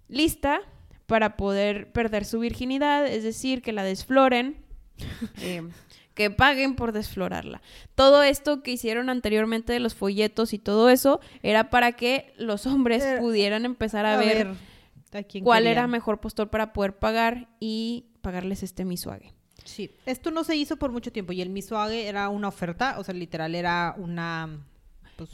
lista 0.08 0.60
para 1.06 1.36
poder 1.36 1.90
perder 1.92 2.24
su 2.24 2.40
virginidad, 2.40 3.06
es 3.06 3.22
decir, 3.22 3.62
que 3.62 3.72
la 3.72 3.82
desfloren, 3.84 4.56
eh, 5.40 5.62
que 6.14 6.30
paguen 6.30 6.74
por 6.76 6.92
desflorarla. 6.92 7.62
Todo 7.94 8.22
esto 8.22 8.62
que 8.62 8.72
hicieron 8.72 9.08
anteriormente 9.08 9.72
de 9.72 9.80
los 9.80 9.94
folletos 9.94 10.52
y 10.52 10.58
todo 10.58 10.90
eso 10.90 11.20
era 11.42 11.70
para 11.70 11.92
que 11.92 12.34
los 12.36 12.66
hombres 12.66 13.02
Era- 13.02 13.20
pudieran 13.20 13.64
empezar 13.64 14.04
a, 14.04 14.18
ver, 14.18 14.48
a 14.48 15.22
cuál 15.42 15.62
querían. 15.62 15.66
era 15.66 15.86
mejor 15.86 16.20
postor 16.20 16.50
para 16.50 16.72
poder 16.74 16.98
pagar 16.98 17.48
y 17.60 18.06
pagarles 18.20 18.62
este 18.62 18.84
misuague. 18.84 19.32
Sí, 19.64 19.90
esto 20.06 20.30
no 20.30 20.44
se 20.44 20.56
hizo 20.56 20.76
por 20.76 20.90
mucho 20.92 21.12
tiempo 21.12 21.32
y 21.32 21.40
el 21.40 21.50
misuage 21.50 22.06
era 22.06 22.28
una 22.28 22.48
oferta, 22.48 22.98
o 22.98 23.04
sea, 23.04 23.14
literal 23.14 23.54
era 23.54 23.94
una, 23.96 24.48
pues, 25.16 25.30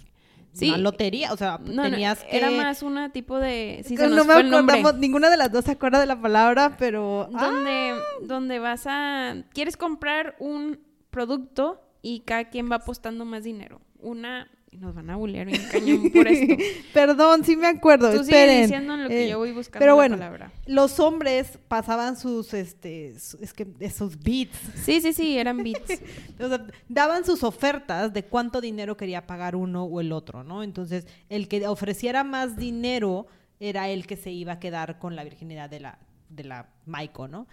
Sí. 0.53 0.69
una 0.71 0.79
lotería, 0.79 1.33
o 1.33 1.37
sea, 1.37 1.59
No, 1.62 1.73
no, 1.75 1.83
tenías 1.83 2.25
que... 2.25 2.37
era 2.37 2.51
más 2.51 2.83
una 2.83 3.12
tipo 3.12 3.38
de... 3.38 3.85
No 4.11 4.25
me 4.25 4.35
acordamos, 4.35 4.95
ninguna 4.97 5.31
de 5.31 5.37
las 5.37 5.53
dos 5.53 5.64
se 5.64 5.73
acuerda 5.73 6.01
de 6.01 6.07
la 6.07 6.21
palabra, 6.21 6.77
pero... 6.79 7.29
ah, 7.35 7.47
donde, 7.47 7.95
donde 8.23 8.59
vas 8.59 8.87
a... 8.87 9.37
Quieres 9.53 9.77
comprar 9.77 10.37
un 10.38 10.81
producto 11.11 11.81
y 12.03 12.21
cada 12.21 12.49
quien 12.51 12.71
va 12.71 12.77
apostando 12.77 13.25
más 13.25 13.45
dinero. 13.45 13.81
Una... 14.01 14.51
Y 14.70 14.76
nos 14.76 14.94
van 14.94 15.09
a 15.09 15.16
bullear 15.16 15.46
bien 15.46 15.62
cañón 15.72 16.11
por 16.11 16.28
esto. 16.28 16.54
perdón, 16.92 17.42
sí 17.42 17.57
me 17.57 17.66
acuerdo, 17.68 18.11
Tú 18.12 18.22
sigue 18.22 18.37
esperen. 18.42 18.62
diciendo 18.62 18.94
en 18.94 19.02
lo 19.04 19.09
que 19.09 19.24
Eh, 19.24 19.28
yo 19.31 19.38
voy 19.38 19.52
buscando 19.52 19.78
pero 19.81 19.92
la 19.92 19.94
bueno, 19.96 20.16
palabra. 20.16 20.52
los 20.66 21.00
hombres 21.00 21.59
pasaban 21.68 22.16
sus, 22.18 22.52
este, 22.52 23.18
su- 23.18 23.38
es 23.40 23.54
que 23.54 23.66
esos 23.81 24.22
beats, 24.22 24.59
Sí, 24.85 25.00
sí, 25.00 25.12
sí, 25.14 25.38
eran 25.38 25.59
o 26.40 26.48
sea, 26.48 26.66
daban 26.88 27.24
sus 27.24 27.42
ofertas 27.44 28.12
de 28.12 28.24
cuánto 28.24 28.61
dinero 28.61 28.96
quería 28.96 29.26
pagar 29.26 29.57
uno 29.57 29.85
o 29.85 30.00
el 30.02 30.12
otro, 30.12 30.44
¿no? 30.44 30.62
Entonces, 30.62 31.07
el 31.31 31.48
que 31.48 31.66
ofreciera 31.66 32.22
más 32.22 32.57
dinero 32.59 33.26
era 33.61 33.88
el 33.88 34.07
que 34.07 34.16
se 34.16 34.31
iba 34.33 34.52
a 34.52 34.61
quedar 34.61 34.98
con 34.98 35.16
la 35.16 35.24
virginidad 35.24 35.70
de 35.70 35.81
la, 35.81 35.98
de 36.28 36.44
la 36.44 36.68
Maiko, 36.85 37.26
¿no? 37.26 37.46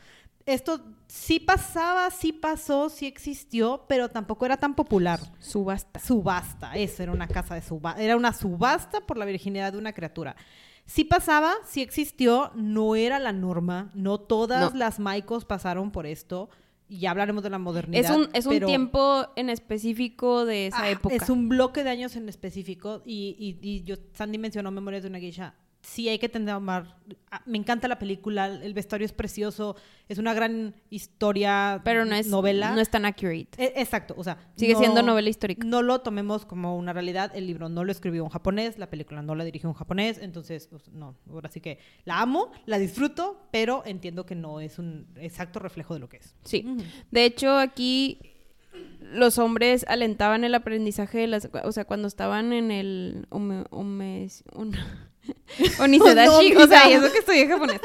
Esto 0.46 0.80
sí 1.08 1.40
pasaba, 1.40 2.12
sí 2.12 2.32
pasó, 2.32 2.90
sí 2.90 3.08
existió, 3.08 3.86
pero 3.88 4.10
tampoco 4.10 4.46
era 4.46 4.58
tan 4.58 4.76
popular. 4.76 5.20
Subasta. 5.40 6.00
Subasta, 6.00 6.76
eso 6.76 7.02
era 7.04 7.12
una 7.12 7.28
casa 7.28 7.56
de 7.56 7.62
subasta, 7.64 8.02
era 8.02 8.16
una 8.16 8.32
subasta 8.32 9.02
por 9.02 9.18
la 9.18 9.26
virginidad 9.26 9.72
de 9.74 9.80
una 9.80 9.94
criatura. 9.94 10.36
Sí 10.86 11.04
pasaba, 11.04 11.54
sí 11.66 11.82
existió, 11.82 12.52
no 12.54 12.96
era 12.96 13.18
la 13.18 13.34
norma, 13.34 13.90
no 13.96 14.20
todas 14.20 14.72
No. 14.74 14.78
las 14.80 15.00
maicos 15.00 15.46
pasaron 15.46 15.92
por 15.92 16.06
esto. 16.06 16.50
y 16.88 17.00
ya 17.00 17.10
hablaremos 17.10 17.42
de 17.42 17.50
la 17.50 17.58
modernidad. 17.58 18.00
Es 18.06 18.12
un, 18.16 18.30
es 18.32 18.46
un 18.46 18.52
pero- 18.54 18.68
tiempo 18.68 19.26
en 19.36 19.50
específico 19.50 20.46
de 20.46 20.68
esa 20.68 20.84
Ah, 20.84 20.90
época. 20.92 21.16
Es 21.16 21.32
un 21.32 21.50
bloque 21.50 21.84
de 21.84 21.90
años 21.90 22.16
en 22.16 22.30
específico 22.30 23.02
y, 23.04 23.36
y, 23.40 23.68
y 23.68 23.82
yo, 23.84 23.96
Sandy 24.14 24.38
mencionó 24.38 24.70
Memorias 24.70 25.02
de 25.02 25.10
una 25.10 25.18
geisha. 25.20 25.56
Sí 25.88 26.10
hay 26.10 26.18
que 26.18 26.30
tener 26.30 26.60
mar. 26.60 26.98
ah, 27.30 27.42
Me 27.46 27.60
encanta 27.60 27.88
la 27.88 28.00
película, 28.00 28.48
el 28.48 28.74
vestuario 28.74 29.06
es 29.06 29.14
precioso, 29.14 29.76
es 30.10 30.18
una 30.18 30.34
gran 30.34 30.74
historia, 30.90 31.80
pero 31.86 32.06
no 32.06 32.16
es, 32.16 32.26
novela. 32.28 32.72
no 32.74 32.82
es 32.82 32.90
tan 32.90 33.06
accurate. 33.06 33.50
E- 33.58 33.74
Exacto, 33.82 34.16
o 34.18 34.24
sea, 34.24 34.38
Sigue 34.56 34.74
no- 34.74 34.80
siendo 34.80 35.04
novela 35.04 35.30
histórica. 35.30 35.66
No 35.66 35.84
lo 35.84 36.02
tomemos 36.02 36.46
como 36.46 36.76
una 36.76 36.92
realidad. 36.92 37.32
El 37.36 37.46
libro 37.46 37.70
no 37.70 37.84
lo 37.84 37.92
escribió 37.92 38.24
un 38.24 38.30
japonés, 38.32 38.80
la 38.80 38.90
película 38.90 39.22
no 39.22 39.36
la 39.36 39.44
dirigió 39.44 39.70
un 39.70 39.76
japonés, 39.76 40.18
entonces, 40.20 40.68
pues, 40.68 40.90
no. 40.90 41.16
Ahora 41.30 41.50
sí 41.50 41.62
que 41.62 41.78
la 42.04 42.20
amo, 42.20 42.52
la 42.66 42.80
disfruto, 42.80 43.48
pero 43.52 43.84
entiendo 43.86 44.26
que 44.26 44.34
no 44.36 44.60
es 44.60 44.80
un 44.80 45.08
exacto 45.18 45.60
reflejo 45.60 45.94
de 45.94 46.00
lo 46.00 46.10
que 46.10 46.18
es. 46.18 46.36
Sí. 46.44 46.66
De 47.12 47.26
hecho, 47.26 47.58
aquí 47.60 48.20
los 49.02 49.38
hombres 49.38 49.86
alentaban 49.88 50.44
el 50.44 50.56
aprendizaje 50.56 51.20
de 51.20 51.28
las... 51.28 51.48
O 51.64 51.72
sea, 51.72 51.86
cuando 51.86 52.08
estaban 52.08 52.54
en 52.54 52.72
el... 52.72 53.28
Un- 53.30 53.68
Onisedashi, 55.80 56.52
No, 56.54 56.64
o 56.64 56.68
sea, 56.68 56.90
y 56.90 56.94
eso 56.94 57.12
que 57.12 57.20
estoy 57.20 57.40
en 57.40 57.50
japonés. 57.50 57.80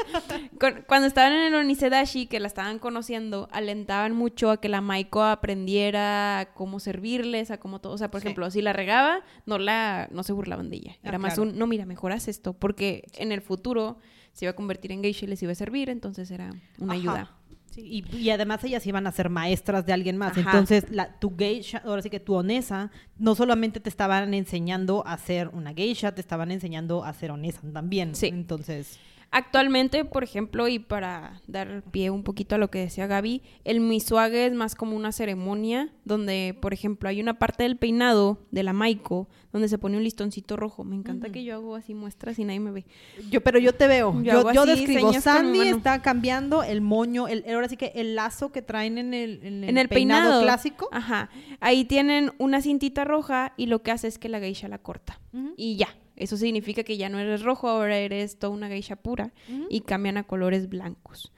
Cuando 0.87 1.07
estaban 1.07 1.33
en 1.33 1.41
el 1.41 1.55
Onisedashi, 1.55 2.25
que 2.27 2.39
la 2.39 2.47
estaban 2.47 2.79
conociendo, 2.79 3.47
alentaban 3.51 4.13
mucho 4.13 4.51
a 4.51 4.59
que 4.59 4.69
la 4.69 4.81
Maiko 4.81 5.23
aprendiera 5.23 6.39
a 6.39 6.53
cómo 6.53 6.79
servirles, 6.79 7.51
a 7.51 7.59
cómo 7.59 7.79
todo. 7.79 7.93
O 7.93 7.97
sea, 7.97 8.11
por 8.11 8.21
Sí. 8.21 8.27
ejemplo, 8.27 8.49
si 8.51 8.61
la 8.61 8.73
regaba, 8.73 9.21
no 9.45 9.57
la 9.57 10.07
no 10.11 10.23
se 10.23 10.33
burlaban 10.33 10.69
de 10.69 10.77
ella. 10.77 10.91
Ah, 11.03 11.09
Era 11.09 11.17
más 11.17 11.35
claro. 11.35 11.49
un, 11.51 11.57
no, 11.57 11.67
mira, 11.67 11.85
mejoras 11.85 12.27
esto, 12.27 12.53
porque 12.53 13.05
en 13.17 13.31
el 13.31 13.41
futuro 13.41 13.97
se 14.33 14.45
iba 14.45 14.51
a 14.51 14.55
convertir 14.55 14.91
en 14.91 15.01
geisha 15.01 15.25
y 15.25 15.29
les 15.29 15.41
iba 15.43 15.51
a 15.51 15.55
servir, 15.55 15.89
entonces 15.89 16.31
era 16.31 16.51
una 16.79 16.93
Ajá. 16.93 17.01
ayuda. 17.01 17.37
Sí, 17.71 18.05
y, 18.11 18.17
y 18.17 18.29
además 18.29 18.63
ellas 18.63 18.85
iban 18.85 19.07
a 19.07 19.11
ser 19.11 19.29
maestras 19.29 19.85
de 19.85 19.93
alguien 19.93 20.17
más. 20.17 20.37
Ajá. 20.37 20.41
Entonces, 20.41 20.85
la, 20.91 21.17
tu 21.19 21.35
geisha, 21.35 21.81
ahora 21.85 22.01
sí 22.01 22.09
que 22.09 22.19
tu 22.19 22.35
onesa, 22.35 22.91
no 23.17 23.33
solamente 23.33 23.79
te 23.79 23.89
estaban 23.89 24.33
enseñando 24.33 25.03
a 25.07 25.17
ser 25.17 25.47
una 25.49 25.73
geisha, 25.73 26.13
te 26.13 26.21
estaban 26.21 26.51
enseñando 26.51 27.03
a 27.03 27.13
ser 27.13 27.31
onesa 27.31 27.61
también. 27.73 28.13
Sí. 28.13 28.27
Entonces, 28.27 28.99
Actualmente, 29.33 30.03
por 30.03 30.25
ejemplo, 30.25 30.67
y 30.67 30.79
para 30.79 31.41
dar 31.47 31.83
pie 31.91 32.09
un 32.09 32.23
poquito 32.23 32.55
a 32.55 32.57
lo 32.57 32.69
que 32.69 32.79
decía 32.79 33.07
Gaby, 33.07 33.41
el 33.63 33.79
misuage 33.79 34.47
es 34.47 34.53
más 34.53 34.75
como 34.75 34.97
una 34.97 35.13
ceremonia 35.13 35.89
donde, 36.03 36.57
por 36.61 36.73
ejemplo, 36.73 37.07
hay 37.07 37.21
una 37.21 37.39
parte 37.39 37.63
del 37.63 37.77
peinado 37.77 38.39
de 38.51 38.63
la 38.63 38.73
Maiko 38.73 39.29
donde 39.53 39.69
se 39.69 39.77
pone 39.77 39.95
un 39.95 40.03
listoncito 40.03 40.57
rojo. 40.57 40.83
Me 40.83 40.97
encanta 40.97 41.29
que 41.29 41.45
yo 41.45 41.55
hago 41.55 41.75
así 41.75 41.93
muestras 41.93 42.39
y 42.39 42.43
nadie 42.43 42.59
me 42.59 42.71
ve. 42.71 42.85
yo, 43.29 43.41
pero 43.41 43.57
yo 43.57 43.73
te 43.73 43.87
veo. 43.87 44.13
Yo 44.15 44.33
Yo, 44.33 44.39
hago 44.39 44.51
yo 44.51 44.63
así, 44.63 44.85
describo. 44.85 45.13
Sandy 45.13 45.61
está 45.61 46.01
cambiando 46.01 46.63
el 46.63 46.81
moño, 46.81 47.29
el, 47.29 47.45
ahora 47.53 47.69
sí 47.69 47.77
que 47.77 47.93
el 47.95 48.15
lazo 48.15 48.51
que 48.51 48.61
traen 48.61 48.97
en 48.97 49.13
el, 49.13 49.39
en 49.43 49.63
el, 49.63 49.69
En 49.69 49.77
el 49.77 49.87
peinado, 49.87 50.23
peinado, 50.23 50.43
clásico. 50.43 50.89
Ajá. 50.91 51.29
Ahí 51.61 51.85
tienen 51.85 52.33
una 52.37 52.61
cintita 52.61 53.05
roja 53.05 53.53
y 53.55 53.67
lo 53.67 53.81
que 53.81 53.91
hace 53.91 54.07
es 54.07 54.17
que 54.17 54.27
la 54.27 54.41
geisha 54.41 54.67
la 54.67 54.77
corta. 54.77 55.19
Y 55.55 55.77
ya. 55.77 55.87
Eso 56.21 56.37
significa 56.37 56.83
que 56.83 56.97
ya 56.97 57.09
no 57.09 57.17
eres 57.17 57.41
rojo, 57.41 57.67
ahora 57.67 57.97
eres 57.97 58.37
toda 58.37 58.53
una 58.53 58.67
geisha 58.67 58.95
pura 58.95 59.33
y 59.69 59.81
cambian 59.81 60.17
a 60.17 60.23
colores 60.23 60.69
blancos. 60.69 61.33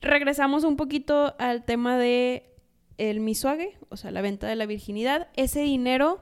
Regresamos 0.00 0.62
un 0.62 0.76
poquito 0.76 1.34
al 1.40 1.64
tema 1.64 1.98
de 1.98 2.54
el 2.98 3.18
misuage, 3.18 3.76
o 3.88 3.96
sea, 3.96 4.12
la 4.12 4.22
venta 4.22 4.46
de 4.46 4.54
la 4.54 4.66
virginidad. 4.66 5.26
Ese 5.34 5.62
dinero 5.62 6.20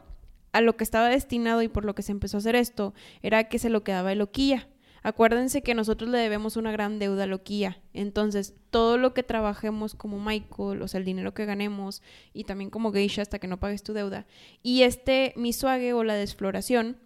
a 0.53 0.63
lo 0.63 0.79
que 0.79 0.85
estaba 0.85 1.11
destinado 1.11 1.61
y 1.61 1.69
por 1.69 1.85
lo 1.85 1.95
que 1.95 2.03
se 2.03 2.13
empezó 2.13 2.39
a 2.39 2.41
hacer 2.41 2.57
esto 2.57 2.95
era 3.21 3.45
que 3.51 3.59
se 3.59 3.69
lo 3.69 3.85
quedaba 3.85 4.13
el 4.13 4.23
Oquilla. 4.23 4.67
Acuérdense 5.03 5.63
que 5.63 5.75
nosotros 5.75 6.09
le 6.09 6.19
debemos 6.19 6.57
una 6.57 6.73
gran 6.73 6.99
deuda 6.99 7.25
al 7.25 7.35
Oquilla. 7.35 7.83
Entonces, 7.93 8.55
todo 8.71 8.97
lo 8.97 9.13
que 9.13 9.23
trabajemos 9.23 9.95
como 9.95 10.19
Michael, 10.19 10.81
o 10.81 10.89
sea, 10.89 11.01
el 11.01 11.05
dinero 11.05 11.35
que 11.35 11.45
ganemos 11.45 12.03
y 12.33 12.45
también 12.45 12.71
como 12.71 12.93
geisha 12.93 13.21
hasta 13.21 13.39
que 13.39 13.47
no 13.47 13.61
pagues 13.61 13.83
tu 13.83 13.93
deuda. 13.93 14.27
Y 14.63 14.85
este 14.85 15.35
misuage 15.37 15.93
o 15.93 16.03
la 16.03 16.15
desfloración 16.15 16.97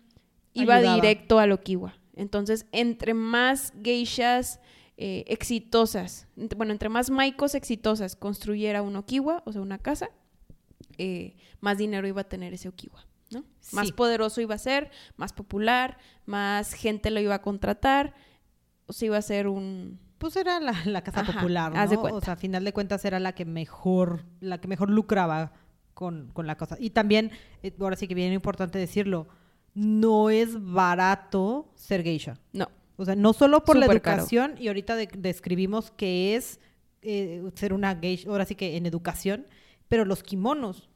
iba 0.54 0.76
Ayudaba. 0.76 0.94
directo 0.96 1.38
al 1.38 1.52
Okiwa. 1.52 1.94
Entonces, 2.14 2.66
entre 2.72 3.14
más 3.14 3.72
geishas 3.82 4.60
eh, 4.98 5.24
exitosas, 5.28 6.26
ent- 6.36 6.56
bueno, 6.56 6.72
entre 6.72 6.88
más 6.88 7.10
maicos 7.10 7.54
exitosas 7.54 8.16
construyera 8.16 8.82
un 8.82 8.96
Okiwa, 8.96 9.42
o 9.46 9.52
sea, 9.52 9.62
una 9.62 9.78
casa, 9.78 10.10
eh, 10.98 11.36
más 11.60 11.78
dinero 11.78 12.06
iba 12.06 12.20
a 12.20 12.28
tener 12.28 12.52
ese 12.52 12.68
Okiwa, 12.68 13.06
¿no? 13.30 13.44
Más 13.72 13.92
poderoso 13.92 14.40
iba 14.42 14.54
a 14.54 14.58
ser, 14.58 14.90
más 15.16 15.32
popular, 15.32 15.96
más 16.26 16.74
gente 16.74 17.10
lo 17.10 17.20
iba 17.20 17.34
a 17.36 17.42
contratar, 17.42 18.14
o 18.86 18.92
sea, 18.92 19.06
iba 19.06 19.16
a 19.16 19.22
ser 19.22 19.48
un... 19.48 19.98
Pues 20.18 20.36
era 20.36 20.60
la, 20.60 20.74
la 20.84 21.02
casa 21.02 21.20
Ajá, 21.22 21.32
popular, 21.32 21.72
¿no? 21.72 22.02
O 22.14 22.20
sea, 22.20 22.34
a 22.34 22.36
final 22.36 22.62
de 22.64 22.72
cuentas 22.72 23.04
era 23.04 23.18
la 23.18 23.32
que 23.34 23.44
mejor, 23.44 24.24
la 24.40 24.60
que 24.60 24.68
mejor 24.68 24.90
lucraba 24.90 25.52
con, 25.94 26.30
con 26.32 26.46
la 26.46 26.56
cosa. 26.56 26.76
Y 26.78 26.90
también, 26.90 27.32
eh, 27.62 27.74
ahora 27.80 27.96
sí 27.96 28.06
que 28.06 28.14
bien 28.14 28.32
importante 28.32 28.78
decirlo, 28.78 29.26
no 29.74 30.30
es 30.30 30.56
barato 30.72 31.70
ser 31.74 32.02
geisha. 32.02 32.38
No, 32.52 32.68
O 32.96 33.04
sea, 33.04 33.16
no 33.16 33.32
solo 33.32 33.64
por 33.64 33.76
la 33.76 33.86
caro. 33.86 33.98
educación, 33.98 34.54
y 34.58 34.68
ahorita 34.68 34.96
de- 34.96 35.08
describimos 35.16 35.90
que 35.90 36.36
es 36.36 36.60
eh, 37.02 37.42
ser 37.54 37.72
una 37.72 37.96
geisha, 37.96 38.28
ahora 38.30 38.44
sí 38.44 38.54
que 38.54 38.76
en 38.76 38.86
educación, 38.86 39.46
pero 39.88 40.04
los 40.04 40.22
kimonos 40.22 40.88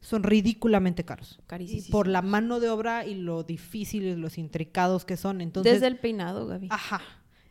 son 0.00 0.22
ridículamente 0.22 1.04
caros. 1.04 1.38
carísimo. 1.46 1.82
Y 1.86 1.90
por 1.90 2.06
la 2.08 2.22
mano 2.22 2.60
de 2.60 2.70
obra 2.70 3.04
y 3.04 3.14
lo 3.14 3.42
difíciles, 3.42 4.16
los 4.16 4.38
intricados 4.38 5.04
que 5.04 5.18
son. 5.18 5.40
Entonces, 5.42 5.74
Desde 5.74 5.86
el 5.88 5.98
peinado, 5.98 6.46
Gaby. 6.46 6.68
Ajá. 6.70 7.02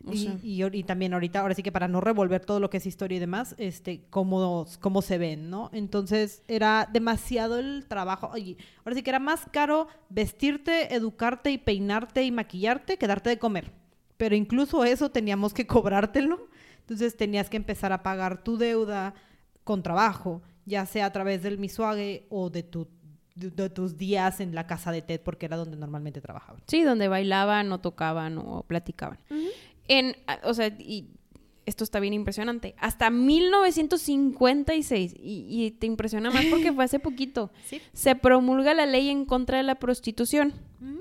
O 0.05 0.13
Y, 0.13 0.17
sea. 0.17 0.39
y 0.41 0.83
también 0.83 1.13
ahorita, 1.13 1.41
ahora 1.41 1.53
sí 1.53 1.63
que 1.63 1.71
para 1.71 1.87
no 1.87 2.01
revolver 2.01 2.45
todo 2.45 2.59
lo 2.59 2.69
que 2.69 2.77
es 2.77 2.85
historia 2.85 3.17
y 3.17 3.19
demás, 3.19 3.55
este, 3.57 4.05
cómo, 4.09 4.65
cómo 4.79 5.01
se 5.01 5.17
ven, 5.17 5.49
¿no? 5.49 5.69
Entonces 5.73 6.41
era 6.47 6.87
demasiado 6.91 7.59
el 7.59 7.85
trabajo. 7.87 8.27
Ahora 8.27 8.95
sí 8.95 9.03
que 9.03 9.09
era 9.09 9.19
más 9.19 9.45
caro 9.51 9.87
vestirte, 10.09 10.93
educarte 10.95 11.51
y 11.51 11.57
peinarte 11.57 12.23
y 12.23 12.31
maquillarte 12.31 12.97
que 12.97 13.07
darte 13.07 13.29
de 13.29 13.39
comer. 13.39 13.71
Pero 14.17 14.35
incluso 14.35 14.83
eso 14.83 15.09
teníamos 15.11 15.53
que 15.53 15.67
cobrártelo. 15.67 16.47
Entonces 16.81 17.15
tenías 17.17 17.49
que 17.49 17.57
empezar 17.57 17.91
a 17.93 18.01
pagar 18.03 18.43
tu 18.43 18.57
deuda 18.57 19.13
con 19.63 19.83
trabajo, 19.83 20.41
ya 20.65 20.85
sea 20.85 21.05
a 21.05 21.11
través 21.11 21.43
del 21.43 21.57
misuage 21.59 22.25
o 22.29 22.49
de 22.49 22.63
tu 22.63 22.87
de, 23.35 23.69
tus 23.69 23.97
días 23.97 24.39
en 24.39 24.53
la 24.53 24.67
casa 24.67 24.91
de 24.91 25.01
Ted, 25.01 25.21
porque 25.21 25.45
era 25.45 25.57
donde 25.57 25.77
normalmente 25.77 26.19
trabajaban. 26.21 26.61
Sí, 26.67 26.83
donde 26.83 27.07
bailaban 27.07 27.71
o 27.71 27.79
tocaban 27.79 28.37
o 28.37 28.63
platicaban. 28.63 29.17
En, 29.89 30.15
a- 30.27 30.39
o 30.43 30.53
sea, 30.53 30.67
y 30.79 31.07
esto 31.65 31.83
está 31.83 31.99
bien 31.99 32.13
impresionante. 32.13 32.73
Hasta 32.79 33.09
1956, 33.09 35.13
y, 35.19 35.45
y 35.49 35.71
te 35.71 35.85
impresiona 35.85 36.31
más 36.31 36.45
porque 36.45 36.71
fue 36.73 36.83
hace 36.85 36.99
poquito, 37.09 37.51
Sí. 37.65 37.81
se 37.93 38.15
promulga 38.15 38.73
la 38.73 38.85
ley 38.85 39.09
en 39.09 39.25
contra 39.25 39.57
de 39.57 39.63
la 39.63 39.75
prostitución, 39.75 40.53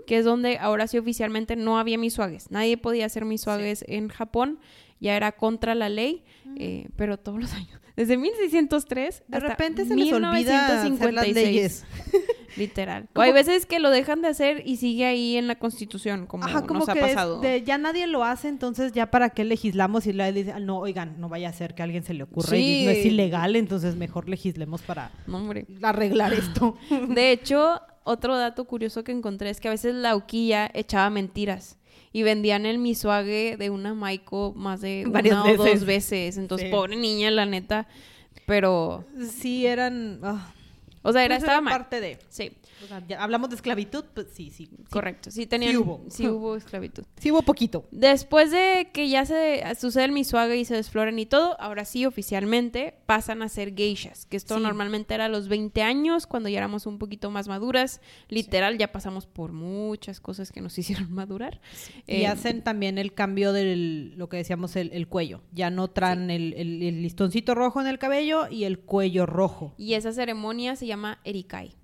que 0.07 0.19
es 0.19 0.25
donde 0.25 0.59
ahora 0.59 0.87
sí 0.87 0.99
oficialmente 0.99 1.57
no 1.57 1.79
había 1.79 1.99
misuagues. 1.99 2.51
Nadie 2.51 2.77
podía 2.77 3.07
hacer 3.07 3.25
misuagues 3.25 3.85
en 3.89 4.09
Japón, 4.09 4.59
ya 5.01 5.17
era 5.17 5.33
contra 5.33 5.75
la 5.75 5.89
ley, 5.89 6.25
eh, 6.57 6.89
pero 6.97 7.19
todos 7.19 7.41
los 7.41 7.53
años. 7.55 7.81
Desde 7.97 8.17
1603 8.17 9.23
De 9.27 9.37
hasta 9.37 9.49
repente 9.49 9.85
se 9.87 9.97
les 9.97 10.13
olvida 10.13 10.67
hacer 10.67 11.15
las 11.15 11.25
1956. 11.35 11.35
leyes. 11.47 11.85
Literal. 12.57 13.09
O 13.15 13.21
hay 13.21 13.33
veces 13.33 13.67
que 13.67 13.79
lo 13.79 13.91
dejan 13.91 14.23
de 14.23 14.29
hacer 14.29 14.63
y 14.67 14.77
sigue 14.77 15.05
ahí 15.07 15.37
en 15.37 15.47
la 15.49 15.57
constitución, 15.59 16.27
como, 16.27 16.45
Ajá, 16.47 16.67
como 16.67 16.81
nos 16.81 16.89
ha 16.89 16.95
que 16.95 17.01
es 17.01 17.07
pasado. 17.07 17.41
de, 17.41 17.63
ya 17.63 17.79
nadie 17.79 18.07
lo 18.07 18.25
hace, 18.25 18.49
entonces 18.49 18.93
ya 18.93 19.11
para 19.11 19.31
qué 19.31 19.45
legislamos 19.45 20.07
y 20.07 20.13
le 20.13 20.33
dicen, 20.33 20.65
no, 20.67 20.79
oigan, 20.79 21.21
no 21.21 21.29
vaya 21.29 21.49
a 21.49 21.53
ser 21.53 21.75
que 21.75 21.83
a 21.83 21.85
alguien 21.85 22.03
se 22.05 22.15
le 22.15 22.23
ocurra 22.25 22.57
y 22.57 22.85
no 22.85 22.91
es 22.91 23.05
ilegal, 23.05 23.55
entonces 23.57 23.97
mejor 23.97 24.29
legislemos 24.29 24.83
para 24.83 25.11
No, 25.27 25.51
arreglar 25.83 26.33
esto. 26.33 26.77
De 27.09 27.33
hecho, 27.33 27.81
otro 28.05 28.37
dato 28.37 28.65
curioso 28.65 29.05
que 29.05 29.13
encontré 29.13 29.51
es 29.51 29.61
que 29.61 29.69
a 29.69 29.73
veces 29.73 29.95
la 29.95 30.17
uquilla 30.17 30.71
echaba 30.73 31.11
mentiras 31.11 31.79
y 32.13 32.23
vendían 32.23 32.65
el 32.65 32.79
misuague 32.79 33.57
de 33.59 33.69
una 33.69 33.93
Maiko 33.93 34.55
más 34.57 34.81
de 34.81 35.05
Varias 35.07 35.35
una 35.35 35.45
o 35.45 35.47
veces. 35.59 35.81
dos 35.81 35.85
veces. 35.87 36.39
Entonces, 36.39 36.69
Sí. 36.69 36.73
pobre 36.75 36.97
niña, 36.97 37.31
la 37.31 37.45
neta. 37.45 37.87
Pero, 38.47 39.05
sí, 39.31 39.67
eran... 39.67 40.21
ah, 40.23 40.53
o 41.09 41.13
sea, 41.13 41.25
era, 41.25 41.37
pues 41.37 41.45
estaba 41.45 41.61
mal. 41.61 41.73
parte 41.73 42.01
de... 42.01 42.19
Sí, 42.29 42.53
o 42.85 42.87
sea, 42.87 43.03
ya 43.07 43.23
hablamos 43.23 43.51
de 43.51 43.57
esclavitud, 43.57 44.05
pues 44.15 44.29
sí, 44.33 44.51
sí. 44.51 44.67
sí. 44.67 44.85
correcto. 44.91 45.31
Sí, 45.31 45.47
tenían, 45.47 45.77
hubo. 45.77 46.05
sí 46.09 46.27
hubo 46.29 46.57
esclavitud. 46.57 47.05
Sí 47.19 47.31
hubo 47.33 47.43
poquito. 47.43 47.85
Después 47.91 48.51
de 48.53 48.91
que 48.93 49.09
ya 49.09 49.25
se 49.27 49.63
sucede 49.79 50.05
el 50.05 50.13
misuague 50.13 50.57
y 50.57 50.65
se 50.65 50.75
desfloran 50.75 51.19
y 51.19 51.27
todo, 51.27 51.61
ahora 51.61 51.85
sí 51.85 52.07
oficialmente 52.07 52.95
pasan 53.07 53.43
a 53.43 53.49
ser 53.49 53.75
geishas, 53.75 54.27
que 54.27 54.37
esto 54.37 54.57
Sí. 54.57 54.63
normalmente 54.63 55.15
era 55.15 55.25
a 55.27 55.29
los 55.29 55.49
20 55.49 55.83
años, 55.83 56.27
cuando 56.27 56.49
ya 56.49 56.59
éramos 56.59 56.87
un 56.87 56.99
poquito 56.99 57.31
más 57.31 57.49
maduras. 57.49 58.01
Literal, 58.29 58.79
ya 58.79 58.93
pasamos 58.93 59.27
por 59.27 59.53
muchas 59.53 60.21
cosas 60.21 60.53
que 60.53 60.61
nos 60.61 60.79
hicieron 60.79 61.13
madurar. 61.13 61.61
y 62.07 62.23
Eh, 62.23 62.27
hacen 62.27 62.63
también 62.63 62.99
el 62.99 63.13
cambio 63.15 63.53
del, 63.53 64.15
lo 64.17 64.29
que 64.29 64.37
decíamos, 64.39 64.77
el, 64.77 64.91
el 64.93 65.09
cuello. 65.09 65.43
Ya 65.53 65.71
no 65.71 65.89
traen 65.89 66.31
el, 66.31 66.55
el- 66.55 66.83
el 66.83 67.03
listoncito 67.03 67.55
rojo 67.55 67.81
en 67.81 67.87
el 67.87 67.99
cabello 67.99 68.49
y 68.49 68.65
el 68.65 68.79
cuello 68.79 69.27
rojo. 69.27 69.75
Y 69.77 69.95
esa 69.95 70.13
ceremonia 70.13 70.77
se 70.77 70.87
llama 70.87 71.19
Erikai. 71.25 71.75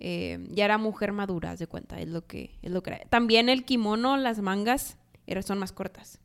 Eh, 0.00 0.38
ya 0.50 0.64
era 0.64 0.78
mujer 0.78 1.12
madura, 1.12 1.56
de 1.56 1.66
cuenta, 1.66 2.00
es 2.00 2.08
lo 2.08 2.26
que 2.26 2.56
es 2.62 2.70
lo 2.70 2.82
que 2.82 2.90
era. 2.90 3.00
También 3.08 3.48
el 3.48 3.64
kimono, 3.64 4.16
las 4.16 4.40
mangas 4.40 4.96
era- 5.26 5.42
son 5.42 5.58
más 5.58 5.72
cortas, 5.72 6.20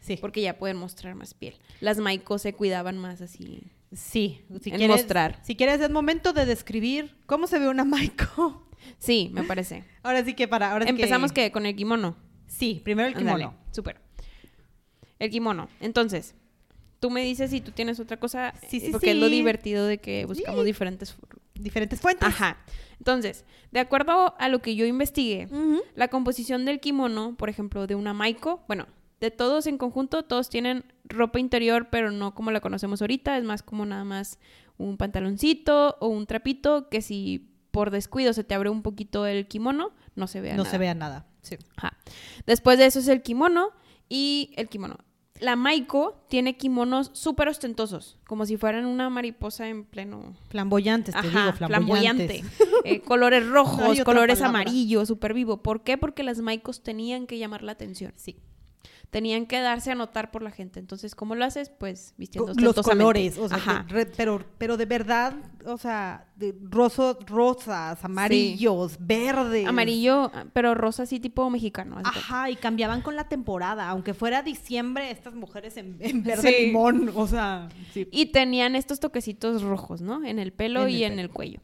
Sí. 0.00 0.18
porque 0.20 0.42
ya 0.42 0.58
pueden 0.58 0.76
mostrar 0.76 1.14
más 1.14 1.32
piel. 1.34 1.54
Las 1.80 1.98
maiko 1.98 2.38
se 2.38 2.52
cuidaban 2.52 2.98
más 2.98 3.20
así. 3.22 3.62
Sí, 3.92 4.40
si 4.60 4.70
En 4.70 4.76
quieres, 4.76 4.96
mostrar. 4.96 5.38
Si 5.42 5.56
quieres, 5.56 5.80
es 5.80 5.88
momento 5.90 6.32
de 6.32 6.44
describir 6.46 7.14
cómo 7.26 7.46
se 7.46 7.58
ve 7.58 7.68
una 7.68 7.84
Maiko. 7.84 8.60
Sí, 8.98 9.30
me 9.32 9.44
parece. 9.44 9.82
Ahora 10.02 10.22
sí 10.26 10.34
que 10.34 10.46
para. 10.46 10.72
Ahora 10.72 10.84
Empezamos 10.86 11.32
que... 11.32 11.44
que 11.44 11.52
con 11.52 11.64
el 11.64 11.74
kimono. 11.74 12.16
Sí, 12.46 12.82
primero 12.84 13.08
el 13.08 13.14
kimono. 13.14 13.54
Súper. 13.72 13.98
El 15.18 15.30
kimono. 15.30 15.68
Entonces, 15.80 16.34
tú 17.00 17.08
me 17.08 17.22
dices 17.24 17.50
si 17.50 17.62
tú 17.62 17.70
tienes 17.70 17.98
otra 17.98 18.18
cosa, 18.18 18.52
Sí, 18.68 18.80
sí, 18.80 18.90
porque 18.92 19.12
es 19.12 19.16
lo 19.16 19.30
divertido 19.30 19.86
de 19.86 19.96
que 19.98 20.26
buscamos 20.26 20.60
Sí. 20.62 20.66
diferentes. 20.66 21.16
Diferentes 21.54 22.00
fuentes. 22.00 22.26
Ajá. 22.28 22.58
Entonces, 22.98 23.44
de 23.70 23.80
acuerdo 23.80 24.34
a 24.38 24.48
lo 24.48 24.60
que 24.60 24.74
yo 24.76 24.86
investigué, 24.86 25.48
la 25.94 26.08
composición 26.08 26.64
del 26.64 26.80
kimono, 26.80 27.36
por 27.36 27.48
ejemplo, 27.48 27.86
de 27.86 27.94
una 27.94 28.12
maiko, 28.14 28.64
bueno, 28.66 28.86
de 29.20 29.30
todos 29.30 29.66
en 29.66 29.78
conjunto, 29.78 30.24
todos 30.24 30.48
tienen 30.48 30.84
ropa 31.04 31.38
interior, 31.38 31.88
pero 31.90 32.10
no 32.10 32.34
como 32.34 32.50
la 32.50 32.60
conocemos 32.60 33.00
ahorita, 33.00 33.38
es 33.38 33.44
más 33.44 33.62
como 33.62 33.86
nada 33.86 34.04
más 34.04 34.38
un 34.76 34.96
pantaloncito 34.96 35.96
o 36.00 36.08
un 36.08 36.26
trapito 36.26 36.88
que 36.88 37.00
si 37.02 37.50
por 37.70 37.90
descuido 37.90 38.32
se 38.32 38.44
te 38.44 38.54
abre 38.54 38.70
un 38.70 38.82
poquito 38.82 39.26
el 39.26 39.46
kimono, 39.48 39.92
no 40.14 40.26
se 40.26 40.40
vea 40.40 40.52
No 40.54 40.62
nada. 40.64 40.70
se 40.70 40.78
vea 40.78 40.94
nada. 40.94 41.26
Sí. 41.42 41.56
Ajá. 41.76 41.96
Después 42.46 42.78
de 42.78 42.86
eso 42.86 42.98
es 43.00 43.08
el 43.08 43.22
kimono 43.22 43.70
y 44.08 44.52
el 44.56 44.68
kimono. 44.68 44.98
La 45.40 45.56
Maiko 45.56 46.24
tiene 46.28 46.56
kimonos 46.56 47.10
súper 47.12 47.48
ostentosos, 47.48 48.18
como 48.26 48.46
si 48.46 48.56
fueran 48.56 48.86
una 48.86 49.10
mariposa 49.10 49.68
en 49.68 49.84
pleno... 49.84 50.36
Flamboyantes, 50.48 51.12
te 51.12 51.18
Ajá, 51.18 51.46
digo, 51.46 51.56
flamboyante. 51.68 52.26
flamboyantes. 52.44 52.44
Eh, 52.84 53.00
colores 53.00 53.46
rojos, 53.48 53.98
colores 54.04 54.38
palabra. 54.40 54.60
amarillos, 54.60 55.08
súper 55.08 55.32
vivo. 55.34 55.62
¿Por 55.62 55.82
qué? 55.82 55.96
Porque 55.98 56.22
las 56.22 56.38
Maikos 56.40 56.82
tenían 56.82 57.26
que 57.26 57.38
llamar 57.38 57.62
la 57.62 57.72
atención. 57.72 58.12
Sí. 58.16 58.36
Tenían 59.10 59.46
que 59.46 59.58
darse 59.60 59.90
a 59.90 59.94
notar 59.94 60.30
por 60.30 60.42
la 60.42 60.50
gente. 60.50 60.80
Entonces, 60.80 61.14
¿cómo 61.14 61.34
lo 61.34 61.44
haces? 61.46 61.70
Pues 61.70 62.12
vistiendo 62.18 62.52
Los 62.54 62.74
colores, 62.82 63.38
o 63.38 63.48
sea, 63.48 63.56
Ajá. 63.56 63.86
de- 63.88 63.92
re- 63.94 64.06
pero, 64.06 64.44
pero 64.58 64.76
de 64.76 64.84
verdad, 64.86 65.34
o 65.66 65.76
sea, 65.78 66.26
de 66.36 66.54
roso- 66.54 67.18
rosas, 67.26 68.04
amarillos, 68.04 68.96
verdes. 69.00 69.66
Amarillo, 69.66 70.30
pero 70.52 70.74
rosa 70.74 71.04
así 71.04 71.20
tipo 71.20 71.48
mexicano. 71.50 71.96
Ajá, 72.04 72.50
y 72.50 72.56
cambiaban 72.56 73.02
con 73.02 73.16
la 73.16 73.28
temporada. 73.28 73.88
Aunque 73.88 74.14
fuera 74.14 74.42
diciembre, 74.42 75.10
estas 75.10 75.34
mujeres 75.34 75.76
en, 75.76 75.96
en 76.00 76.22
verde 76.22 76.48
Sí. 76.50 76.66
limón, 76.66 77.10
o 77.14 77.26
sea, 77.26 77.68
sí. 77.92 78.08
Y 78.10 78.26
tenían 78.26 78.74
estos 78.76 79.00
toquecitos 79.00 79.62
rojos, 79.62 80.00
¿no? 80.00 80.24
En 80.24 80.38
el 80.38 80.52
pelo 80.52 80.82
En 80.82 80.88
el 80.88 80.94
y 80.94 81.04
en 81.04 81.12
pelo. 81.12 81.22
el 81.22 81.30
cuello. 81.30 81.60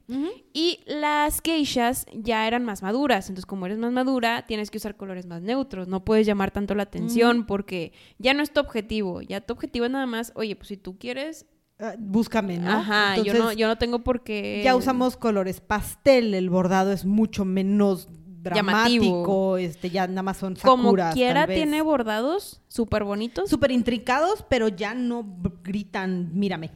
Y 0.52 0.80
las 0.86 1.40
geishas 1.42 2.06
ya 2.12 2.46
eran 2.46 2.64
más 2.64 2.82
maduras, 2.82 3.28
entonces 3.28 3.46
como 3.46 3.66
eres 3.66 3.78
más 3.78 3.92
madura, 3.92 4.46
tienes 4.46 4.70
que 4.70 4.78
usar 4.78 4.96
colores 4.96 5.26
más 5.26 5.42
neutros, 5.42 5.88
no 5.88 6.04
puedes 6.04 6.26
llamar 6.26 6.50
tanto 6.50 6.74
la 6.74 6.82
atención 6.84 7.44
porque 7.46 7.92
ya 8.18 8.34
no 8.34 8.42
es 8.42 8.52
tu 8.52 8.60
objetivo, 8.60 9.20
ya 9.22 9.40
tu 9.40 9.52
objetivo 9.52 9.84
es 9.84 9.90
nada 9.90 10.06
más, 10.06 10.32
oye, 10.34 10.56
pues 10.56 10.68
si 10.68 10.76
tú 10.76 10.98
quieres, 10.98 11.46
Ah, 11.80 11.94
búscame, 11.98 12.58
¿no? 12.58 12.70
ajá, 12.70 13.16
yo 13.16 13.24
no, 13.24 13.30
Entonces, 13.32 13.56
yo 13.58 13.66
no 13.66 13.78
tengo 13.78 14.00
por 14.00 14.22
qué... 14.22 14.60
Ya 14.62 14.76
usamos 14.76 15.16
colores 15.16 15.60
pastel, 15.60 16.34
el 16.34 16.50
bordado 16.50 16.92
es 16.92 17.04
mucho 17.06 17.44
menos 17.46 18.08
dramático, 18.42 19.04
Llamativo. 19.04 19.56
este 19.58 19.90
ya 19.90 20.06
nada 20.06 20.22
más 20.22 20.36
son 20.38 20.56
Como 20.56 20.84
sakuras, 20.84 21.14
quiera 21.14 21.40
tal 21.42 21.48
vez. 21.48 21.56
tiene 21.56 21.82
bordados 21.82 22.60
súper 22.68 23.04
bonitos. 23.04 23.48
súper 23.48 23.70
intricados, 23.70 24.44
pero 24.48 24.68
ya 24.68 24.94
no 24.94 25.24
gritan, 25.62 26.30
mírame. 26.38 26.70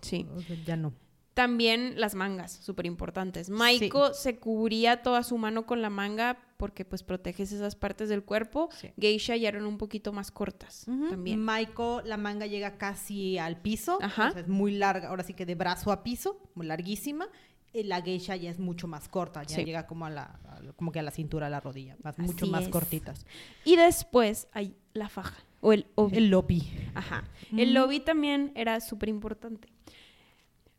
Sí. 0.00 0.26
O 0.34 0.40
sea, 0.40 0.56
ya 0.64 0.76
no. 0.76 0.92
También 1.34 1.94
las 1.98 2.14
mangas, 2.14 2.52
súper 2.52 2.86
importantes. 2.86 3.48
Maiko 3.50 4.12
se 4.14 4.38
cubría 4.38 5.02
toda 5.02 5.22
su 5.22 5.38
mano 5.38 5.64
con 5.66 5.80
la 5.80 5.88
manga 5.90 6.38
porque 6.60 6.84
pues 6.84 7.02
proteges 7.02 7.52
esas 7.52 7.74
partes 7.74 8.10
del 8.10 8.22
cuerpo. 8.22 8.68
Sí. 8.78 8.90
Geisha 8.98 9.34
ya 9.36 9.48
eran 9.48 9.64
un 9.64 9.78
poquito 9.78 10.12
más 10.12 10.30
cortas 10.30 10.84
también. 11.08 11.40
Maiko, 11.40 12.02
la 12.04 12.18
manga 12.18 12.46
llega 12.46 12.76
casi 12.76 13.38
al 13.38 13.56
piso, 13.62 13.98
Ajá. 14.02 14.28
o 14.28 14.32
sea, 14.32 14.40
es 14.42 14.48
muy 14.48 14.72
larga, 14.72 15.08
ahora 15.08 15.22
sí 15.24 15.32
que 15.32 15.46
de 15.46 15.54
brazo 15.54 15.90
a 15.90 16.02
piso, 16.02 16.38
muy 16.54 16.66
larguísima. 16.66 17.26
La 17.72 18.02
geisha 18.02 18.36
ya 18.36 18.50
es 18.50 18.58
mucho 18.58 18.86
más 18.88 19.08
corta, 19.08 19.42
ya 19.44 19.56
Sí. 19.56 19.64
llega 19.64 19.86
como 19.86 20.04
a 20.04 20.10
la 20.10 20.38
como 20.76 20.92
que 20.92 20.98
a 20.98 21.02
la 21.02 21.10
cintura, 21.12 21.46
a 21.46 21.50
la 21.50 21.60
rodilla, 21.60 21.96
más, 22.02 22.18
mucho 22.18 22.46
más 22.46 22.64
es. 22.64 22.68
cortitas. 22.68 23.24
Y 23.64 23.76
después 23.76 24.48
hay 24.52 24.74
la 24.92 25.08
faja 25.08 25.38
o 25.62 25.72
el 25.72 25.86
obi. 25.94 26.16
El 26.18 26.30
lopi. 26.30 26.68
Ajá. 26.94 27.24
El 27.56 27.72
lobby 27.74 28.00
también 28.00 28.52
era 28.54 28.78
súper 28.80 29.08
importante. 29.08 29.68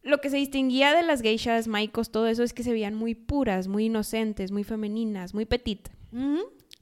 Lo 0.03 0.19
que 0.19 0.29
se 0.29 0.37
distinguía 0.37 0.93
de 0.95 1.03
las 1.03 1.21
geishas, 1.21 1.67
maikos, 1.67 2.11
todo 2.11 2.27
eso 2.27 2.43
es 2.43 2.53
que 2.53 2.63
se 2.63 2.71
veían 2.71 2.95
muy 2.95 3.13
puras, 3.15 3.67
muy 3.67 3.85
inocentes, 3.85 4.51
muy 4.51 4.63
femeninas, 4.63 5.33
muy 5.33 5.45
petit. 5.45 5.89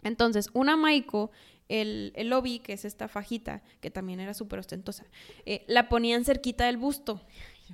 Entonces, 0.04 0.50
una 0.54 0.78
maiko, 0.78 1.32
el, 1.68 2.14
el 2.16 2.30
lobby, 2.30 2.60
que 2.60 2.74
es 2.74 2.86
esta 2.86 3.08
fajita, 3.08 3.62
que 3.82 3.92
también 3.92 4.20
era 4.20 4.34
súper 4.34 4.60
ostentosa, 4.60 5.06
eh, 5.46 5.64
la 5.68 5.90
ponían 5.90 6.24
cerquita 6.26 6.66
del 6.66 6.78
busto. 6.78 7.22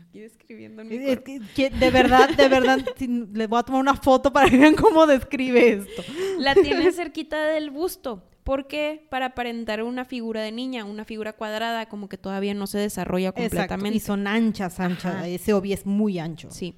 Aquí 0.10 0.20
describiendo 0.20 0.82
en 0.82 0.90
mi 0.90 0.96
Es 0.98 1.20
que- 1.22 1.70
de 1.70 1.90
verdad, 1.92 2.30
de 2.36 2.50
verdad, 2.50 2.80
sí, 2.98 3.08
le 3.34 3.48
voy 3.48 3.60
a 3.60 3.64
tomar 3.64 3.82
una 3.82 3.96
foto 3.96 4.34
para 4.34 4.50
que 4.50 4.58
vean 4.58 4.76
cómo 4.76 5.06
describe 5.08 5.70
esto. 5.70 6.04
La 6.40 6.54
tiene 6.56 6.92
cerquita 6.92 7.46
del 7.48 7.70
busto. 7.70 8.24
¿Por 8.46 8.68
qué? 8.68 9.08
Para 9.10 9.26
aparentar 9.26 9.82
una 9.82 10.06
figura 10.06 10.44
de 10.44 10.52
niña, 10.52 10.86
una 10.86 11.04
figura 11.04 11.34
cuadrada, 11.34 11.88
como 11.88 12.08
que 12.08 12.20
todavía 12.20 12.54
no 12.54 12.68
se 12.68 12.78
desarrolla 12.78 13.30
Exacto. 13.30 13.50
completamente. 13.50 13.98
Y 13.98 14.00
son 14.00 14.28
anchas, 14.28 14.80
anchas. 14.80 15.16
Ajá. 15.16 15.28
Ese 15.28 15.52
obi 15.54 15.74
es 15.74 15.88
muy 15.88 16.20
ancho. 16.20 16.52
Sí. 16.52 16.76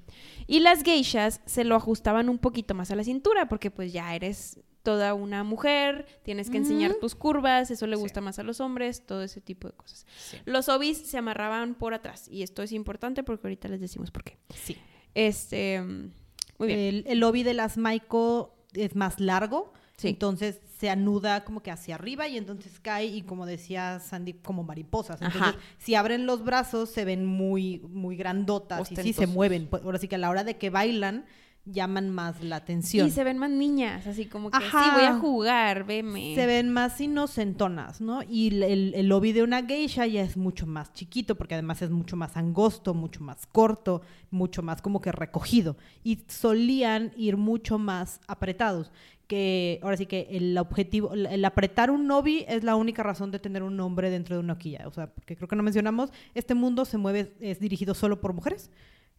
Y 0.48 0.62
las 0.62 0.82
geishas 0.82 1.42
se 1.46 1.66
lo 1.66 1.76
ajustaban 1.76 2.30
un 2.30 2.38
poquito 2.38 2.74
más 2.74 2.90
a 2.92 2.96
la 2.96 3.04
cintura, 3.04 3.50
porque 3.50 3.70
pues 3.70 3.92
ya 3.92 4.16
eres 4.16 4.62
toda 4.82 5.14
una 5.14 5.44
mujer, 5.44 6.06
tienes 6.24 6.50
que 6.50 6.56
enseñar 6.56 6.94
tus 7.02 7.16
curvas, 7.16 7.70
eso 7.70 7.86
le 7.86 7.98
gusta 7.98 8.22
más 8.22 8.40
a 8.40 8.44
los 8.44 8.62
hombres, 8.62 9.06
todo 9.06 9.22
ese 9.22 9.42
tipo 9.42 9.68
de 9.68 9.74
cosas. 9.74 10.06
Los 10.46 10.70
obis 10.70 11.00
se 11.00 11.18
amarraban 11.18 11.76
por 11.76 11.94
atrás, 11.94 12.30
y 12.32 12.44
esto 12.44 12.64
es 12.64 12.72
importante 12.72 13.24
porque 13.24 13.48
ahorita 13.48 13.68
les 13.68 13.82
decimos 13.82 14.10
por 14.10 14.24
qué. 14.24 14.38
Sí. 14.56 14.78
Este, 15.14 15.82
mm, 15.82 16.12
muy 16.60 16.68
bien. 16.70 16.80
El, 16.80 17.04
el 17.08 17.24
obi 17.24 17.44
de 17.44 17.54
las 17.54 17.78
Maiko 17.78 18.56
es 18.74 18.96
más 18.96 19.20
largo. 19.20 19.74
Sí. 19.98 20.10
Entonces 20.10 20.62
se 20.80 20.92
anuda 20.92 21.44
como 21.44 21.64
que 21.64 21.72
hacia 21.72 21.96
arriba 21.96 22.28
y 22.28 22.38
entonces 22.38 22.80
cae 22.80 23.06
y 23.08 23.24
como 23.24 23.48
decía 23.48 24.00
Sandy, 24.00 24.34
como 24.34 24.64
mariposas. 24.64 25.20
Entonces, 25.22 25.42
Ajá. 25.42 25.58
si 25.80 25.96
abren 25.96 26.28
los 26.28 26.44
brazos 26.44 26.92
se 26.92 27.04
ven 27.04 27.26
muy, 27.26 27.80
muy 27.90 28.16
grandotas 28.16 28.92
y 28.92 28.96
sí 28.96 29.12
se 29.14 29.26
mueven. 29.26 29.68
Pues, 29.68 29.84
Ahora 29.84 29.98
sí 29.98 30.08
que 30.08 30.16
a 30.16 30.20
la 30.20 30.30
hora 30.30 30.44
de 30.44 30.58
que 30.58 30.70
bailan 30.70 31.26
llaman 31.72 32.10
más 32.10 32.42
la 32.44 32.56
atención. 32.58 33.08
Y 33.08 33.12
se 33.12 33.24
ven 33.24 33.38
más 33.38 33.50
niñas, 33.50 34.08
así 34.08 34.26
como 34.26 34.50
que 34.52 34.58
Ajá. 34.58 34.84
sí, 34.84 34.90
voy 34.94 35.04
a 35.04 35.16
jugar, 35.20 35.86
veme. 35.86 36.34
se 36.36 36.46
ven 36.46 36.72
más 36.72 37.00
inocentonas, 37.02 38.02
¿no? 38.02 38.22
Y 38.24 38.48
el, 38.64 38.94
el, 38.94 39.08
lobby 39.08 39.34
de 39.34 39.44
una 39.44 39.64
geisha 39.66 40.06
ya 40.08 40.22
es 40.22 40.38
mucho 40.38 40.66
más 40.66 40.94
chiquito, 40.94 41.36
porque 41.36 41.56
además 41.56 41.82
es 41.82 41.90
mucho 41.90 42.16
más 42.16 42.38
angosto, 42.38 42.94
mucho 42.94 43.22
más 43.24 43.46
corto, 43.48 44.02
mucho 44.32 44.62
más 44.64 44.82
como 44.82 45.02
que 45.02 45.12
recogido. 45.12 45.78
Y 46.04 46.20
solían 46.28 47.12
ir 47.18 47.38
mucho 47.38 47.78
más 47.78 48.22
apretados. 48.28 48.92
Que 49.28 49.80
ahora 49.84 49.98
sí 49.98 50.06
que 50.06 50.28
el 50.32 50.58
objetivo, 50.58 51.14
el, 51.14 51.26
el 51.26 51.44
apretar 51.44 51.92
un 51.92 52.08
nobi 52.08 52.46
es 52.48 52.64
la 52.64 52.78
única 52.78 53.04
razón 53.04 53.30
de 53.30 53.40
tener 53.40 53.62
un 53.62 53.78
hombre 53.82 54.10
dentro 54.10 54.38
de 54.38 54.40
una 54.40 54.58
quilla. 54.58 54.88
O 54.88 54.92
sea, 54.92 55.08
porque 55.14 55.36
creo 55.36 55.50
que 55.50 55.56
no 55.58 55.64
mencionamos, 55.64 56.12
este 56.34 56.54
mundo 56.56 56.86
se 56.86 56.98
mueve, 56.98 57.34
es 57.42 57.60
dirigido 57.60 57.94
solo 57.94 58.22
por 58.22 58.32
mujeres. 58.32 58.72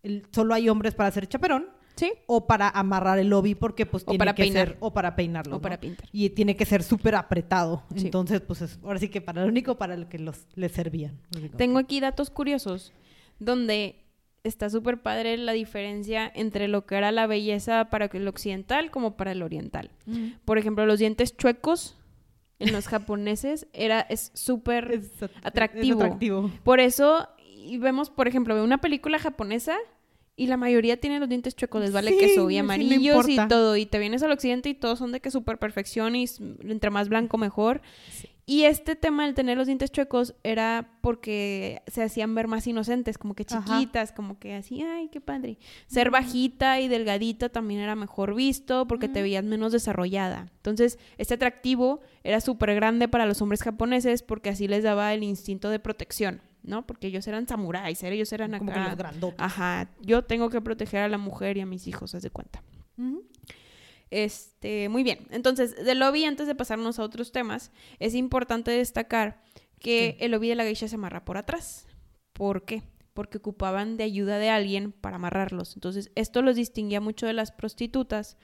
El- 0.02 0.26
solo 0.32 0.54
hay 0.54 0.70
hombres 0.70 0.94
para 0.94 1.10
hacer 1.10 1.28
chaperón 1.28 1.66
Sí. 1.98 2.12
o 2.26 2.46
para 2.46 2.68
amarrar 2.68 3.18
el 3.18 3.28
lobby 3.28 3.54
porque 3.54 3.84
pues 3.86 4.02
O 4.04 4.06
tiene 4.06 4.18
para 4.18 4.34
que 4.34 4.44
peinar. 4.44 4.68
ser 4.68 4.76
o 4.80 4.92
para 4.92 5.16
peinarlo 5.16 5.56
O 5.56 5.60
para 5.60 5.76
¿no? 5.76 5.80
pintar. 5.80 6.08
y 6.12 6.30
tiene 6.30 6.56
que 6.56 6.64
ser 6.64 6.82
súper 6.82 7.14
apretado 7.16 7.82
Sí. 7.96 8.06
entonces 8.06 8.40
pues 8.40 8.62
es- 8.62 8.78
ahora 8.82 8.98
sí 8.98 9.08
que 9.08 9.20
para 9.20 9.42
lo 9.42 9.48
único 9.48 9.76
para 9.76 9.94
el 9.94 10.06
que 10.08 10.18
los 10.18 10.46
les 10.54 10.72
servían 10.72 11.18
Tengo 11.56 11.78
aquí 11.78 12.00
datos 12.00 12.30
curiosos 12.30 12.92
donde 13.38 14.04
está 14.44 14.70
súper 14.70 15.02
padre 15.02 15.36
la 15.36 15.52
diferencia 15.52 16.30
entre 16.34 16.68
lo 16.68 16.86
que 16.86 16.94
era 16.96 17.12
la 17.12 17.26
belleza 17.26 17.86
para 17.90 18.06
el 18.06 18.28
occidental 18.28 18.90
como 18.90 19.16
para 19.16 19.32
el 19.32 19.42
oriental. 19.42 19.90
Por 20.44 20.56
ejemplo, 20.58 20.86
los 20.86 20.98
dientes 21.00 21.36
chuecos 21.36 21.96
en 22.60 22.72
los 22.72 22.86
japoneses 22.88 23.66
era 23.72 24.00
es 24.00 24.30
súper 24.34 25.02
atractivo. 25.42 25.98
es 25.98 26.04
atractivo. 26.04 26.50
Por 26.64 26.80
eso 26.80 27.28
y 27.56 27.76
vemos, 27.78 28.08
por 28.10 28.28
ejemplo, 28.28 28.62
una 28.64 28.78
película 28.78 29.18
japonesa 29.18 29.76
y 30.38 30.46
la 30.46 30.56
mayoría 30.56 30.98
tiene 30.98 31.18
los 31.18 31.28
dientes 31.28 31.56
chuecos, 31.56 31.80
les 31.82 31.92
vale 31.92 32.12
Sí, 32.12 32.18
queso 32.18 32.48
y 32.48 32.56
amarillos 32.58 33.28
y 33.28 33.36
todo. 33.48 33.76
Y 33.76 33.86
te 33.86 33.98
vienes 33.98 34.22
al 34.22 34.30
occidente 34.30 34.68
y 34.68 34.74
todos 34.74 35.00
son 35.00 35.10
de 35.10 35.20
que 35.20 35.32
super 35.32 35.58
perfección 35.58 36.14
y 36.14 36.26
entre 36.62 36.90
más 36.90 37.08
blanco 37.08 37.38
mejor. 37.38 37.82
Y 38.46 38.64
este 38.64 38.96
tema 38.96 39.26
del 39.26 39.34
tener 39.34 39.58
los 39.58 39.66
dientes 39.66 39.92
chuecos 39.92 40.34
era 40.42 40.92
porque 41.02 41.82
se 41.86 42.02
hacían 42.02 42.34
ver 42.34 42.46
más 42.46 42.66
inocentes, 42.66 43.18
como 43.18 43.34
que 43.34 43.44
Ajá. 43.46 43.62
chiquitas, 43.62 44.12
como 44.12 44.38
que 44.38 44.54
así, 44.54 44.80
ay, 44.80 45.08
qué 45.08 45.20
padre. 45.20 45.58
Ser 45.86 46.10
bajita 46.10 46.80
y 46.80 46.88
delgadita 46.88 47.50
también 47.50 47.80
era 47.80 47.94
mejor 47.94 48.34
visto 48.34 48.86
porque 48.86 49.08
te 49.08 49.20
veías 49.20 49.44
menos 49.44 49.72
desarrollada. 49.72 50.46
Entonces, 50.56 50.98
este 51.18 51.34
atractivo 51.34 52.00
era 52.24 52.40
súper 52.40 52.74
grande 52.74 53.06
para 53.06 53.26
los 53.26 53.42
hombres 53.42 53.62
japoneses 53.62 54.22
porque 54.22 54.48
así 54.48 54.66
les 54.66 54.82
daba 54.82 55.12
el 55.12 55.24
instinto 55.24 55.68
de 55.68 55.78
protección, 55.80 56.40
¿no? 56.68 56.86
Porque 56.86 57.08
ellos 57.08 57.26
eran 57.26 57.48
samuráis, 57.48 58.02
ellos 58.04 58.32
eran 58.32 58.52
como 58.58 58.72
que 58.72 58.78
acá. 58.78 58.88
los 58.90 58.98
grandotes 58.98 59.40
Ajá, 59.40 59.90
yo 60.00 60.22
tengo 60.24 60.50
que 60.50 60.60
proteger 60.60 61.02
a 61.02 61.08
la 61.08 61.18
mujer 61.18 61.56
y 61.56 61.60
a 61.60 61.66
mis 61.66 61.86
hijos, 61.86 62.14
haz 62.14 62.22
de 62.22 62.30
cuenta. 62.30 62.62
Este, 64.10 64.88
muy 64.88 65.02
bien. 65.02 65.26
Entonces, 65.30 65.76
del 65.84 65.98
lobby, 65.98 66.24
antes 66.24 66.46
de 66.46 66.54
pasarnos 66.54 66.98
a 66.98 67.02
otros 67.02 67.30
temas, 67.32 67.72
es 67.98 68.14
importante 68.14 68.70
destacar 68.70 69.42
que 69.80 70.16
Sí. 70.18 70.24
el 70.24 70.30
lobby 70.32 70.48
de 70.48 70.54
la 70.54 70.64
geisha 70.64 70.88
se 70.88 70.94
amarra 70.94 71.24
por 71.24 71.36
atrás. 71.36 71.86
¿Por 72.32 72.64
qué? 72.64 72.82
porque 73.14 73.38
ocupaban 73.38 73.96
de 73.96 74.04
ayuda 74.04 74.38
de 74.38 74.48
alguien 74.48 74.92
para 74.92 75.16
amarrarlos. 75.16 75.74
Entonces, 75.74 76.12
esto 76.14 76.40
los 76.40 76.54
distinguía 76.54 77.00
mucho 77.00 77.26
de 77.26 77.32
las 77.32 77.50
prostitutas, 77.50 78.36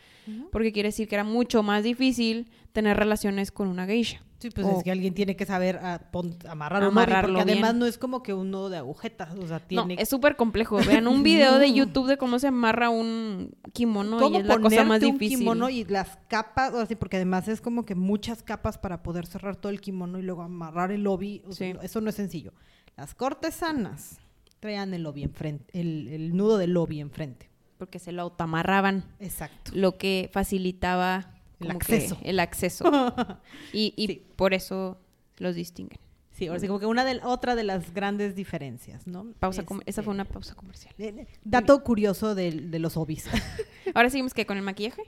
porque 0.51 0.72
quiere 0.72 0.89
decir 0.89 1.07
que 1.07 1.14
era 1.14 1.22
mucho 1.22 1.62
más 1.62 1.85
difícil 1.85 2.51
tener 2.72 2.97
relaciones 2.97 3.53
con 3.53 3.68
una 3.68 3.87
geisha. 3.87 4.25
Sí, 4.45 4.51
pues 4.51 4.66
O- 4.66 4.76
es 4.76 4.84
que 4.84 4.90
alguien 4.90 5.14
tiene 5.14 5.36
que 5.36 5.47
saber 5.47 5.80
ah, 5.82 5.99
pon- 6.11 6.36
amarrar 6.47 6.86
un 6.86 6.92
porque 6.95 7.40
además 7.40 7.74
no 7.74 7.86
es 7.86 7.97
como 7.97 8.22
que 8.22 8.34
un 8.34 8.51
nudo 8.51 8.68
de 8.68 8.76
agujetas, 8.76 9.34
o 9.38 9.47
sea, 9.47 9.62
No, 9.70 9.86
es 9.88 10.07
súper 10.07 10.36
complejo. 10.36 10.76
Vean 11.03 11.09
un 11.09 11.22
video 11.22 11.59
de. 11.59 11.72
YouTube 11.72 12.07
de 12.09 12.18
cómo 12.18 12.38
se 12.38 12.49
amarra 12.49 12.90
un 12.90 13.57
kimono 13.72 14.18
cómo 14.18 14.36
y 14.36 14.40
es 14.42 14.47
la 14.47 14.59
cosa 14.59 14.76
más 14.84 14.86
ponerte 15.01 15.07
un 15.07 15.12
difícil. 15.18 15.38
kimono 15.38 15.70
y 15.70 15.84
las 15.86 16.18
capas, 16.28 16.74
o 16.74 16.80
así, 16.80 16.95
porque 16.95 17.16
además 17.16 17.49
es 17.49 17.62
como 17.62 17.86
que 17.86 17.95
muchas 17.95 18.42
capas 18.42 18.76
para 18.76 19.03
poder 19.03 19.24
cerrar 19.24 19.57
todo 19.57 19.72
el 19.72 19.80
kimono 19.80 20.18
y 20.18 20.22
luego 20.22 20.42
amarrar 20.42 20.92
el 20.92 21.05
lobby, 21.05 21.40
o 21.49 21.53
sea, 21.53 21.72
Sí. 21.72 21.78
eso 21.82 22.03
no 22.03 22.11
es 22.11 22.16
sencillo. 22.16 22.53
Las 22.99 23.14
cortesanas 23.14 24.18
traían 24.61 24.92
el 24.92 25.05
lobby 25.05 25.22
enfrente, 25.22 25.64
el, 25.80 26.09
el 26.09 26.36
nudo 26.36 26.59
del 26.59 26.74
lobby 26.74 27.01
enfrente. 27.01 27.49
Porque 27.78 27.99
se 27.99 28.12
lo 28.12 28.20
autoamarraban, 28.22 29.05
Exacto. 29.20 29.72
lo 29.74 29.97
que 29.99 30.28
facilitaba 30.32 31.34
El 31.65 31.71
acceso. 31.77 32.19
el 32.23 32.41
acceso. 32.41 32.85
Y, 33.73 33.93
y 33.97 34.07
Sí. 34.07 34.27
por 34.37 34.55
eso 34.55 34.99
los 35.39 35.55
distinguen. 35.55 35.99
Sí, 36.31 36.49
ahora 36.49 36.59
sí, 36.59 36.67
como 36.67 36.81
que 36.81 36.87
una 36.87 37.05
de, 37.05 37.21
otra 37.23 37.55
de 37.55 37.62
las 37.62 37.95
grandes 37.95 38.35
diferencias, 38.35 39.07
¿no? 39.07 39.33
Pausa 39.39 39.62
Esa 39.62 39.79
Este, 39.87 40.03
fue 40.03 40.12
una 40.12 40.25
pausa 40.25 40.55
comercial. 40.57 40.93
eh, 40.99 41.27
Dato 41.45 41.83
curioso 41.85 42.35
de, 42.35 42.51
los 42.81 42.95
hobbies. 42.95 43.27
Ahora 43.95 44.11
seguimos 44.11 44.35
que 44.35 44.45
con 44.45 44.57
el 44.57 44.65
maquillaje. 44.65 45.03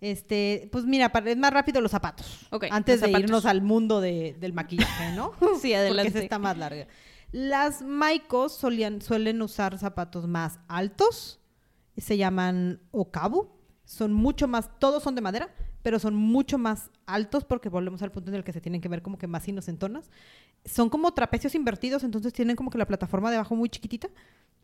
Este, 0.00 0.70
pues 0.72 0.86
mira, 0.86 1.10
para- 1.12 1.30
es 1.30 1.36
más 1.36 1.52
rápido 1.52 1.82
los 1.82 1.90
zapatos. 1.90 2.46
Ok, 2.50 2.64
antes 2.70 3.02
de 3.02 3.10
irnos 3.10 3.44
al 3.44 3.60
mundo 3.60 4.00
de- 4.00 4.34
del 4.40 4.54
maquillaje, 4.54 5.14
¿no? 5.14 5.32
Sí, 5.40 5.46
Porque 5.68 5.76
adelante. 5.76 6.08
esa 6.08 6.18
está 6.20 6.38
más 6.38 6.56
larga. 6.56 6.86
Las 7.32 7.82
maicos 7.82 8.54
solían, 8.56 9.02
suelen 9.02 9.42
usar 9.42 9.78
zapatos 9.78 10.26
más 10.26 10.58
altos, 10.68 11.40
se 11.98 12.16
llaman 12.16 12.80
okabu, 12.90 13.50
son 13.84 14.14
mucho 14.14 14.48
más, 14.48 14.70
todos 14.78 15.02
son 15.02 15.14
de 15.14 15.20
madera, 15.20 15.54
pero 15.82 15.98
son 15.98 16.14
mucho 16.14 16.58
más 16.58 16.90
altos 17.06 17.44
porque 17.44 17.68
volvemos 17.68 18.02
al 18.02 18.12
punto 18.12 18.30
en 18.30 18.36
el 18.36 18.44
que 18.44 18.52
se 18.52 18.60
tienen 18.60 18.80
que 18.80 18.88
ver 18.88 19.02
como 19.02 19.18
que 19.18 19.26
más 19.26 19.48
inocentonas. 19.48 20.10
Son 20.64 20.90
como 20.90 21.12
trapecios 21.12 21.54
invertidos, 21.54 22.04
entonces 22.04 22.32
tienen 22.32 22.56
como 22.56 22.70
que 22.70 22.78
la 22.78 22.86
plataforma 22.86 23.30
de 23.30 23.36
abajo 23.36 23.56
muy 23.56 23.68
chiquitita 23.68 24.08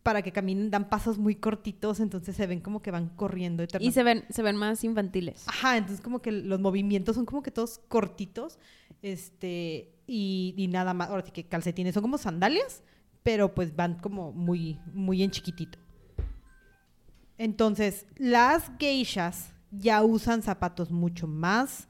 para 0.03 0.21
que 0.21 0.31
caminen, 0.31 0.69
dan 0.71 0.87
pasos 0.89 1.17
muy 1.17 1.35
cortitos, 1.35 1.99
entonces 1.99 2.35
se 2.35 2.47
ven 2.47 2.61
como 2.61 2.81
que 2.81 2.91
van 2.91 3.09
corriendo 3.09 3.65
Y 3.79 3.91
se 3.91 4.03
ven, 4.03 4.23
se 4.29 4.41
ven 4.41 4.55
más 4.55 4.83
infantiles. 4.85 5.43
Ajá, 5.47 5.75
entonces 5.75 6.01
como 6.01 6.21
que 6.21 6.31
los 6.31 6.61
movimientos 6.61 7.15
son 7.15 7.25
como 7.25 7.43
que 7.43 7.51
todos 7.51 7.81
cortitos, 7.89 8.57
este, 9.01 9.91
y, 10.07 10.53
y 10.55 10.67
nada 10.69 10.93
más, 10.93 11.09
ahora 11.09 11.25
sí 11.25 11.31
que 11.31 11.43
calcetines 11.43 11.93
son 11.93 12.03
como 12.03 12.17
sandalias, 12.17 12.83
pero 13.23 13.53
pues 13.53 13.75
van 13.75 13.99
como 13.99 14.31
muy, 14.31 14.79
muy 14.93 15.23
en 15.23 15.31
chiquitito. 15.31 15.77
Entonces, 17.37 18.05
las 18.15 18.71
geishas 18.79 19.53
ya 19.71 20.03
usan 20.03 20.41
zapatos 20.41 20.91
mucho 20.91 21.27
más 21.27 21.87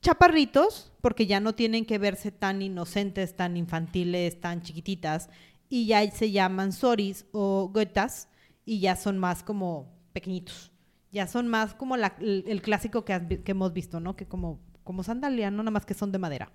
chaparritos, 0.00 0.92
porque 1.00 1.26
ya 1.26 1.40
no 1.40 1.54
tienen 1.54 1.84
que 1.84 1.98
verse 1.98 2.32
tan 2.32 2.62
inocentes, 2.62 3.36
tan 3.36 3.56
infantiles, 3.56 4.40
tan 4.40 4.62
chiquititas, 4.62 5.28
y 5.68 5.86
ya 5.86 6.08
se 6.10 6.30
llaman 6.30 6.72
soris 6.72 7.26
o 7.32 7.70
gotas, 7.72 8.28
y 8.64 8.80
ya 8.80 8.96
son 8.96 9.18
más 9.18 9.42
como 9.42 9.92
pequeñitos. 10.12 10.72
Ya 11.12 11.26
son 11.26 11.48
más 11.48 11.74
como 11.74 11.96
el, 11.96 12.62
clásico 12.62 13.04
que, 13.04 13.42
que 13.42 13.50
hemos 13.50 13.72
visto, 13.72 13.98
¿no? 14.00 14.14
Que 14.14 14.26
como, 14.26 14.60
como 14.84 15.02
sandalia, 15.02 15.50
no 15.50 15.62
nada 15.62 15.72
más 15.72 15.84
que 15.84 15.94
son 15.94 16.12
de 16.12 16.18
madera. 16.18 16.52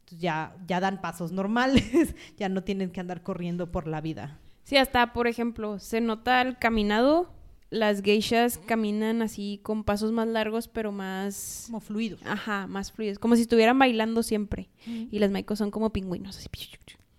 Entonces 0.00 0.20
ya, 0.20 0.56
ya 0.66 0.80
dan 0.80 1.00
pasos 1.00 1.30
normales, 1.30 2.14
ya 2.36 2.48
no 2.48 2.64
tienen 2.64 2.90
que 2.90 3.00
andar 3.00 3.22
corriendo 3.22 3.70
por 3.70 3.86
la 3.86 4.00
vida. 4.00 4.40
Sí, 4.64 4.76
hasta, 4.76 5.12
por 5.12 5.26
ejemplo, 5.26 5.78
se 5.78 6.00
nota 6.00 6.40
el 6.42 6.58
caminado. 6.58 7.32
Las 7.70 8.00
geishas 8.02 8.58
caminan 8.58 9.20
así 9.20 9.60
con 9.62 9.84
pasos 9.84 10.10
más 10.10 10.26
largos, 10.26 10.68
pero 10.68 10.90
más... 10.90 11.64
Como 11.66 11.80
fluidos. 11.80 12.20
Ajá, 12.24 12.66
más 12.66 12.92
fluidos. 12.92 13.18
Como 13.18 13.36
si 13.36 13.42
estuvieran 13.42 13.78
bailando 13.78 14.22
siempre. 14.22 14.70
Y 14.86 15.18
las 15.18 15.30
maicos 15.30 15.58
son 15.58 15.70
como 15.70 15.90
pingüinos. 15.92 16.38
Así. 16.38 16.48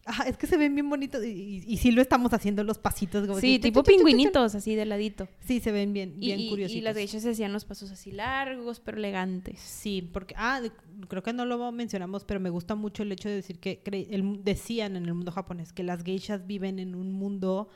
Ajá, 0.06 0.24
es 0.28 0.38
que 0.38 0.48
se 0.48 0.58
ven 0.58 0.74
bien 0.74 0.90
bonitos 0.90 1.24
y, 1.24 1.28
y, 1.30 1.64
y 1.68 1.78
sí 1.78 1.92
lo 1.92 2.02
estamos 2.02 2.34
haciendo 2.34 2.64
los 2.64 2.80
pasitos. 2.80 3.28
como 3.28 3.40
Sí, 3.40 3.58
que- 3.58 3.68
tipo 3.68 3.84
pingüinitos, 3.84 4.56
así 4.56 4.74
de 4.74 4.86
ladito. 4.86 5.28
Sí, 5.42 5.60
se 5.60 5.72
ven 5.72 5.94
bien, 5.94 6.16
bien 6.20 6.40
y- 6.40 6.50
curiositos. 6.50 6.80
y 6.80 6.82
las 6.82 6.96
geishas 6.98 7.24
hacían 7.28 7.54
los 7.54 7.64
pasos 7.66 7.92
así 7.92 8.12
largos, 8.12 8.80
pero 8.80 8.98
elegantes. 8.98 9.60
Sí, 9.60 10.02
porque, 10.12 10.34
ah, 10.36 10.62
creo 11.10 11.22
que 11.22 11.32
no 11.32 11.46
lo 11.46 11.72
mencionamos, 11.72 12.24
pero 12.24 12.40
me 12.40 12.50
gusta 12.50 12.74
mucho 12.74 13.04
el 13.04 13.12
hecho 13.12 13.30
de 13.30 13.36
decir 13.36 13.60
que 13.60 13.84
el- 14.10 14.44
decían 14.44 14.96
en 14.96 15.06
el 15.06 15.14
mundo 15.14 15.32
japonés 15.32 15.74
que 15.74 15.84
las 15.84 16.04
geishas 16.04 16.48
viven 16.48 16.80
en 16.80 16.96
un 16.96 17.12
mundo 17.12 17.70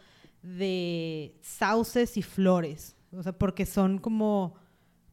de 0.43 1.35
sauces 1.41 2.17
y 2.17 2.21
flores. 2.21 2.95
O 3.11 3.23
sea, 3.23 3.31
porque 3.33 3.65
son 3.65 3.97
como 3.97 4.55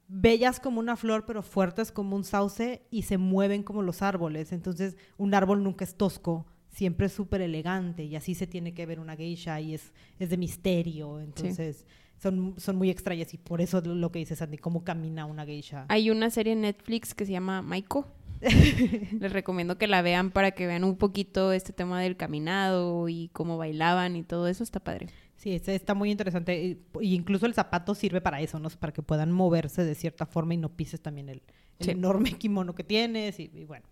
bellas 0.08 0.58
como 0.58 0.80
una 0.80 0.96
flor, 0.96 1.24
pero 1.24 1.42
fuertes 1.42 1.92
como 1.92 2.16
un 2.16 2.24
sauce 2.24 2.82
y 2.90 3.02
se 3.02 3.16
mueven 3.16 3.62
como 3.62 3.82
los 3.82 4.02
árboles. 4.02 4.52
Entonces, 4.52 4.96
un 5.16 5.32
árbol 5.34 5.62
nunca 5.62 5.84
es 5.84 5.94
tosco, 5.94 6.46
siempre 6.68 7.06
es 7.06 7.12
súper 7.12 7.40
elegante 7.40 8.04
y 8.04 8.16
así 8.16 8.34
se 8.34 8.46
tiene 8.46 8.74
que 8.74 8.86
ver 8.86 8.98
una 8.98 9.16
geisha 9.16 9.60
y 9.60 9.74
es, 9.74 9.92
es 10.18 10.28
de 10.28 10.36
misterio. 10.36 11.20
Entonces, 11.20 11.86
son, 12.18 12.54
son 12.58 12.76
muy 12.76 12.90
extrañas 12.90 13.32
y 13.34 13.38
por 13.38 13.60
eso 13.60 13.80
lo 13.80 14.10
que 14.10 14.18
dice 14.18 14.34
Sandy, 14.34 14.58
cómo 14.58 14.82
camina 14.82 15.26
una 15.26 15.46
geisha. 15.46 15.86
Hay 15.88 16.10
una 16.10 16.30
serie 16.30 16.54
en 16.54 16.62
Netflix 16.62 17.14
que 17.14 17.24
se 17.24 17.32
llama 17.32 17.62
Maiko. 17.62 18.08
Les 18.40 19.32
recomiendo 19.32 19.76
que 19.76 19.86
la 19.86 20.00
vean 20.02 20.30
para 20.30 20.52
que 20.52 20.66
vean 20.66 20.82
un 20.82 20.96
poquito 20.96 21.52
este 21.52 21.74
tema 21.74 22.00
del 22.00 22.16
caminado 22.16 23.08
y 23.08 23.28
cómo 23.34 23.58
bailaban 23.58 24.16
y 24.16 24.22
todo 24.22 24.48
eso. 24.48 24.64
Está 24.64 24.80
padre. 24.80 25.08
Sí, 25.40 25.54
ese 25.54 25.74
está 25.74 25.94
muy 25.94 26.10
interesante. 26.10 26.62
Y, 26.62 26.78
y 27.00 27.14
incluso 27.14 27.46
el 27.46 27.54
zapato 27.54 27.94
sirve 27.94 28.20
para 28.20 28.42
eso, 28.42 28.58
¿no? 28.58 28.68
Para 28.68 28.92
que 28.92 29.00
puedan 29.00 29.32
moverse 29.32 29.82
de 29.84 29.94
cierta 29.94 30.26
forma 30.26 30.52
y 30.52 30.58
no 30.58 30.68
pises 30.68 31.00
también 31.00 31.30
el, 31.30 31.42
el 31.78 31.84
Sí. 31.86 31.90
enorme 31.92 32.32
kimono 32.38 32.74
que 32.74 32.84
tienes. 32.84 33.40
Y, 33.40 33.50
y 33.54 33.64
bueno. 33.64 33.86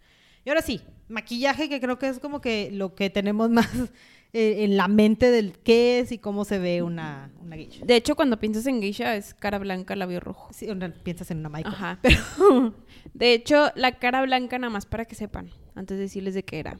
Y 0.45 0.51
ahora 0.51 0.61
sí, 0.61 0.83
maquillaje, 1.09 1.71
que 1.71 1.81
creo 1.81 1.99
que 1.99 2.09
es 2.09 2.19
como 2.21 2.43
que 2.43 2.71
lo 2.71 2.95
que 2.95 3.09
tenemos 3.09 3.49
más 3.51 3.67
eh, 4.35 4.65
en 4.65 4.77
la 4.77 4.89
mente 4.89 5.31
del 5.31 5.59
qué 5.59 6.01
es 6.01 6.13
y 6.13 6.19
cómo 6.19 6.45
se 6.45 6.59
ve 6.59 6.83
una, 6.83 7.31
una 7.41 7.57
geisha. 7.57 7.83
De 7.87 7.97
hecho, 7.97 8.15
cuando 8.15 8.39
piensas 8.39 8.67
en 8.67 8.83
geisha 8.83 9.17
es 9.17 9.33
cara 9.33 9.59
blanca, 9.59 9.97
labio 9.97 10.21
rojo. 10.21 10.51
Sí, 10.53 10.69
piensas 11.03 11.31
en 11.31 11.39
una 11.39 11.49
maiko. 11.49 11.71
Ajá. 11.71 11.99
De 13.15 13.33
hecho, 13.33 13.71
la 13.75 13.93
cara 13.99 14.21
blanca, 14.23 14.59
nada 14.59 14.71
más 14.71 14.85
para 14.85 15.07
que 15.07 15.15
sepan, 15.15 15.49
antes 15.79 15.97
de 15.97 16.03
decirles 16.05 16.35
de 16.35 16.45
qué 16.45 16.59
era. 16.59 16.77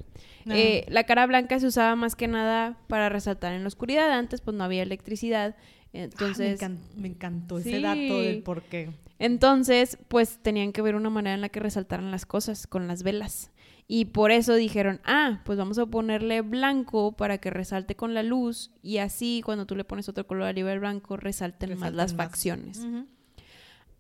Eh, 0.51 0.85
la 0.89 1.05
cara 1.05 1.27
blanca 1.27 1.59
se 1.61 1.67
usaba 1.67 1.95
más 1.97 2.17
que 2.17 2.29
nada 2.29 2.79
para 2.89 3.09
resaltar 3.09 3.53
en 3.53 3.63
la 3.63 3.69
oscuridad. 3.69 4.11
Antes, 4.13 4.41
pues 4.41 4.57
no 4.57 4.65
había 4.65 4.83
electricidad. 4.83 5.57
Entonces, 5.93 6.63
Ah, 6.63 6.69
me, 6.69 6.75
encan- 6.77 6.81
me 6.97 7.09
encantó 7.09 7.59
ese 7.59 7.81
dato 7.81 8.21
del 8.21 8.43
por 8.43 8.63
qué. 8.63 8.91
entonces, 9.19 9.99
pues 10.09 10.39
tenían 10.43 10.73
que 10.73 10.83
ver 10.83 10.95
una 10.95 11.11
manera 11.11 11.35
en 11.35 11.41
la 11.41 11.49
que 11.49 11.61
resaltaran 11.61 12.11
las 12.11 12.27
cosas 12.27 12.67
con 12.67 12.87
las 12.89 13.03
velas. 13.03 13.51
Y 13.91 14.05
por 14.07 14.31
eso 14.31 14.55
dijeron, 14.55 15.01
ah, 15.05 15.41
pues 15.47 15.57
vamos 15.59 15.79
a 15.79 15.87
ponerle 15.87 16.43
blanco 16.43 17.13
para 17.13 17.39
que 17.39 17.49
resalte 17.49 17.97
con 17.97 18.13
la 18.13 18.23
luz 18.23 18.71
y 18.83 18.99
así 18.99 19.41
cuando 19.43 19.65
tú 19.65 19.77
le 19.77 19.85
pones 19.85 20.11
otro 20.11 20.27
color 20.27 20.43
arriba 20.43 20.69
del 20.69 20.81
blanco 20.81 21.17
resalten, 21.17 21.71
más 21.71 21.79
Resaltan 21.79 21.97
las 21.97 22.13
más. 22.15 22.27
facciones. 22.27 22.87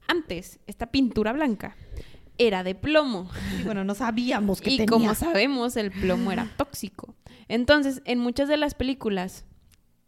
Antes, 0.07 0.59
esta 0.67 0.87
pintura 0.91 1.33
blanca 1.33 1.75
era 2.39 2.63
de 2.65 2.75
plomo. 2.75 3.29
Y 3.61 3.65
bueno, 3.65 3.85
no 3.85 3.95
sabíamos 3.95 4.61
que 4.61 4.71
Y 4.71 4.77
tenía. 4.79 4.87
como 4.87 5.15
sabemos, 5.15 5.77
el 5.77 5.91
plomo 5.91 6.33
era 6.33 6.51
tóxico. 6.57 7.15
Entonces, 7.49 8.03
en 8.05 8.19
muchas 8.19 8.49
de 8.49 8.57
las 8.57 8.75
películas 8.75 9.45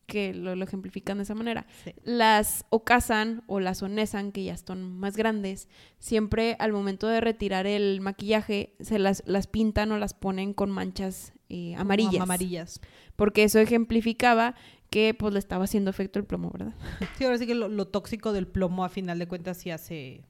que 0.07 0.35
lo, 0.35 0.57
lo 0.57 0.65
ejemplifican 0.65 1.19
de 1.19 1.23
esa 1.23 1.37
manera, 1.37 1.67
Sí. 1.85 1.93
las 2.03 2.65
ocasan 2.71 3.45
o 3.47 3.61
las 3.61 3.81
onesan, 3.83 4.33
que 4.33 4.43
ya 4.43 4.57
son 4.57 4.83
más 4.99 5.17
grandes, 5.17 5.69
siempre 6.01 6.57
al 6.59 6.73
momento 6.73 7.07
de 7.07 7.21
retirar 7.21 7.65
el 7.69 8.01
maquillaje, 8.01 8.75
se 8.81 8.99
las, 8.99 9.23
las 9.27 9.47
pintan 9.47 9.93
o 9.93 9.99
las 9.99 10.15
ponen 10.15 10.53
con 10.53 10.69
manchas 10.73 11.33
eh, 11.49 11.71
Como 11.77 11.83
amarillas. 11.83 12.21
Amarillas. 12.23 12.81
Porque 13.15 13.45
eso 13.45 13.61
ejemplificaba 13.61 14.57
que 14.91 15.15
pues 15.15 15.33
le 15.33 15.39
estaba 15.39 15.65
haciendo 15.65 15.91
efecto 15.91 16.19
el 16.19 16.25
plomo, 16.25 16.51
¿verdad? 16.51 16.75
Sí, 17.17 17.25
ahora 17.25 17.39
sí 17.39 17.47
que 17.47 17.55
lo, 17.55 17.69
lo 17.69 17.87
tóxico 17.87 18.33
del 18.33 18.49
plomo 18.49 18.85
a 18.85 18.89
final 18.89 19.19
de 19.21 19.29
cuentas 19.29 19.59
sí 19.59 19.71
hace... 19.71 20.25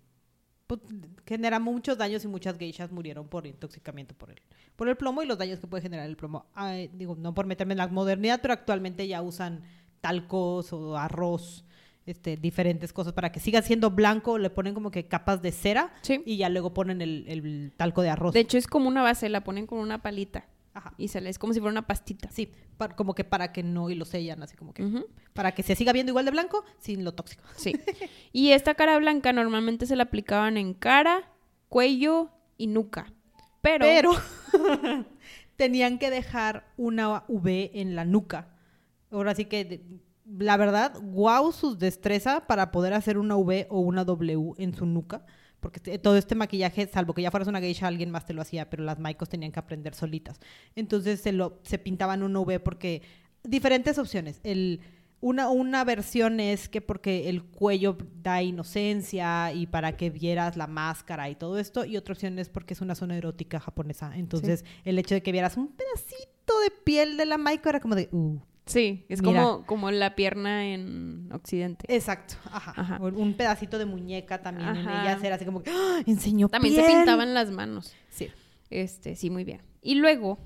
pues, 0.78 0.80
genera 1.26 1.58
muchos 1.58 1.98
daños 1.98 2.24
y 2.24 2.28
muchas 2.28 2.56
geishas 2.56 2.92
murieron 2.92 3.26
por 3.26 3.44
intoxicamiento 3.46 4.14
por 4.14 4.30
el, 4.30 4.40
por 4.76 4.88
el 4.88 4.96
plomo 4.96 5.20
y 5.22 5.26
los 5.26 5.36
daños 5.36 5.58
que 5.58 5.66
puede 5.66 5.82
generar 5.82 6.06
el 6.06 6.16
plomo. 6.16 6.46
Ay, 6.54 6.88
digo, 6.94 7.16
no 7.16 7.34
por 7.34 7.46
meterme 7.46 7.74
en 7.74 7.78
la 7.78 7.88
modernidad, 7.88 8.40
pero 8.40 8.54
actualmente 8.54 9.08
ya 9.08 9.20
usan 9.20 9.62
talcos 10.00 10.72
o 10.72 10.96
arroz, 10.96 11.64
este, 12.06 12.36
diferentes 12.36 12.92
cosas 12.92 13.12
para 13.12 13.32
que 13.32 13.40
siga 13.40 13.62
siendo 13.62 13.90
blanco, 13.90 14.38
le 14.38 14.48
ponen 14.50 14.74
como 14.74 14.90
que 14.92 15.06
capas 15.06 15.42
de 15.42 15.50
cera 15.52 15.92
Sí. 16.02 16.22
y 16.24 16.36
ya 16.36 16.48
luego 16.48 16.72
ponen 16.72 17.02
el, 17.02 17.24
el 17.26 17.72
talco 17.76 18.02
de 18.02 18.10
arroz. 18.10 18.32
De 18.32 18.40
hecho, 18.40 18.56
es 18.58 18.66
como 18.66 18.88
una 18.88 19.02
base, 19.02 19.28
la 19.28 19.42
ponen 19.42 19.66
con 19.66 19.78
una 19.80 20.00
palita 20.02 20.46
Ajá. 20.72 20.94
y 20.96 21.08
se 21.08 21.20
le 21.20 21.30
es 21.30 21.38
como 21.38 21.52
si 21.52 21.60
fuera 21.60 21.72
una 21.72 21.86
pastita. 21.86 22.30
Sí, 22.30 22.52
como 22.96 23.14
que 23.14 23.24
para 23.24 23.52
que 23.52 23.62
no 23.62 23.90
y 23.90 23.94
lo 23.94 24.04
sellan, 24.04 24.42
así 24.42 24.56
como 24.56 24.72
que 24.72 25.04
para 25.32 25.52
que 25.52 25.62
se 25.62 25.74
siga 25.74 25.92
viendo 25.92 26.10
igual 26.10 26.24
de 26.24 26.30
blanco 26.30 26.64
sin 26.78 27.04
lo 27.04 27.12
tóxico. 27.12 27.44
Sí. 27.56 27.72
Y 28.32 28.52
esta 28.52 28.74
cara 28.74 28.96
blanca 28.98 29.32
normalmente 29.32 29.86
se 29.86 29.96
la 29.96 30.04
aplicaban 30.04 30.56
en 30.56 30.74
cara, 30.74 31.28
cuello 31.68 32.30
y 32.56 32.68
nuca. 32.68 33.12
Pero, 33.60 33.84
Pero 33.84 34.12
tenían 35.56 35.98
que 35.98 36.10
dejar 36.10 36.72
una 36.76 37.24
V 37.28 37.72
en 37.74 37.96
la 37.96 38.04
nuca 38.04 38.54
Ahora 39.10 39.34
sí 39.34 39.46
que, 39.46 40.00
la 40.24 40.56
verdad, 40.56 41.00
wow 41.02 41.50
sus 41.52 41.78
destreza 41.78 42.46
para 42.46 42.70
poder 42.70 42.94
hacer 42.94 43.18
una 43.18 43.36
V 43.36 43.66
o 43.70 43.80
una 43.80 44.04
W 44.04 44.52
en 44.58 44.74
su 44.74 44.86
nuca. 44.86 45.26
Porque 45.60 45.98
todo 45.98 46.16
este 46.16 46.34
maquillaje, 46.34 46.86
salvo 46.88 47.14
que 47.14 47.22
ya 47.22 47.30
fueras 47.30 47.48
una 47.48 47.60
geisha, 47.60 47.86
alguien 47.86 48.10
más 48.10 48.24
te 48.24 48.32
lo 48.32 48.42
hacía, 48.42 48.68
pero 48.70 48.82
las 48.82 48.98
maicos 48.98 49.28
tenían 49.28 49.52
que 49.52 49.60
aprender 49.60 49.94
solitas. 49.94 50.40
Entonces 50.74 51.20
se, 51.20 51.32
lo, 51.32 51.60
se 51.62 51.78
pintaban 51.78 52.22
una 52.22 52.40
V 52.40 52.60
porque... 52.60 53.02
Diferentes 53.42 53.96
opciones. 53.96 54.40
El, 54.42 54.80
una, 55.20 55.48
una 55.48 55.84
versión 55.84 56.40
es 56.40 56.68
que 56.68 56.80
porque 56.80 57.28
el 57.28 57.44
cuello 57.44 57.96
da 58.22 58.42
inocencia 58.42 59.52
y 59.52 59.66
para 59.66 59.96
que 59.96 60.10
vieras 60.10 60.56
la 60.56 60.66
máscara 60.66 61.30
y 61.30 61.36
todo 61.36 61.58
esto. 61.58 61.84
Y 61.84 61.96
otra 61.96 62.12
opción 62.12 62.38
es 62.38 62.48
porque 62.48 62.74
es 62.74 62.80
una 62.80 62.94
zona 62.94 63.16
erótica 63.16 63.60
japonesa. 63.60 64.12
Entonces, 64.16 64.64
el 64.84 64.98
hecho 64.98 65.14
de 65.14 65.22
que 65.22 65.32
vieras 65.32 65.56
un 65.56 65.68
pedacito 65.68 66.60
de 66.60 66.70
piel 66.84 67.16
de 67.16 67.26
la 67.26 67.38
maiko 67.38 67.68
era 67.68 67.80
como 67.80 67.94
de... 67.94 68.08
Uh. 68.12 68.40
Sí, 68.70 69.04
es 69.08 69.20
Mira. 69.22 69.42
como, 69.42 69.66
como 69.66 69.90
la 69.90 70.14
pierna 70.14 70.66
en 70.72 71.28
Occidente. 71.32 71.84
Exacto, 71.94 72.34
ajá. 72.52 72.72
Ajá. 72.76 72.98
Un 73.02 73.34
pedacito 73.34 73.78
de 73.78 73.84
muñeca 73.86 74.42
también 74.42 74.68
en 74.68 74.88
ellas 74.88 75.22
era 75.24 75.34
así 75.36 75.44
como 75.44 75.62
que 75.62 75.70
¡ah! 75.70 76.02
enseñó 76.06 76.48
También 76.48 76.74
piel. 76.74 76.86
se 76.86 76.92
pintaban 76.92 77.34
las 77.34 77.50
manos. 77.50 77.92
Sí. 78.10 78.28
Este, 78.70 79.16
sí, 79.16 79.28
muy 79.30 79.42
bien. 79.44 79.62
Y 79.82 79.96
luego, 79.96 80.38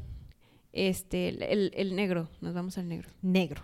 este, 0.72 1.28
el, 1.28 1.42
el- 1.42 1.72
el 1.74 1.94
negro, 1.94 2.30
nos 2.40 2.54
vamos 2.54 2.78
al 2.78 2.88
negro. 2.88 3.08
Negro. 3.20 3.60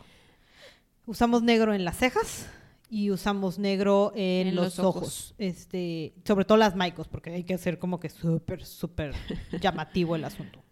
Usamos 1.07 1.43
negro 1.43 1.73
en 1.75 1.85
las 1.85 1.97
cejas 1.97 2.47
y 2.91 3.11
usamos 3.11 3.59
negro 3.59 4.13
en, 4.15 4.49
En 4.49 4.55
los, 4.55 4.77
los 4.77 4.79
ojos. 4.81 4.97
ojos. 5.03 5.35
Este, 5.39 6.13
sobre 6.25 6.45
todo 6.45 6.59
las 6.59 6.77
maicos, 6.77 7.09
porque 7.09 7.31
hay 7.31 7.45
que 7.45 7.55
hacer 7.55 7.79
como 7.79 7.99
que 7.99 8.09
súper, 8.11 8.65
súper 8.65 9.15
llamativo 9.61 10.17
el 10.17 10.25
asunto. 10.25 10.63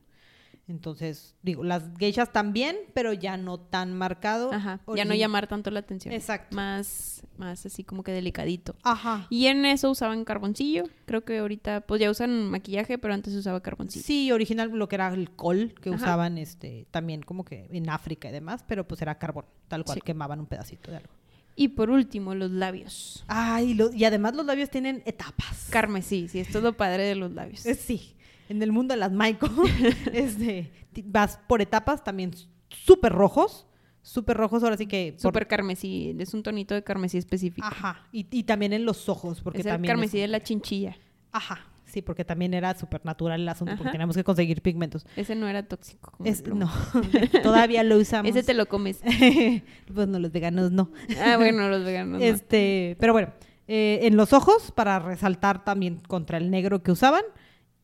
Entonces, 0.69 1.35
digo, 1.43 1.65
las 1.65 1.83
geishas 1.99 2.31
también, 2.31 2.77
pero 2.95 3.15
ya 3.15 3.37
no 3.39 3.59
tan 3.59 3.95
marcado. 3.97 4.53
Ajá, 4.53 4.81
ya 4.95 5.05
no 5.07 5.15
llamar 5.15 5.47
tanto 5.47 5.71
la 5.71 5.81
atención. 5.81 6.13
Exacto. 6.15 6.55
Más, 6.55 7.23
más 7.39 7.65
así 7.65 7.85
como 7.85 8.03
que 8.03 8.13
delicadito. 8.13 8.77
Ajá. 8.83 9.27
Y 9.31 9.47
en 9.47 9.65
eso 9.65 9.91
usaban 9.91 10.25
carboncillo. 10.25 10.85
Creo 11.07 11.25
que 11.25 11.39
ahorita, 11.39 11.81
pues 11.81 12.01
ya 12.03 12.11
usan 12.11 12.51
maquillaje, 12.51 12.99
pero 12.99 13.15
antes 13.15 13.33
se 13.33 13.39
usaba 13.39 13.63
carboncillo. 13.63 14.05
Sí, 14.05 14.31
original 14.31 14.69
lo 14.71 14.89
que 14.89 14.97
era 14.97 15.09
el 15.13 15.31
col 15.31 15.73
que 15.81 15.89
Ajá. 15.89 15.97
usaban 15.97 16.37
este 16.37 16.87
también 16.91 17.23
como 17.23 17.45
que 17.47 17.67
en 17.73 17.89
África 17.89 18.29
y 18.29 18.33
demás, 18.33 18.63
pero 18.69 18.87
pues 18.87 19.01
era 19.01 19.19
carbón, 19.19 19.47
tal 19.69 19.85
cual 19.85 19.97
Sí. 19.97 20.03
quemaban 20.03 20.39
un 20.39 20.47
pedacito 20.47 20.91
de 20.91 20.99
algo. 20.99 21.11
Y 21.57 21.69
por 21.69 21.91
último, 21.91 22.35
los 22.37 22.53
labios. 22.53 23.25
Ay, 23.27 23.75
lo- 23.75 23.93
y 23.93 24.05
además 24.05 24.37
los 24.37 24.47
labios 24.47 24.71
tienen 24.71 25.03
etapas. 25.07 25.67
Carmesí, 25.71 26.29
sí, 26.29 26.39
esto 26.39 26.59
es 26.59 26.65
lo 26.65 26.77
padre 26.77 27.03
de 27.05 27.17
los 27.17 27.33
labios. 27.33 27.67
Eh, 27.67 27.75
sí, 27.75 28.15
en 28.49 28.63
el 28.63 28.73
mundo 28.73 28.95
de 28.95 29.01
las 29.01 29.13
Maiko 29.13 29.49
este, 30.13 30.71
vas 31.05 31.39
por 31.49 31.61
etapas 31.63 32.03
también 32.05 32.33
súper 32.69 33.13
rojos, 33.13 33.67
súper 34.03 34.37
rojos, 34.37 34.63
ahora 34.63 34.77
sí 34.77 34.87
que... 34.87 35.13
por- 35.13 35.21
Súper 35.21 35.47
carmesí, 35.47 36.17
es 36.19 36.35
un 36.35 36.43
tonito 36.43 36.75
de 36.75 36.83
carmesí 36.83 37.19
específico. 37.19 37.67
Ajá, 37.67 38.07
y, 38.13 38.27
y 38.31 38.43
también 38.45 38.73
en 38.73 38.85
los 38.85 39.09
ojos, 39.09 39.41
porque 39.43 39.61
es 39.61 39.67
el 39.67 39.73
también... 39.73 39.93
carmesí 39.93 40.19
es- 40.19 40.23
de 40.23 40.29
la 40.29 40.43
chinchilla. 40.43 40.97
Ajá, 41.31 41.67
sí, 41.85 42.01
porque 42.03 42.25
también 42.25 42.55
era 42.55 42.75
súper 42.75 43.05
natural 43.05 43.41
el 43.43 43.49
asunto, 43.49 43.75
porque 43.77 43.93
teníamos 43.93 44.17
que 44.17 44.25
conseguir 44.25 44.63
pigmentos. 44.63 45.07
Ese 45.17 45.35
no 45.35 45.47
era 45.49 45.63
tóxico. 45.63 46.13
como 46.13 46.29
Es, 46.29 46.43
no, 46.47 46.71
todavía 47.43 47.83
lo 47.85 47.99
usamos. 47.99 48.31
Ese 48.31 48.43
te 48.43 48.55
lo 48.55 48.67
comes. 48.67 49.01
pues 49.95 50.09
no, 50.09 50.19
los 50.19 50.33
veganos 50.33 50.71
no. 50.73 50.91
Ah, 51.23 51.37
bueno, 51.37 51.69
los 51.69 51.85
veganos. 51.85 52.19
no. 52.21 52.25
Este, 52.25 52.97
pero 52.99 53.13
bueno, 53.13 53.33
eh, 53.67 54.01
en 54.03 54.17
los 54.17 54.33
ojos 54.33 54.73
para 54.73 54.99
resaltar 54.99 55.65
también 55.65 55.97
contra 56.09 56.39
el 56.39 56.51
negro 56.51 56.83
que 56.83 56.91
usaban 56.93 57.23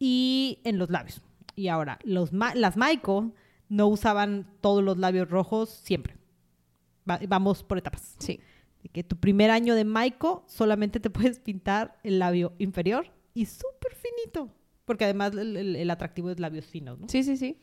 y 0.07 0.59
en 0.65 0.77
los 0.79 0.91
labios. 0.91 1.23
Y 1.57 1.69
ahora, 1.69 1.99
los 2.05 2.33
ma- 2.35 2.55
las 2.55 2.77
Maiko 2.77 3.33
no 3.71 3.87
usaban 3.89 4.47
todos 4.61 4.85
los 4.85 4.99
labios 4.99 5.31
rojos 5.31 5.71
siempre. 5.71 6.19
Va- 7.09 7.21
vamos 7.27 7.63
por 7.63 7.79
etapas. 7.79 8.17
Sí. 8.19 8.39
De 8.83 8.91
que 8.91 9.03
tu 9.03 9.17
primer 9.17 9.51
año 9.51 9.75
de 9.75 9.85
Maiko 9.87 10.45
solamente 10.47 11.01
te 11.01 11.09
puedes 11.17 11.39
pintar 11.39 11.97
el 12.03 12.19
labio 12.19 12.53
inferior 12.59 13.07
y 13.33 13.47
súper 13.47 13.95
finito. 13.95 14.51
Porque 14.85 15.05
además 15.05 15.33
el, 15.33 15.57
el- 15.57 15.77
el 15.77 15.91
atractivo 15.91 16.29
es 16.31 16.39
labios 16.39 16.67
finos, 16.67 16.99
¿no? 17.01 17.09
Sí, 17.09 17.23
sí, 17.25 17.39
sí. 17.39 17.57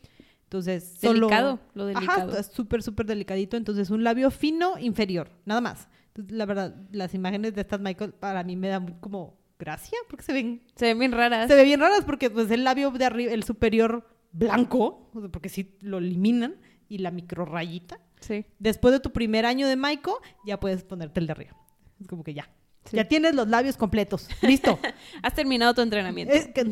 Entonces, 0.46 0.98
solo... 1.00 1.28
Delicado, 1.28 1.60
lo 1.76 1.84
Ajá, 1.84 1.94
delicado. 2.00 2.38
es 2.40 2.48
súper, 2.48 2.82
súper 2.82 3.06
delicadito. 3.06 3.56
Entonces, 3.56 3.92
un 3.92 4.04
labio 4.04 4.32
fino 4.32 4.80
inferior, 4.80 5.30
nada 5.46 5.62
más. 5.62 5.88
Entonces, 6.08 6.36
la 6.36 6.46
verdad, 6.48 6.76
las 6.92 7.14
imágenes 7.14 7.54
de 7.54 7.62
estas 7.62 7.80
Michael 7.80 8.14
para 8.14 8.44
mí 8.44 8.56
me 8.56 8.68
dan 8.70 9.00
como 9.00 9.38
gracia 9.62 9.98
porque 10.10 10.24
se 10.26 10.34
ven, 10.34 10.62
Se 10.76 10.86
ven 10.88 11.00
bien 11.00 11.12
raras. 11.14 11.48
se 11.48 11.56
ven 11.56 11.66
bien 11.66 11.80
raras 11.80 12.04
porque 12.04 12.30
pues 12.30 12.52
el 12.52 12.64
labio 12.66 12.92
de 12.92 13.06
arriba, 13.06 13.32
el 13.32 13.44
superior 13.44 14.06
blanco, 14.34 15.10
porque 15.32 15.48
sí 15.50 15.78
lo 15.82 16.00
eliminan, 16.00 16.56
y 16.90 16.98
la 16.98 17.12
micro 17.12 17.46
rayita. 17.46 18.00
Sí. 18.20 18.46
Después 18.60 18.92
de 18.92 19.00
tu 19.00 19.12
primer 19.14 19.46
año 19.46 19.68
de 19.68 19.76
Maiko, 19.78 20.20
ya 20.46 20.60
puedes 20.60 20.84
ponerte 20.84 21.20
el 21.22 21.28
de 21.28 21.32
arriba. 21.32 21.56
Es 22.02 22.08
como 22.08 22.24
que 22.24 22.34
ya. 22.34 22.50
Sí. 22.86 22.98
Ya 22.98 23.08
tienes 23.08 23.36
los 23.36 23.48
labios 23.48 23.78
completos. 23.78 24.28
Listo. 24.42 24.78
Has 25.24 25.34
terminado 25.36 25.74
tu 25.74 25.82
entrenamiento. 25.82 26.34
Es 26.34 26.48
que- 26.48 26.66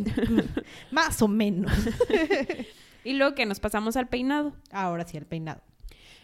más 0.91 1.21
o 1.21 1.27
menos. 1.27 1.71
Y 3.05 3.13
luego 3.13 3.33
que 3.33 3.45
nos 3.45 3.61
pasamos 3.61 3.95
al 3.95 4.09
peinado. 4.09 4.53
Ahora 4.71 5.07
sí, 5.07 5.15
el 5.15 5.25
peinado. 5.25 5.61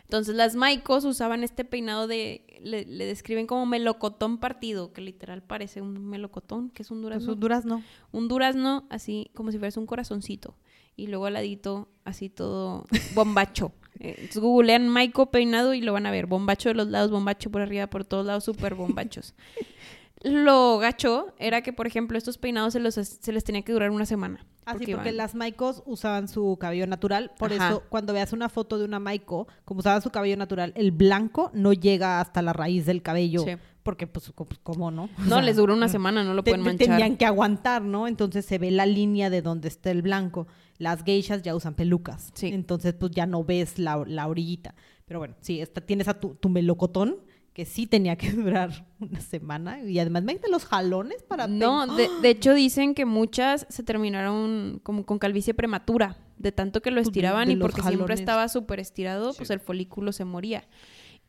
Entonces 0.06 0.36
las 0.36 0.56
maicos 0.56 1.04
usaban 1.04 1.44
este 1.44 1.66
peinado 1.66 2.08
de, 2.08 2.46
le, 2.62 2.86
le 2.86 3.06
describen 3.06 3.48
como 3.48 3.66
melocotón 3.66 4.38
partido, 4.38 4.94
que 4.94 5.02
literal 5.02 5.42
parece 5.44 5.82
un 5.82 6.06
melocotón, 6.08 6.70
que 6.70 6.84
es 6.84 6.92
un 6.92 7.02
Pues 7.02 7.24
durazno. 7.26 7.34
un 7.34 7.40
durazno. 7.40 7.84
un 8.12 8.28
durazno 8.28 8.86
así 8.90 9.30
como 9.34 9.52
si 9.52 9.58
fuese 9.60 9.80
un 9.80 9.86
corazoncito. 9.88 10.56
Y 10.96 11.08
luego 11.08 11.26
al 11.26 11.34
ladito 11.34 11.90
así 12.06 12.30
todo 12.30 12.86
bombacho. 13.14 13.72
Eh, 13.98 14.10
Entonces 14.18 14.42
googlean 14.42 14.90
Maiko 14.90 15.32
peinado 15.32 15.74
y 15.74 15.80
lo 15.80 15.94
van 15.94 16.06
a 16.06 16.12
ver. 16.12 16.26
Bombacho 16.26 16.68
de 16.68 16.76
los 16.76 16.90
lados, 16.90 17.12
bombacho 17.12 17.50
por 17.50 17.62
arriba, 17.62 17.88
por 17.88 18.04
todos 18.04 18.26
lados, 18.26 18.44
súper 18.44 18.76
bombachos. 18.76 19.34
Lo 20.22 20.80
gacho 20.80 21.34
era 21.40 21.62
que, 21.62 21.72
por 21.72 21.88
ejemplo, 21.88 22.18
estos 22.18 22.38
peinados 22.38 22.74
se, 22.74 22.80
los, 22.80 22.96
se 22.96 23.32
les 23.32 23.44
tenía 23.44 23.62
que 23.62 23.72
durar 23.72 23.92
una 23.92 24.06
semana. 24.06 24.46
Así 24.66 24.80
porque 24.80 24.92
iban- 24.92 25.18
las 25.18 25.36
Maikos 25.36 25.84
usaban 25.86 26.28
su 26.28 26.58
cabello 26.60 26.88
natural, 26.88 27.32
por 27.38 27.54
Ajá. 27.54 27.70
eso 27.70 27.84
cuando 27.90 28.14
veas 28.14 28.34
una 28.34 28.50
foto 28.50 28.78
de 28.80 28.86
una 28.86 29.00
Maiko, 29.00 29.48
como 29.64 29.80
usaban 29.80 30.02
su 30.02 30.10
cabello 30.10 30.38
natural, 30.38 30.74
el 30.76 30.92
blanco 30.92 31.52
no 31.54 31.72
llega 31.74 32.20
hasta 32.20 32.42
la 32.42 32.52
raíz 32.54 32.86
del 32.86 33.02
cabello, 33.02 33.44
Sí. 33.44 33.52
porque 33.84 34.08
pues 34.08 34.32
pues, 34.36 34.60
cómo 34.64 34.90
no. 34.92 35.04
O 35.04 35.10
No, 35.22 35.36
sea, 35.36 35.42
les 35.44 35.56
duró 35.58 35.74
una 35.76 35.88
semana, 35.88 36.24
no 36.24 36.34
lo 36.34 36.44
te- 36.44 36.52
pueden 36.52 36.66
manchar. 36.66 36.88
Tenían 36.88 37.16
que 37.18 37.26
aguantar, 37.26 37.82
¿no? 37.84 38.08
Entonces 38.08 38.46
se 38.46 38.58
ve 38.58 38.72
la 38.72 38.86
línea 38.86 39.30
de 39.30 39.42
donde 39.42 39.68
está 39.68 39.92
el 39.92 40.02
blanco. 40.02 40.48
Las 40.78 41.04
geishas 41.04 41.42
ya 41.44 41.56
usan 41.56 41.74
pelucas, 41.76 42.32
Sí. 42.34 42.48
entonces 42.48 42.94
pues 42.94 43.12
ya 43.12 43.26
no 43.26 43.44
ves 43.44 43.80
la, 43.80 44.04
la 44.08 44.28
orillita. 44.28 44.76
Pero 45.06 45.20
bueno, 45.20 45.36
sí, 45.40 45.62
esta, 45.62 45.82
tienes 45.82 46.08
a 46.08 46.20
tu, 46.20 46.34
tu 46.36 46.50
melocotón 46.50 47.18
que 47.56 47.66
sí 47.66 47.88
tenía 47.88 48.18
que 48.18 48.32
durar 48.34 48.86
una 49.00 49.22
semana 49.22 49.82
y 49.82 49.98
además 49.98 50.24
me 50.24 50.38
los 50.52 50.66
jalones 50.66 51.24
para 51.24 51.48
No, 51.48 51.88
de, 51.88 52.10
de 52.22 52.30
hecho 52.30 52.54
dicen 52.54 52.94
que 52.94 53.06
muchas 53.06 53.66
se 53.70 53.82
terminaron 53.82 54.80
como 54.84 55.06
con 55.06 55.18
calvicie 55.20 55.54
prematura, 55.54 56.18
de 56.38 56.52
tanto 56.52 56.82
que 56.82 56.92
lo 56.92 56.98
Pues, 56.98 57.06
de- 57.08 57.10
estiraban 57.12 57.48
de 57.48 57.54
y 57.54 57.56
porque 57.56 57.82
siempre 57.82 58.14
estaba 58.14 58.48
súper 58.50 58.80
estirado, 58.82 59.34
pues 59.34 59.50
el 59.50 59.62
folículo 59.62 60.12
se 60.12 60.26
moría. 60.26 60.66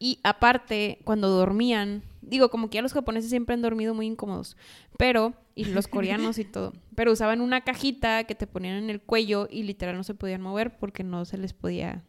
Y 0.01 0.19
aparte, 0.25 0.99
cuando 1.05 1.29
dormían, 1.29 2.03
digo, 2.21 2.51
como 2.51 2.69
que 2.69 2.75
ya 2.75 2.83
los 2.83 2.93
japoneses 2.93 3.31
siempre 3.31 3.55
han 3.55 3.63
dormido 3.63 3.95
muy 3.95 4.07
incómodos, 4.07 4.57
pero, 4.99 5.33
y 5.55 5.65
los 5.67 5.87
coreanos 5.89 6.39
y 6.39 6.45
todo, 6.53 6.73
pero 6.97 7.13
usaban 7.13 7.41
una 7.41 7.61
cajita 7.63 8.25
que 8.25 8.35
te 8.35 8.47
ponían 8.49 8.77
en 8.77 8.91
el 8.91 9.01
cuello 9.01 9.47
y 9.51 9.63
literal 9.63 9.97
no 9.97 10.03
se 10.03 10.13
podían 10.15 10.43
mover 10.43 10.77
porque 10.77 11.05
no 11.05 11.25
se 11.25 11.39
les 11.39 11.53
podía... 11.55 12.03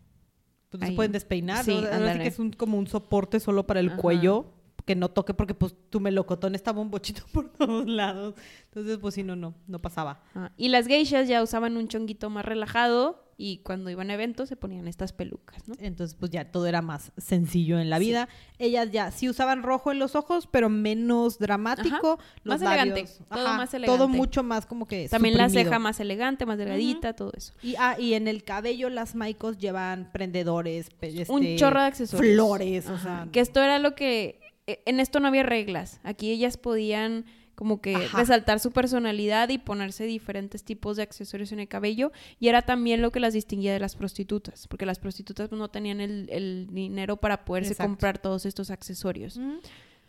Pues 0.70 0.82
no 0.82 0.88
se 0.88 0.94
pueden 0.94 1.12
despeinar, 1.12 1.64
Sí, 1.64 1.72
¿no? 1.72 1.78
Ahora 1.78 1.90
sí 1.90 1.96
ándale. 1.96 2.20
que 2.24 2.28
es 2.28 2.40
un, 2.40 2.52
como 2.52 2.78
un 2.78 2.88
soporte 2.88 3.40
solo 3.40 3.66
para 3.68 3.80
el 3.80 3.88
Ajá. 3.90 3.98
cuello, 3.98 4.54
que 4.86 4.96
no 4.96 5.10
toque 5.10 5.34
porque 5.34 5.54
pues 5.54 5.76
tu 5.90 6.00
melocotón 6.00 6.56
estaba 6.56 6.82
un 6.82 6.90
bochito 6.92 7.24
por 7.34 7.50
todos 7.52 7.86
lados. 7.88 8.36
Entonces, 8.66 8.98
pues 8.98 9.16
sí, 9.16 9.24
no, 9.24 9.36
no, 9.36 9.54
no 9.68 9.80
pasaba. 9.80 10.22
Ah, 10.36 10.52
Y 10.58 10.70
las 10.70 10.88
geishas 10.88 11.28
ya 11.28 11.42
usaban 11.44 11.78
un 11.78 11.88
chonguito 11.88 12.30
más 12.30 12.46
relajado 12.46 13.27
y 13.40 13.60
cuando 13.60 13.90
iban 13.92 14.10
a 14.10 14.16
eventos 14.16 14.50
se 14.50 14.56
ponían 14.56 14.88
estas 14.88 15.14
pelucas, 15.14 15.68
¿no? 15.68 15.76
Entonces, 15.80 16.16
pues 16.20 16.32
ya 16.32 16.52
todo 16.52 16.66
era 16.66 16.82
más 16.82 17.12
sencillo 17.18 17.80
en 17.80 17.90
la 17.92 18.00
vida. 18.00 18.28
Ellas 18.58 18.90
ya 18.92 19.12
sí 19.12 19.30
usaban 19.30 19.62
rojo 19.62 19.92
en 19.92 20.00
los 20.00 20.16
ojos, 20.16 20.48
pero 20.52 20.70
menos 20.70 21.38
dramático. 21.38 22.18
Los 22.44 22.60
Más 22.60 22.74
elegante, 22.74 23.08
todo 23.30 23.54
más 23.54 23.70
Todo 23.70 23.78
elegante. 23.78 24.18
mucho 24.18 24.42
más 24.44 24.66
como 24.66 24.88
que 24.88 25.08
También 25.08 25.38
la 25.38 25.50
ceja 25.50 25.78
más 25.78 26.00
elegante, 26.00 26.46
más 26.48 26.58
delgadita, 26.58 27.14
todo 27.14 27.32
eso. 27.38 27.54
Y, 27.62 27.76
ah, 27.78 27.96
y 28.00 28.14
en 28.16 28.28
el 28.28 28.44
cabello 28.44 28.90
las 28.90 29.14
maicos 29.14 29.60
llevan 29.60 30.12
prendedores, 30.12 30.90
pe- 30.90 31.26
Un 31.28 31.44
este, 31.44 31.56
chorro 31.58 31.80
de 31.82 31.86
accesorios. 31.86 32.34
Flores, 32.34 32.90
o 32.90 32.98
sea... 32.98 33.28
Que 33.32 33.40
esto 33.42 33.62
era 33.62 33.78
lo 33.78 33.94
que... 33.94 34.40
eh, 34.66 34.82
En 34.88 35.00
esto 35.00 35.20
no 35.20 35.28
había 35.28 35.44
reglas. 35.44 36.00
Aquí 36.04 36.32
ellas 36.32 36.58
podían 36.58 37.26
como 37.58 37.82
que 37.82 37.96
Ajá. 37.96 38.20
resaltar 38.20 38.60
su 38.60 38.70
personalidad 38.70 39.50
y 39.50 39.58
ponerse 39.58 40.04
diferentes 40.04 40.64
tipos 40.64 40.96
de 40.96 41.02
accesorios 41.02 41.52
en 41.52 41.60
el 41.60 41.68
cabello. 41.68 42.12
Y 42.40 42.50
era 42.50 42.62
también 42.62 43.02
lo 43.02 43.12
que 43.12 43.20
las 43.20 43.34
distinguía 43.34 43.74
de 43.74 43.80
las 43.80 43.96
prostitutas. 43.96 44.68
Porque 44.68 44.86
las 44.86 45.00
prostitutas 45.00 45.52
no 45.52 45.68
tenían 45.68 46.00
el, 46.00 46.30
el 46.32 46.68
dinero 46.70 47.18
para 47.18 47.46
poderse 47.46 47.72
Exacto. 47.72 47.90
comprar 47.90 48.20
todos 48.20 48.46
estos 48.46 48.70
accesorios. 48.70 49.40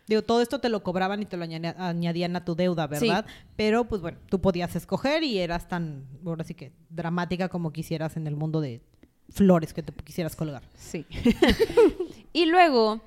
Digo, 0.05 0.21
todo 0.21 0.43
esto 0.43 0.59
te 0.59 0.69
lo 0.69 0.83
cobraban 0.83 1.23
y 1.23 1.25
te 1.25 1.37
lo 1.37 1.43
añadían 1.43 2.35
a 2.35 2.45
tu 2.45 2.55
deuda, 2.55 2.85
¿verdad? 2.85 3.25
Pero, 3.55 3.85
pues 3.85 4.03
bueno, 4.03 4.19
tú 4.29 4.39
podías 4.39 4.75
escoger 4.75 5.23
y 5.23 5.39
eras 5.39 5.67
tan, 5.67 6.05
ahora 6.23 6.43
sí 6.43 6.53
que, 6.53 6.71
dramática 6.91 7.49
como 7.49 7.73
quisieras 7.73 8.15
en 8.15 8.27
el 8.27 8.35
mundo 8.35 8.61
de 8.61 8.81
flores 9.29 9.73
que 9.73 9.81
te 9.81 9.91
quisieras 10.03 10.35
colgar. 10.35 10.61
Sí. 10.75 11.03
Y 12.31 12.45
luego, 12.45 13.01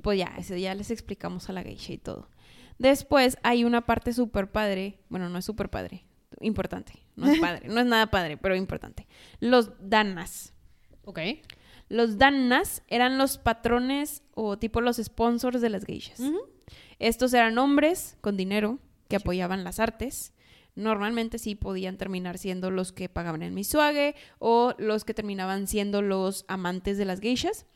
pues 0.00 0.18
ya, 0.18 0.32
eso 0.38 0.54
ya 0.56 0.74
les 0.76 0.92
explicamos 0.92 1.48
a 1.48 1.52
la 1.52 1.64
geisha 1.64 1.92
y 1.92 1.98
todo. 1.98 2.28
Después 2.80 3.36
hay 3.42 3.64
una 3.64 3.84
parte 3.84 4.14
súper 4.14 4.50
padre, 4.50 5.00
bueno, 5.10 5.28
no 5.28 5.38
es 5.38 5.44
súper 5.44 5.68
padre, 5.68 6.06
importante, 6.40 6.94
no 7.14 7.30
es 7.30 7.38
padre, 7.38 7.68
no 7.68 7.78
es 7.78 7.84
nada 7.84 8.06
padre, 8.06 8.38
pero 8.38 8.56
importante. 8.56 9.06
Los 9.38 9.72
danas. 9.78 10.54
Ok. 11.04 11.18
Los 11.90 12.16
danas 12.16 12.82
eran 12.88 13.18
los 13.18 13.36
patrones 13.36 14.22
o 14.34 14.58
tipo 14.58 14.80
los 14.80 14.96
sponsors 14.96 15.60
de 15.60 15.68
las 15.68 15.84
geishas. 15.84 16.22
Estos 16.98 17.34
eran 17.34 17.58
hombres 17.58 18.16
con 18.22 18.38
dinero 18.38 18.78
que 19.08 19.16
apoyaban 19.16 19.62
las 19.62 19.78
artes. 19.78 20.32
Normalmente 20.74 21.38
sí 21.38 21.56
podían 21.56 21.98
terminar 21.98 22.38
siendo 22.38 22.70
los 22.70 22.92
que 22.92 23.10
pagaban 23.10 23.42
el 23.42 23.52
misuage 23.52 24.14
o 24.38 24.72
los 24.78 25.04
que 25.04 25.12
terminaban 25.12 25.66
siendo 25.66 26.00
los 26.00 26.46
amantes 26.48 26.96
de 26.96 27.04
las 27.04 27.20
geishas. 27.20 27.66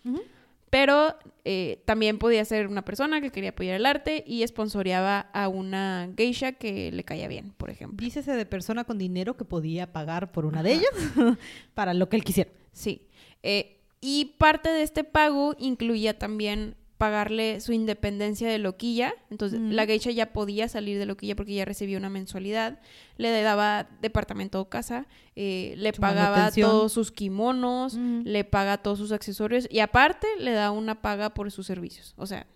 Pero 0.74 1.16
eh, 1.44 1.84
también 1.84 2.18
podía 2.18 2.44
ser 2.44 2.66
una 2.66 2.84
persona 2.84 3.20
que 3.20 3.30
quería 3.30 3.50
apoyar 3.50 3.76
el 3.76 3.86
arte 3.86 4.24
y 4.26 4.44
sponsoreaba 4.44 5.20
a 5.20 5.46
una 5.46 6.10
geisha 6.16 6.50
que 6.50 6.90
le 6.90 7.04
caía 7.04 7.28
bien, 7.28 7.52
por 7.56 7.70
ejemplo. 7.70 8.04
Dícese 8.04 8.32
de 8.32 8.44
persona 8.44 8.82
con 8.82 8.98
dinero 8.98 9.36
que 9.36 9.44
podía 9.44 9.92
pagar 9.92 10.32
por 10.32 10.46
una 10.46 10.64
de 10.64 10.72
ellas 10.72 10.90
para 11.74 11.94
lo 11.94 12.08
que 12.08 12.16
él 12.16 12.24
quisiera. 12.24 12.50
Sí. 12.72 13.06
Eh, 13.44 13.78
y 14.00 14.34
parte 14.36 14.68
de 14.68 14.82
este 14.82 15.04
pago 15.04 15.54
incluía 15.60 16.18
también 16.18 16.74
pagarle 16.98 17.60
su 17.60 17.72
independencia 17.72 18.48
de 18.48 18.58
loquilla. 18.58 19.14
Entonces, 19.30 19.60
la 19.60 19.86
geisha 19.86 20.10
ya 20.10 20.32
podía 20.32 20.68
salir 20.68 20.98
de 20.98 21.06
loquilla 21.06 21.34
porque 21.34 21.54
ya 21.54 21.64
recibía 21.64 21.98
una 21.98 22.10
mensualidad. 22.10 22.80
Le 23.16 23.30
daba 23.42 23.88
departamento 24.00 24.60
o 24.60 24.68
casa, 24.68 25.06
eh, 25.36 25.74
le 25.76 25.92
pagaba 25.92 26.50
todos 26.50 26.92
sus 26.92 27.10
kimonos, 27.10 27.94
le 27.94 28.44
paga 28.44 28.78
todos 28.78 28.98
sus 28.98 29.12
accesorios 29.12 29.66
y 29.70 29.80
aparte 29.80 30.26
le 30.38 30.52
da 30.52 30.70
una 30.70 31.02
paga 31.02 31.34
por 31.34 31.50
sus 31.50 31.66
servicios. 31.66 32.14
O 32.16 32.26
sea, 32.26 32.46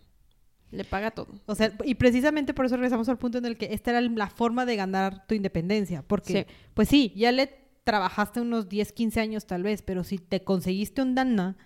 le 0.71 0.85
paga 0.85 1.11
todo. 1.11 1.29
O 1.47 1.55
sea, 1.55 1.73
y 1.85 1.95
precisamente 1.95 2.55
por 2.55 2.67
eso 2.67 2.77
regresamos 2.77 3.09
al 3.09 3.19
punto 3.19 3.39
en 3.39 3.47
el 3.47 3.57
que 3.57 3.73
esta 3.73 3.91
era 3.91 4.01
la 4.01 4.29
forma 4.29 4.67
de 4.67 4.77
ganar 4.77 5.27
tu 5.27 5.35
independencia. 5.35 6.03
Porque, 6.03 6.47
pues 6.75 6.89
sí, 6.89 7.13
ya 7.17 7.33
le 7.33 7.69
trabajaste 7.85 8.41
unos 8.41 8.69
10, 8.69 8.93
15 8.93 9.21
años 9.21 9.47
tal 9.47 9.63
vez, 9.63 9.83
pero 9.83 10.05
si 10.05 10.19
te 10.19 10.45
conseguiste 10.45 11.01
un 11.01 11.15
Danna 11.15 11.57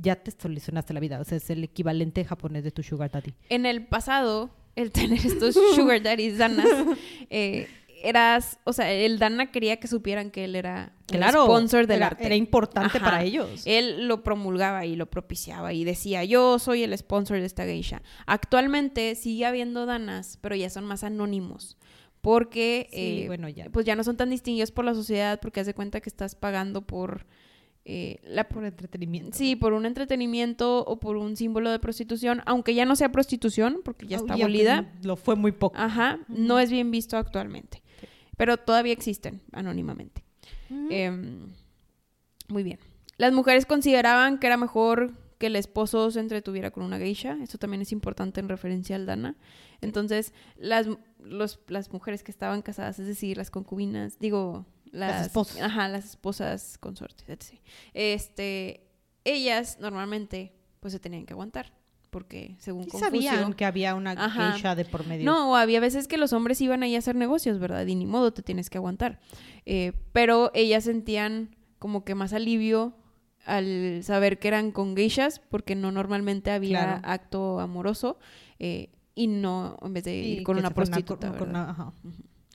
ya 0.00 0.16
te 0.16 0.30
solucionaste 0.30 0.94
la 0.94 1.00
vida. 1.00 1.20
O 1.20 1.24
sea, 1.24 1.38
es 1.38 1.50
el 1.50 1.64
equivalente 1.64 2.24
japonés 2.24 2.64
de 2.64 2.70
tu 2.70 2.82
sugar 2.82 3.10
daddy. 3.10 3.34
En 3.48 3.66
el 3.66 3.86
pasado, 3.86 4.50
el 4.74 4.92
tener 4.92 5.24
estos 5.24 5.54
sugar 5.74 6.02
daddies 6.02 6.38
danas, 6.38 6.66
eh, 7.30 7.68
eras, 8.02 8.58
o 8.64 8.72
sea, 8.72 8.92
el 8.92 9.18
Dana 9.18 9.50
quería 9.50 9.78
que 9.78 9.88
supieran 9.88 10.30
que 10.30 10.44
él 10.44 10.54
era 10.54 10.92
el 11.12 11.22
sponsor 11.28 11.86
del 11.86 12.02
arte. 12.02 12.26
Era 12.26 12.36
importante 12.36 13.00
para 13.00 13.22
ellos. 13.22 13.62
Él 13.64 14.06
lo 14.06 14.22
promulgaba 14.22 14.84
y 14.86 14.96
lo 14.96 15.06
propiciaba 15.06 15.72
y 15.72 15.84
decía, 15.84 16.24
yo 16.24 16.58
soy 16.58 16.82
el 16.82 16.96
sponsor 16.96 17.40
de 17.40 17.46
esta 17.46 17.64
geisha. 17.64 18.02
Actualmente 18.26 19.14
sigue 19.14 19.46
habiendo 19.46 19.86
danas, 19.86 20.38
pero 20.40 20.54
ya 20.54 20.70
son 20.70 20.84
más 20.84 21.04
anónimos. 21.04 21.76
Porque, 22.20 22.88
eh, 22.92 23.24
bueno, 23.28 23.48
ya. 23.48 23.70
pues 23.70 23.86
ya 23.86 23.94
no 23.94 24.02
son 24.02 24.16
tan 24.16 24.30
distinguidos 24.30 24.72
por 24.72 24.84
la 24.84 24.94
sociedad 24.94 25.38
porque 25.40 25.60
haz 25.60 25.66
de 25.66 25.74
cuenta 25.74 26.00
que 26.00 26.08
estás 26.08 26.34
pagando 26.34 26.82
por 26.82 27.24
eh, 27.88 28.18
la, 28.24 28.48
por 28.48 28.64
entretenimiento. 28.64 29.38
Sí, 29.38 29.54
por 29.54 29.72
un 29.72 29.86
entretenimiento 29.86 30.84
o 30.84 30.98
por 30.98 31.16
un 31.16 31.36
símbolo 31.36 31.70
de 31.70 31.78
prostitución, 31.78 32.42
aunque 32.44 32.74
ya 32.74 32.84
no 32.84 32.96
sea 32.96 33.12
prostitución, 33.12 33.80
porque 33.84 34.08
ya 34.08 34.16
está 34.16 34.34
abolida. 34.34 34.92
Lo 35.04 35.14
fue 35.14 35.36
muy 35.36 35.52
poco. 35.52 35.76
Ajá, 35.78 36.18
no 36.26 36.58
es 36.58 36.68
bien 36.68 36.90
visto 36.90 37.16
actualmente. 37.16 37.84
Pero 38.36 38.56
todavía 38.56 38.92
existen 38.92 39.40
anónimamente. 39.52 40.24
Em, 40.90 41.52
muy 42.48 42.64
bien. 42.64 42.80
Las 43.18 43.32
mujeres 43.32 43.66
consideraban 43.66 44.38
que 44.40 44.48
era 44.48 44.56
mejor 44.56 45.12
que 45.38 45.46
el 45.46 45.54
esposo 45.54 46.10
se 46.10 46.18
entretuviera 46.18 46.72
con 46.72 46.82
una 46.82 46.98
geisha. 46.98 47.38
Esto 47.40 47.56
también 47.56 47.82
es 47.82 47.92
importante 47.92 48.40
en 48.40 48.48
referencia 48.48 48.96
al 48.96 49.06
Dana. 49.06 49.36
Entonces, 49.80 50.32
las, 50.56 50.88
las 51.68 51.92
mujeres 51.92 52.24
que 52.24 52.32
estaban 52.32 52.62
casadas, 52.62 52.98
es 52.98 53.06
decir, 53.06 53.36
las 53.36 53.52
concubinas, 53.52 54.18
digo, 54.18 54.66
las, 54.92 55.26
esposas. 55.26 55.60
Ajá, 55.60 55.88
las 55.88 56.04
esposas 56.04 56.78
consortes, 56.78 57.28
etc. 57.28 57.60
Este, 57.94 58.88
ellas 59.24 59.78
normalmente 59.80 60.52
pues 60.80 60.92
se 60.92 61.00
tenían 61.00 61.26
que 61.26 61.32
aguantar 61.34 61.72
porque 62.16 62.56
según 62.60 62.84
sí 62.84 62.98
sabían 62.98 63.52
que 63.52 63.66
había 63.66 63.94
una 63.94 64.30
geisha 64.30 64.74
de 64.74 64.86
por 64.86 65.06
medio. 65.06 65.26
No, 65.26 65.54
había 65.54 65.80
veces 65.80 66.08
que 66.08 66.16
los 66.16 66.32
hombres 66.32 66.60
iban 66.62 66.82
ahí 66.82 66.94
a 66.96 66.98
hacer 66.98 67.14
negocios, 67.14 67.58
¿verdad? 67.58 67.86
Y 67.86 67.94
ni 67.94 68.06
modo 68.06 68.32
te 68.32 68.42
tienes 68.42 68.70
que 68.70 68.78
aguantar. 68.78 69.20
Eh, 69.66 69.92
pero 70.12 70.50
ellas 70.54 70.84
sentían 70.84 71.54
como 71.78 72.04
que 72.04 72.14
más 72.14 72.32
alivio 72.32 72.94
al 73.44 74.00
saber 74.02 74.38
que 74.38 74.48
eran 74.48 74.72
con 74.72 74.96
geishas, 74.96 75.40
porque 75.40 75.74
no 75.74 75.92
normalmente 75.92 76.50
había 76.50 76.94
acto 76.94 77.60
amoroso, 77.60 78.18
eh, 78.58 78.88
y 79.14 79.26
no 79.26 79.76
en 79.82 79.92
vez 79.92 80.04
de 80.04 80.16
ir 80.16 80.42
con 80.42 80.56
una 80.56 80.70
prostituta. 80.70 81.28
ajá. 81.28 81.92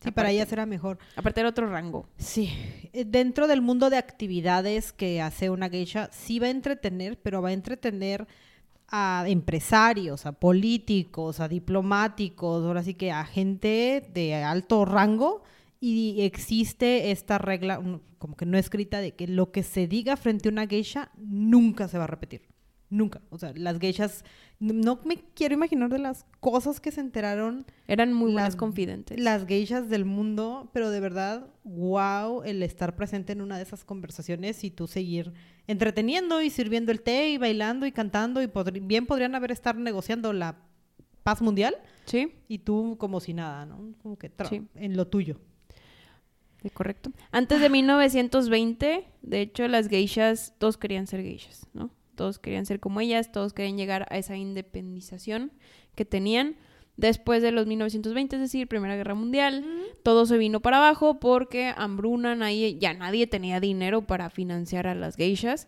Sí, 0.04 0.12
para 0.12 0.32
ellas 0.32 0.52
era 0.52 0.66
mejor. 0.66 0.98
Aparte 1.16 1.42
era 1.42 1.50
otro 1.50 1.70
rango. 1.70 2.08
Sí. 2.18 2.50
Eh, 2.92 3.06
dentro 3.06 3.48
del 3.48 3.62
mundo 3.62 3.90
de 3.90 3.98
actividades 3.98 4.94
que 4.94 5.22
hace 5.22 5.50
una 5.50 5.70
geisha, 5.70 6.10
sí 6.12 6.40
va 6.40 6.48
a 6.48 6.52
entretener, 6.52 7.20
pero 7.20 7.42
va 7.42 7.50
a 7.50 7.54
entretener 7.54 8.28
a 8.88 9.24
empresarios, 9.28 10.26
a 10.26 10.34
políticos, 10.34 11.40
a 11.40 11.48
diplomáticos, 11.48 12.66
ahora 12.66 12.84
sí 12.84 12.96
que 12.96 13.12
a 13.12 13.24
gente 13.26 14.10
de 14.14 14.36
alto 14.36 14.86
rango 14.86 15.44
y 15.80 16.22
existe 16.22 17.12
esta 17.12 17.38
regla, 17.38 17.82
como 18.18 18.36
que 18.36 18.46
no 18.46 18.58
escrita, 18.58 19.00
de 19.00 19.14
que 19.14 19.28
lo 19.28 19.52
que 19.52 19.64
se 19.64 19.88
diga 19.88 20.18
frente 20.18 20.50
a 20.50 20.52
una 20.52 20.68
geisha 20.68 21.10
nunca 21.18 21.88
se 21.88 21.98
va 21.98 22.04
a 22.04 22.08
repetir. 22.08 22.51
Nunca. 22.92 23.22
O 23.30 23.38
sea, 23.38 23.54
las 23.56 23.80
geishas, 23.80 24.26
no 24.60 25.00
me 25.06 25.16
quiero 25.34 25.54
imaginar 25.54 25.90
de 25.90 25.98
las 25.98 26.26
cosas 26.42 26.82
que 26.82 26.92
se 26.92 27.00
enteraron. 27.00 27.66
Eran 27.88 28.12
muy 28.12 28.34
las, 28.34 28.58
confidentes. 28.58 29.18
Las 29.18 29.48
geishas 29.48 29.90
del 29.90 30.04
mundo, 30.04 30.70
pero 30.74 30.90
de 30.90 31.00
verdad, 31.00 31.48
wow, 31.64 32.44
el 32.44 32.62
estar 32.62 32.98
presente 32.98 33.32
en 33.32 33.42
una 33.42 33.56
de 33.56 33.64
esas 33.64 33.86
conversaciones 33.86 34.66
y 34.66 34.72
tú 34.72 34.88
seguir 34.88 35.32
entreteniendo 35.68 36.42
y 36.42 36.50
sirviendo 36.50 36.92
el 36.92 37.02
té 37.02 37.30
y 37.30 37.38
bailando 37.38 37.86
y 37.86 37.94
cantando 37.94 38.42
y 38.42 38.52
bien 38.82 39.06
podrían 39.06 39.36
haber 39.36 39.54
estar 39.54 39.78
negociando 39.78 40.34
la 40.34 40.58
paz 41.24 41.42
mundial. 41.42 41.78
Sí. 42.04 42.34
Y 42.50 42.60
tú 42.60 42.98
como 43.00 43.22
si 43.22 43.34
nada, 43.34 43.66
¿no? 43.66 43.94
Como 44.04 44.18
que 44.18 44.30
en 44.76 44.98
lo 44.98 45.08
tuyo. 45.08 45.40
Sí, 46.62 46.70
correcto. 46.72 47.14
Antes 47.32 47.62
de 47.62 47.70
1920, 47.70 49.06
de 49.22 49.42
hecho, 49.42 49.66
las 49.70 49.88
geishas, 49.88 50.54
todos 50.58 50.78
querían 50.78 51.08
ser 51.08 51.22
geishas, 51.22 51.66
¿no? 51.74 51.90
Todos 52.16 52.40
querían 52.40 52.66
ser 52.66 52.80
como 52.80 53.02
ellas, 53.02 53.32
todos 53.32 53.54
querían 53.54 53.78
llegar 53.78 54.08
a 54.10 54.18
esa 54.18 54.38
independización 54.38 55.52
que 55.96 56.06
tenían. 56.06 56.58
Después 56.98 57.42
de 57.42 57.52
los 57.52 57.68
1920, 57.68 58.36
es 58.36 58.42
decir, 58.42 58.68
Primera 58.68 58.96
Guerra 58.96 59.16
Mundial, 59.16 59.66
todo 60.04 60.26
se 60.26 60.38
vino 60.38 60.60
para 60.60 60.78
abajo 60.78 61.20
porque 61.20 61.74
hambruna, 61.76 62.36
nadie, 62.36 62.78
ya 62.78 62.94
nadie 62.94 63.28
tenía 63.28 63.60
dinero 63.60 64.02
para 64.04 64.30
financiar 64.30 64.88
a 64.88 64.94
las 64.94 65.16
geishas 65.16 65.68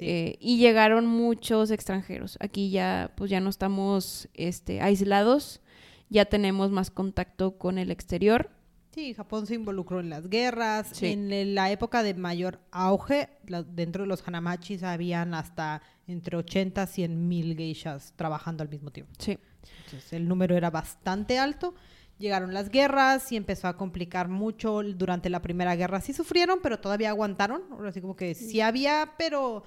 eh, 0.00 0.36
y 0.40 0.56
llegaron 0.56 1.06
muchos 1.06 1.70
extranjeros. 1.70 2.36
Aquí 2.40 2.70
ya, 2.70 3.12
pues 3.16 3.30
ya 3.30 3.40
no 3.40 3.50
estamos 3.50 4.28
este, 4.34 4.80
aislados, 4.80 5.60
ya 6.08 6.24
tenemos 6.24 6.70
más 6.70 6.90
contacto 6.90 7.58
con 7.58 7.78
el 7.78 7.90
exterior. 7.90 8.50
Sí, 8.94 9.14
Japón 9.14 9.46
se 9.46 9.54
involucró 9.54 10.00
en 10.00 10.10
las 10.10 10.28
guerras. 10.28 11.02
En 11.02 11.54
la 11.54 11.70
época 11.70 12.02
de 12.02 12.12
mayor 12.12 12.60
auge, 12.70 13.30
dentro 13.68 14.02
de 14.02 14.08
los 14.08 14.26
Hanamachis 14.26 14.82
habían 14.82 15.32
hasta 15.32 15.80
entre 16.06 16.36
80 16.36 16.82
y 16.82 16.86
100 16.86 17.28
mil 17.28 17.56
geishas 17.56 18.12
trabajando 18.16 18.62
al 18.62 18.68
mismo 18.68 18.90
tiempo. 18.90 19.12
Sí. 19.18 19.38
Entonces 19.86 20.12
el 20.12 20.28
número 20.28 20.56
era 20.56 20.70
bastante 20.70 21.38
alto. 21.38 21.74
Llegaron 22.18 22.52
las 22.52 22.68
guerras 22.68 23.32
y 23.32 23.36
empezó 23.36 23.66
a 23.66 23.78
complicar 23.78 24.28
mucho. 24.28 24.82
Durante 24.82 25.30
la 25.30 25.40
Primera 25.40 25.74
Guerra 25.74 26.02
sí 26.02 26.12
sufrieron, 26.12 26.60
pero 26.62 26.78
todavía 26.78 27.08
aguantaron. 27.08 27.62
Así 27.86 28.02
como 28.02 28.14
que 28.14 28.34
sí 28.34 28.60
había, 28.60 29.14
pero 29.16 29.64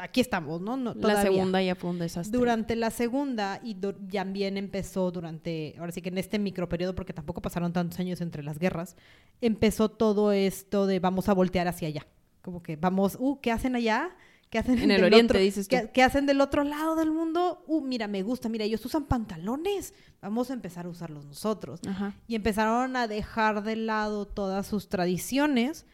aquí 0.00 0.20
estamos, 0.20 0.60
¿no? 0.60 0.76
no 0.76 0.94
la 0.94 1.22
segunda 1.22 1.62
ya 1.62 1.74
fue 1.74 1.90
un 1.90 1.98
desastre. 1.98 2.36
Durante 2.36 2.76
la 2.76 2.90
segunda, 2.90 3.60
y 3.62 3.74
también 3.74 4.56
empezó 4.56 5.10
durante, 5.10 5.74
ahora 5.78 5.92
sí 5.92 6.00
que 6.00 6.08
en 6.08 6.18
este 6.18 6.38
microperiodo, 6.38 6.94
porque 6.94 7.12
tampoco 7.12 7.42
pasaron 7.42 7.72
tantos 7.72 7.98
años 8.00 8.20
entre 8.20 8.42
las 8.42 8.58
guerras, 8.58 8.96
empezó 9.40 9.90
todo 9.90 10.32
esto 10.32 10.86
de 10.86 11.00
vamos 11.00 11.28
a 11.28 11.34
voltear 11.34 11.68
hacia 11.68 11.88
allá. 11.88 12.06
Como 12.42 12.62
que 12.62 12.76
vamos, 12.76 13.16
uh, 13.20 13.38
¿qué 13.40 13.52
hacen 13.52 13.76
allá? 13.76 14.16
¿Qué 14.48 14.58
hacen 14.58 14.78
en 14.78 14.90
el 14.90 15.04
oriente, 15.04 15.38
dices 15.38 15.68
tú? 15.68 15.76
¿qué, 15.92 16.02
hacen 16.02 16.24
del 16.24 16.40
otro 16.40 16.64
lado 16.64 16.96
del 16.96 17.10
mundo? 17.10 17.62
Uh, 17.66 17.82
mira, 17.82 18.08
me 18.08 18.22
gusta, 18.22 18.48
mira, 18.48 18.64
ellos 18.64 18.82
usan 18.86 19.04
pantalones. 19.04 19.92
Vamos 20.22 20.50
a 20.50 20.54
empezar 20.54 20.86
a 20.86 20.88
usarlos 20.88 21.26
nosotros. 21.26 21.80
Y 22.26 22.34
empezaron 22.34 22.96
a 22.96 23.06
dejar 23.06 23.62
de 23.62 23.76
lado 23.76 24.26
todas 24.26 24.66
sus 24.66 24.88
tradiciones 24.88 25.84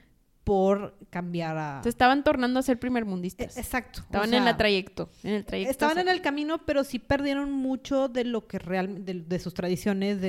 por 0.44 0.94
cambiar 1.10 1.56
a... 1.56 1.82
Se 1.82 1.88
estaban 1.88 2.22
tornando 2.22 2.60
a 2.60 2.62
ser 2.62 2.78
primermundistas. 2.78 3.56
E, 3.56 3.60
exacto. 3.60 4.00
Estaban 4.00 4.32
en, 4.34 4.44
la 4.44 4.56
trayecto, 4.56 5.08
en 5.22 5.34
el 5.34 5.44
trayecto. 5.44 5.70
Estaban 5.70 5.98
en 5.98 6.08
el 6.08 6.20
camino, 6.20 6.58
pero 6.66 6.84
sí 6.84 6.98
perdieron 6.98 7.50
mucho 7.50 8.08
de 8.08 8.24
lo 8.24 8.46
que 8.46 8.58
realmente, 8.58 9.14
de, 9.14 9.38
sus 9.38 9.54
tradiciones, 9.54 10.20
de, 10.20 10.28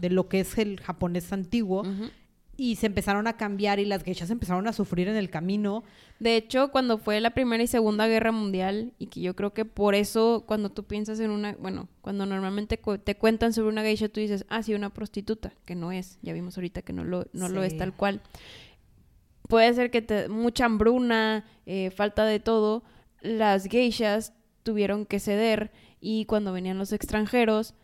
de, 0.00 0.10
lo 0.10 0.28
que 0.28 0.40
es 0.40 0.58
el 0.58 0.80
japonés 0.80 1.32
antiguo. 1.32 1.84
y 2.58 2.76
se 2.76 2.86
empezaron 2.86 3.26
a 3.26 3.36
cambiar 3.36 3.78
y 3.80 3.84
las 3.84 4.02
geishas 4.02 4.30
empezaron 4.30 4.66
a 4.66 4.72
sufrir 4.72 5.08
en 5.08 5.16
el 5.16 5.28
camino. 5.28 5.84
De 6.18 6.36
hecho, 6.36 6.70
cuando 6.72 6.96
fue 6.96 7.20
la 7.20 7.30
Primera 7.34 7.62
y 7.62 7.66
Segunda 7.66 8.06
Guerra 8.08 8.32
Mundial, 8.32 8.94
y 8.98 9.08
que 9.08 9.20
yo 9.20 9.36
creo 9.36 9.52
que 9.52 9.66
por 9.66 9.94
eso 9.94 10.44
cuando 10.46 10.70
tú 10.70 10.84
piensas 10.84 11.20
en 11.20 11.30
una, 11.30 11.54
bueno, 11.60 11.86
cuando 12.00 12.24
normalmente 12.24 12.78
cu- 12.78 12.96
te 12.96 13.14
cuentan 13.16 13.52
sobre 13.52 13.68
una 13.68 13.82
geisha, 13.82 14.08
tú 14.08 14.20
dices, 14.20 14.46
ah, 14.48 14.62
sí, 14.62 14.72
una 14.72 14.88
prostituta, 14.88 15.52
que 15.66 15.74
no 15.74 15.92
es, 15.92 16.18
ya 16.22 16.32
vimos 16.32 16.56
ahorita 16.56 16.80
que 16.80 16.94
no 16.94 17.04
lo, 17.04 17.26
no 17.34 17.50
lo 17.50 17.62
es 17.62 17.76
tal 17.76 17.92
cual. 17.94 18.22
Puede 19.48 19.72
ser 19.74 19.90
que 19.90 20.02
te, 20.02 20.28
mucha 20.28 20.64
hambruna, 20.64 21.44
eh, 21.66 21.90
falta 21.90 22.24
de 22.24 22.40
todo, 22.40 22.82
las 23.20 23.66
geishas 23.66 24.32
tuvieron 24.62 25.06
que 25.06 25.20
ceder 25.20 25.70
y 26.00 26.24
cuando 26.24 26.52
venían 26.52 26.78
los 26.78 26.92
extranjeros, 26.92 27.74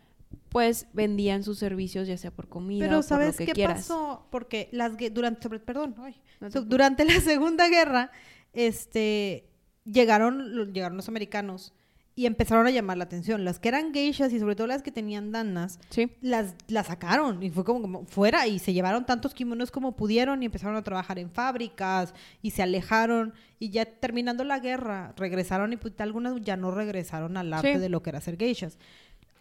pues 0.49 0.87
vendían 0.93 1.43
sus 1.43 1.59
servicios 1.59 2.07
ya 2.07 2.17
sea 2.17 2.31
por 2.31 2.47
comida 2.47 2.85
Pero 2.85 2.99
o 2.99 3.01
por 3.01 3.03
lo 3.03 3.07
¿sabes 3.07 3.37
que 3.37 3.45
qué 3.45 3.53
quieras. 3.53 3.77
pasó? 3.77 4.27
Porque 4.29 4.69
las 4.71 4.93
durante 5.11 5.49
perdón, 5.59 5.95
ay, 5.99 6.15
No 6.39 6.49
durante 6.49 7.05
la 7.05 7.13
Segunda 7.21 7.67
Guerra, 7.69 8.11
este 8.53 9.49
llegaron 9.85 10.71
llegaron 10.73 10.97
los 10.97 11.09
americanos 11.09 11.73
y 12.15 12.27
empezaron 12.27 12.67
a 12.67 12.69
llamar 12.71 12.97
la 12.97 13.05
atención. 13.05 13.43
Las 13.43 13.59
que 13.59 13.69
eran 13.69 13.91
geishas 13.93 14.31
y 14.33 14.39
sobre 14.39 14.55
todo 14.55 14.67
las 14.67 14.83
que 14.83 14.91
tenían 14.91 15.31
danas, 15.31 15.79
Sí. 15.89 16.11
las, 16.21 16.53
las 16.67 16.87
sacaron 16.87 17.41
y 17.41 17.49
fue 17.49 17.63
como, 17.63 17.81
como 17.81 18.05
fuera 18.05 18.45
y 18.47 18.59
se 18.59 18.71
llevaron 18.73 19.05
tantos 19.05 19.33
kimonos 19.33 19.71
como 19.71 19.95
pudieron 19.95 20.43
y 20.43 20.45
empezaron 20.45 20.75
a 20.75 20.83
trabajar 20.83 21.17
en 21.17 21.31
fábricas 21.31 22.13
y 22.43 22.51
se 22.51 22.61
alejaron 22.61 23.33
y 23.59 23.69
ya 23.71 23.85
terminando 23.85 24.43
la 24.43 24.59
guerra 24.59 25.13
regresaron 25.17 25.73
y 25.73 25.77
pues, 25.77 25.93
algunas 25.99 26.39
ya 26.41 26.55
no 26.55 26.69
regresaron 26.71 27.35
al 27.37 27.51
arte 27.53 27.73
Sí. 27.73 27.79
de 27.79 27.89
lo 27.89 28.03
que 28.03 28.11
era 28.11 28.21
ser 28.21 28.37
geishas. 28.37 28.77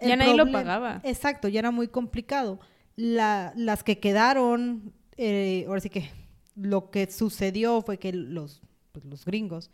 Ya 0.01 0.17
nadie 0.17 0.35
lo 0.37 0.51
pagaba. 0.51 1.01
Exacto, 1.05 1.49
ya 1.49 1.61
era 1.61 1.71
muy 1.71 1.89
complicado. 1.89 2.59
La- 2.97 3.53
las 3.55 3.85
que 3.85 3.99
quedaron, 4.01 4.93
eh, 5.17 5.65
ahora 5.69 5.81
sí 5.81 5.91
que 5.91 6.09
lo 6.57 6.91
que 6.91 7.11
sucedió 7.11 7.83
fue 7.83 7.99
que 7.99 8.13
los, 8.13 8.63
pues, 8.93 9.05
los 9.05 9.25
gringos 9.25 9.71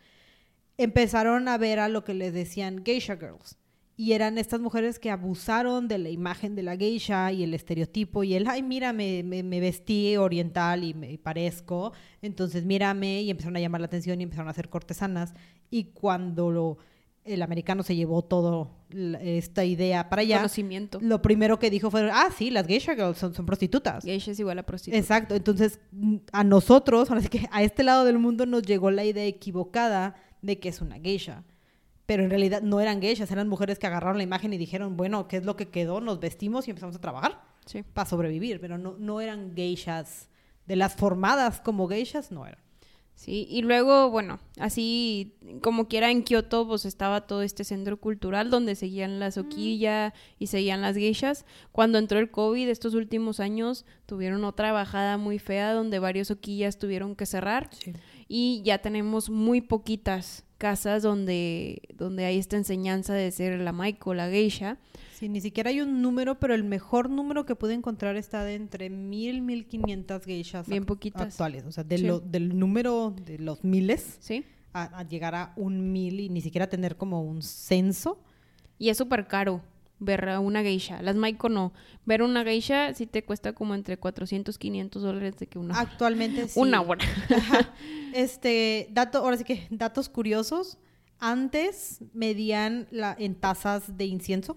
empezaron 0.78 1.48
a 1.48 1.58
ver 1.58 1.78
a 1.80 1.88
lo 1.88 2.04
que 2.04 2.14
les 2.14 2.32
decían 2.32 2.82
geisha 2.84 3.16
girls. 3.16 3.58
Y 3.96 4.12
eran 4.12 4.38
estas 4.38 4.60
mujeres 4.60 5.00
que 5.00 5.10
abusaron 5.10 5.88
de 5.88 5.98
la 5.98 6.08
imagen 6.08 6.54
de 6.54 6.62
la 6.62 6.76
geisha 6.76 7.32
y 7.32 7.42
el 7.42 7.52
estereotipo 7.52 8.22
y 8.22 8.34
el, 8.34 8.46
ay, 8.46 8.62
mira, 8.62 8.92
me, 8.92 9.24
me- 9.24 9.42
me 9.42 9.58
vestí 9.58 10.16
oriental 10.16 10.84
y 10.84 10.94
me 10.94 11.18
parezco, 11.18 11.92
entonces 12.22 12.64
mírame 12.64 13.22
y 13.22 13.30
empezaron 13.30 13.56
a 13.56 13.60
llamar 13.60 13.80
la 13.80 13.86
atención 13.88 14.20
y 14.20 14.22
empezaron 14.22 14.46
a 14.46 14.52
hacer 14.52 14.68
cortesanas. 14.68 15.34
Y 15.68 15.84
cuando 15.86 16.52
lo- 16.52 16.78
el 17.24 17.42
americano 17.42 17.82
se 17.82 17.96
llevó 17.96 18.22
todo 18.22 18.70
la- 18.90 19.20
esta 19.20 19.64
idea 19.64 20.08
para 20.08 20.22
allá, 20.22 20.36
Conocimiento. 20.36 21.00
lo 21.02 21.20
primero 21.20 21.58
que 21.58 21.68
dijo 21.68 21.90
fue, 21.90 22.08
ah, 22.12 22.28
sí, 22.34 22.50
las 22.50 22.68
geisha 22.68 22.94
girls 22.94 23.18
son, 23.18 23.34
son 23.34 23.46
prostitutas. 23.46 24.04
Geisha 24.04 24.30
es 24.30 24.38
igual 24.38 24.60
a 24.60 24.62
prostituta. 24.62 24.96
Exacto, 24.96 25.34
entonces 25.34 25.80
a 26.30 26.44
nosotros, 26.44 27.10
ahora 27.10 27.20
sí 27.22 27.28
que 27.28 27.48
a 27.50 27.64
este 27.64 27.82
lado 27.82 28.04
del 28.04 28.20
mundo 28.20 28.46
nos 28.46 28.62
llegó 28.62 28.92
la 28.92 29.04
idea 29.04 29.26
equivocada 29.26 30.14
de 30.42 30.58
que 30.58 30.68
es 30.68 30.80
una 30.80 30.98
geisha. 30.98 31.44
Pero 32.06 32.22
en 32.24 32.30
realidad 32.30 32.62
no 32.62 32.80
eran 32.80 33.00
geishas, 33.02 33.30
eran 33.30 33.48
mujeres 33.48 33.78
que 33.78 33.86
agarraron 33.86 34.16
la 34.16 34.22
imagen 34.22 34.52
y 34.52 34.58
dijeron, 34.58 34.96
bueno, 34.96 35.28
¿qué 35.28 35.36
es 35.38 35.44
lo 35.44 35.56
que 35.56 35.68
quedó? 35.68 36.00
Nos 36.00 36.20
vestimos 36.20 36.66
y 36.66 36.70
empezamos 36.70 36.96
a 36.96 37.00
trabajar 37.00 37.42
Sí. 37.66 37.82
para 37.92 38.08
sobrevivir, 38.08 38.60
pero 38.60 38.78
no, 38.78 38.96
no 38.98 39.20
eran 39.20 39.54
geishas. 39.54 40.28
De 40.66 40.76
las 40.76 40.94
formadas 40.94 41.60
como 41.60 41.86
geishas, 41.88 42.30
no 42.32 42.46
eran. 42.46 42.60
Sí, 43.18 43.48
y 43.50 43.62
luego, 43.62 44.10
bueno, 44.10 44.38
así 44.60 45.34
como 45.60 45.88
quiera 45.88 46.12
en 46.12 46.22
Kioto, 46.22 46.68
pues 46.68 46.84
estaba 46.84 47.26
todo 47.26 47.42
este 47.42 47.64
centro 47.64 47.96
cultural 47.96 48.48
donde 48.48 48.76
seguían 48.76 49.18
la 49.18 49.32
soquilla 49.32 50.14
y 50.38 50.46
seguían 50.46 50.82
las 50.82 50.94
geishas. 50.94 51.44
Cuando 51.72 51.98
entró 51.98 52.20
el 52.20 52.30
COVID 52.30 52.68
estos 52.68 52.94
últimos 52.94 53.40
años, 53.40 53.86
tuvieron 54.06 54.44
otra 54.44 54.70
bajada 54.70 55.16
muy 55.16 55.40
fea 55.40 55.72
donde 55.72 55.98
varios 55.98 56.28
soquillas 56.28 56.78
tuvieron 56.78 57.16
que 57.16 57.26
cerrar 57.26 57.70
y 58.28 58.62
ya 58.64 58.78
tenemos 58.78 59.30
muy 59.30 59.62
poquitas 59.62 60.44
casas 60.56 61.02
donde, 61.02 61.82
donde 61.94 62.24
hay 62.24 62.38
esta 62.38 62.56
enseñanza 62.56 63.14
de 63.14 63.32
ser 63.32 63.58
la 63.58 63.72
maiko, 63.72 64.14
la 64.14 64.30
geisha. 64.30 64.78
Sí, 65.18 65.28
ni 65.28 65.40
siquiera 65.40 65.70
hay 65.70 65.80
un 65.80 66.00
número, 66.00 66.38
pero 66.38 66.54
el 66.54 66.62
mejor 66.62 67.10
número 67.10 67.44
que 67.44 67.56
pude 67.56 67.74
encontrar 67.74 68.16
está 68.16 68.44
de 68.44 68.54
entre 68.54 68.88
mil, 68.88 69.42
mil 69.42 69.66
quinientas 69.66 70.24
geishas 70.24 70.68
Bien 70.68 70.84
poquitas. 70.84 71.22
actuales. 71.22 71.64
O 71.64 71.72
sea, 71.72 71.82
de 71.82 71.98
Sí. 71.98 72.06
lo- 72.06 72.20
del 72.20 72.56
número 72.56 73.12
de 73.24 73.38
los 73.38 73.64
miles 73.64 74.18
¿Sí? 74.20 74.44
a, 74.72 74.84
a 75.00 75.02
llegar 75.08 75.34
a 75.34 75.52
un 75.56 75.90
mil 75.92 76.20
y 76.20 76.28
ni 76.28 76.40
siquiera 76.40 76.68
tener 76.68 76.96
como 76.96 77.20
un 77.22 77.42
censo. 77.42 78.20
Y 78.78 78.90
es 78.90 78.96
súper 78.98 79.26
caro 79.26 79.60
ver 79.98 80.28
a 80.28 80.38
una 80.38 80.62
geisha. 80.62 81.02
Las 81.02 81.16
maiko 81.16 81.48
no. 81.48 81.72
Ver 82.06 82.22
una 82.22 82.44
geisha 82.44 82.94
sí 82.94 83.06
te 83.08 83.24
cuesta 83.24 83.52
como 83.54 83.74
entre 83.74 83.96
400, 83.96 84.56
500 84.56 85.02
dólares 85.02 85.36
de 85.38 85.48
que 85.48 85.58
una, 85.58 85.80
Actualmente 85.80 86.46
sí. 86.48 86.60
una 86.60 86.80
hora. 86.80 87.04
Ajá. 87.28 87.74
Este, 88.14 88.88
dato, 88.92 89.18
ahora 89.18 89.36
sí 89.36 89.42
que 89.44 89.66
datos 89.70 90.08
curiosos. 90.08 90.78
Antes 91.18 91.98
medían 92.14 92.86
la, 92.90 93.16
en 93.18 93.34
tazas 93.34 93.96
de 93.98 94.04
incienso. 94.06 94.56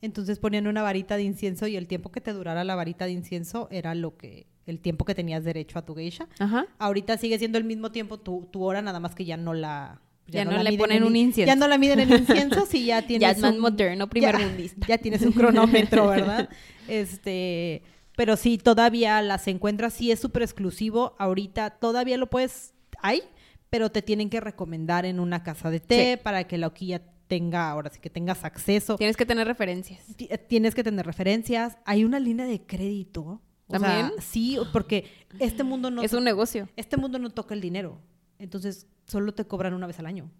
Entonces 0.00 0.38
ponían 0.38 0.66
una 0.66 0.82
varita 0.82 1.16
de 1.16 1.24
incienso 1.24 1.66
y 1.66 1.76
el 1.76 1.86
tiempo 1.88 2.10
que 2.12 2.20
te 2.20 2.32
durara 2.32 2.62
la 2.64 2.74
varita 2.76 3.04
de 3.06 3.12
incienso 3.12 3.68
era 3.70 3.94
lo 3.94 4.16
que 4.16 4.46
el 4.66 4.80
tiempo 4.80 5.04
que 5.04 5.14
tenías 5.14 5.44
derecho 5.44 5.78
a 5.78 5.84
tu 5.84 5.94
geisha. 5.94 6.28
Ajá. 6.38 6.66
Ahorita 6.78 7.16
sigue 7.18 7.38
siendo 7.38 7.58
el 7.58 7.64
mismo 7.64 7.90
tiempo 7.90 8.18
tu, 8.18 8.46
tu 8.52 8.62
hora, 8.64 8.82
nada 8.82 9.00
más 9.00 9.14
que 9.14 9.24
ya 9.24 9.36
no 9.36 9.54
la 9.54 10.00
Ya 10.26 10.44
no 10.44 10.52
la 10.52 10.62
le 10.62 10.76
ponen 10.76 10.98
en 10.98 11.04
un 11.04 11.16
in- 11.16 11.28
incienso. 11.28 11.48
Ya 11.52 11.56
no 11.56 11.66
la 11.68 11.78
miden 11.78 12.00
en 12.00 12.10
incienso, 12.12 12.66
sí 12.66 12.84
ya 12.84 13.00
tienes 13.06 13.22
Ya 13.22 13.30
es 13.30 13.38
más 13.38 13.54
un- 13.54 13.60
moderno, 13.60 14.08
primer 14.10 14.38
mundista. 14.38 14.86
ya 14.88 14.98
tienes 14.98 15.22
un 15.22 15.32
cronómetro, 15.32 16.06
¿verdad? 16.08 16.48
Este, 16.86 17.82
pero 18.16 18.36
sí, 18.36 18.58
todavía 18.58 19.22
las 19.22 19.48
encuentras, 19.48 19.94
sí 19.94 20.10
es 20.12 20.20
súper 20.20 20.42
exclusivo. 20.42 21.14
Ahorita 21.18 21.70
todavía 21.70 22.16
lo 22.18 22.28
puedes, 22.28 22.74
hay, 23.00 23.22
pero 23.70 23.90
te 23.90 24.02
tienen 24.02 24.28
que 24.28 24.40
recomendar 24.40 25.06
en 25.06 25.18
una 25.20 25.42
casa 25.42 25.70
de 25.70 25.80
té 25.80 26.14
Sí. 26.16 26.20
para 26.22 26.44
que 26.44 26.58
la 26.58 26.66
hoquilla 26.66 27.02
tenga, 27.28 27.70
ahora 27.70 27.90
sí 27.90 28.00
que 28.00 28.10
tengas 28.10 28.44
acceso. 28.44 28.96
Tienes 28.96 29.16
que 29.16 29.26
tener 29.26 29.46
referencias. 29.46 30.00
Ti- 30.16 30.28
Tienes 30.48 30.74
que 30.74 30.82
tener 30.82 31.06
referencias. 31.06 31.76
Hay 31.84 32.04
una 32.04 32.18
línea 32.18 32.46
de 32.46 32.62
crédito. 32.62 33.40
O 33.68 33.78
sea, 33.78 33.80
¿También? 33.80 34.12
sí, 34.20 34.58
porque 34.72 35.04
este 35.38 35.62
mundo 35.62 35.90
no 35.90 36.02
es 36.02 36.12
un 36.14 36.24
negocio. 36.24 36.68
este 36.76 36.96
mundo 36.96 37.18
no 37.18 37.30
toca 37.30 37.54
el 37.54 37.60
dinero. 37.60 38.00
Entonces, 38.38 38.86
solo 39.06 39.32
te 39.34 39.44
cobran 39.46 39.74
una 39.74 39.86
vez 39.86 39.98
al 39.98 40.06
año. 40.06 40.30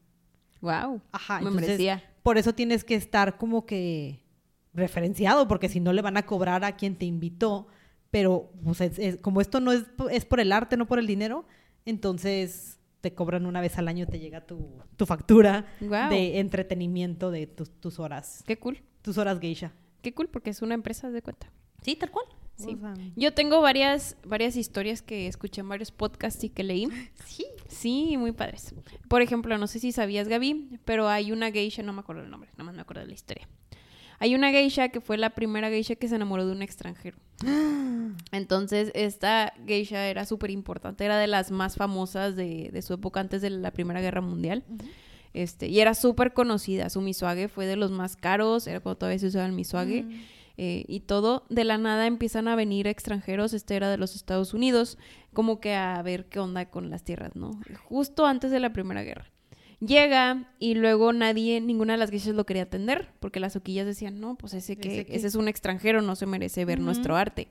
Wow. 0.62 1.02
Ajá, 1.12 1.34
Me 1.40 1.48
entonces, 1.48 1.60
merecía. 1.68 2.02
por 2.22 2.38
eso 2.38 2.54
tienes 2.54 2.82
que 2.84 2.94
estar 2.94 3.36
como 3.36 3.66
que 3.66 4.24
referenciado, 4.74 5.46
porque 5.46 5.68
si 5.68 5.78
no 5.80 5.92
le 5.92 6.02
van 6.02 6.16
a 6.16 6.24
cobrar 6.26 6.64
a 6.64 6.76
quien 6.76 6.96
te 6.96 7.04
invitó. 7.04 7.68
Pero 8.10 8.50
pues, 8.64 8.80
es- 8.80 8.98
es- 8.98 9.16
como 9.18 9.40
esto 9.42 9.60
no 9.60 9.72
es, 9.72 9.84
es 10.10 10.24
por 10.24 10.40
el 10.40 10.50
arte, 10.52 10.76
no 10.78 10.86
por 10.86 10.98
el 10.98 11.06
dinero, 11.06 11.44
entonces 11.84 12.77
te 13.00 13.14
cobran 13.14 13.46
una 13.46 13.60
vez 13.60 13.78
al 13.78 13.88
año, 13.88 14.06
te 14.06 14.18
llega 14.18 14.46
tu, 14.46 14.70
tu 14.96 15.06
factura 15.06 15.66
de 15.80 16.38
entretenimiento 16.40 17.30
de 17.30 17.46
tus, 17.46 17.70
tus 17.80 17.98
horas, 17.98 18.42
Qué 18.46 18.58
cool. 18.58 18.82
tus 19.02 19.18
horas 19.18 19.38
geisha. 19.40 19.72
Qué 20.02 20.12
cool 20.14 20.28
porque 20.28 20.50
es 20.50 20.62
una 20.62 20.74
empresa 20.74 21.10
de 21.10 21.22
cuenta. 21.22 21.50
Sí, 21.82 21.96
tal 21.96 22.10
cual. 22.10 22.26
Sí. 22.56 22.74
O 22.74 22.78
sea, 22.80 22.94
Yo 23.14 23.32
tengo 23.34 23.60
varias, 23.60 24.16
varias 24.24 24.56
historias 24.56 25.00
que 25.00 25.28
escuché 25.28 25.60
en 25.60 25.68
varios 25.68 25.92
podcasts 25.92 26.42
y 26.42 26.48
que 26.50 26.64
leí. 26.64 26.88
sí. 27.24 27.44
Sí, 27.68 28.16
muy 28.16 28.32
padres. 28.32 28.74
Por 29.08 29.22
ejemplo, 29.22 29.56
no 29.58 29.66
sé 29.66 29.78
si 29.78 29.92
sabías, 29.92 30.26
Gaby, 30.26 30.80
pero 30.84 31.08
hay 31.08 31.30
una 31.32 31.52
geisha, 31.52 31.82
no 31.82 31.92
me 31.92 32.00
acuerdo 32.00 32.22
el 32.22 32.30
nombre, 32.30 32.50
nada 32.52 32.64
más 32.64 32.74
me 32.74 32.80
acuerdo 32.82 33.02
de 33.02 33.08
la 33.08 33.14
historia. 33.14 33.46
Hay 34.18 34.34
una 34.34 34.50
geisha 34.50 34.88
que 34.88 35.00
fue 35.00 35.16
la 35.16 35.30
primera 35.30 35.68
geisha 35.68 35.94
que 35.94 36.08
se 36.08 36.16
enamoró 36.16 36.46
de 36.46 36.52
un 36.52 36.62
extranjero. 36.62 37.18
Entonces, 38.32 38.90
esta 38.94 39.52
geisha 39.66 40.06
era 40.08 40.24
súper 40.26 40.50
importante, 40.50 41.04
era 41.04 41.18
de 41.18 41.26
las 41.26 41.50
más 41.50 41.76
famosas 41.76 42.36
de, 42.36 42.70
de 42.72 42.82
su 42.82 42.94
época 42.94 43.20
antes 43.20 43.42
de 43.42 43.50
la 43.50 43.70
Primera 43.70 44.00
Guerra 44.00 44.20
Mundial. 44.20 44.64
Este, 45.34 45.68
y 45.68 45.80
era 45.80 45.94
súper 45.94 46.32
conocida. 46.32 46.90
Su 46.90 47.00
misuage 47.00 47.48
fue 47.48 47.66
de 47.66 47.76
los 47.76 47.90
más 47.90 48.16
caros, 48.16 48.66
era 48.66 48.80
cuando 48.80 48.98
todavía 48.98 49.18
se 49.18 49.26
usaba 49.26 49.46
el 49.46 49.52
misuage. 49.52 50.04
eh, 50.56 50.84
y 50.88 51.00
todo, 51.00 51.44
de 51.48 51.62
la 51.62 51.78
nada 51.78 52.06
empiezan 52.06 52.48
a 52.48 52.56
venir 52.56 52.88
extranjeros, 52.88 53.52
este 53.52 53.76
era 53.76 53.88
de 53.90 53.98
los 53.98 54.16
Estados 54.16 54.54
Unidos, 54.54 54.98
como 55.32 55.60
que 55.60 55.74
a 55.74 56.02
ver 56.02 56.28
qué 56.28 56.40
onda 56.40 56.66
con 56.70 56.90
las 56.90 57.04
tierras, 57.04 57.36
¿no? 57.36 57.52
Justo 57.84 58.26
antes 58.26 58.50
de 58.50 58.58
la 58.58 58.72
Primera 58.72 59.04
Guerra. 59.04 59.30
Llega 59.80 60.52
y 60.58 60.74
luego 60.74 61.12
nadie, 61.12 61.60
ninguna 61.60 61.92
de 61.92 61.98
las 61.98 62.10
geishas 62.10 62.34
lo 62.34 62.44
quería 62.46 62.64
atender, 62.64 63.10
porque 63.20 63.38
las 63.38 63.54
oquillas 63.54 63.86
decían, 63.86 64.18
no, 64.20 64.36
pues 64.36 64.54
ese 64.54 64.76
que, 64.76 64.88
Ese 64.88 65.06
que- 65.06 65.14
ese 65.16 65.26
es 65.28 65.34
un 65.36 65.46
extranjero, 65.46 66.02
no 66.02 66.16
se 66.16 66.26
merece 66.26 66.64
ver 66.64 66.80
nuestro 66.80 67.16
arte. 67.16 67.48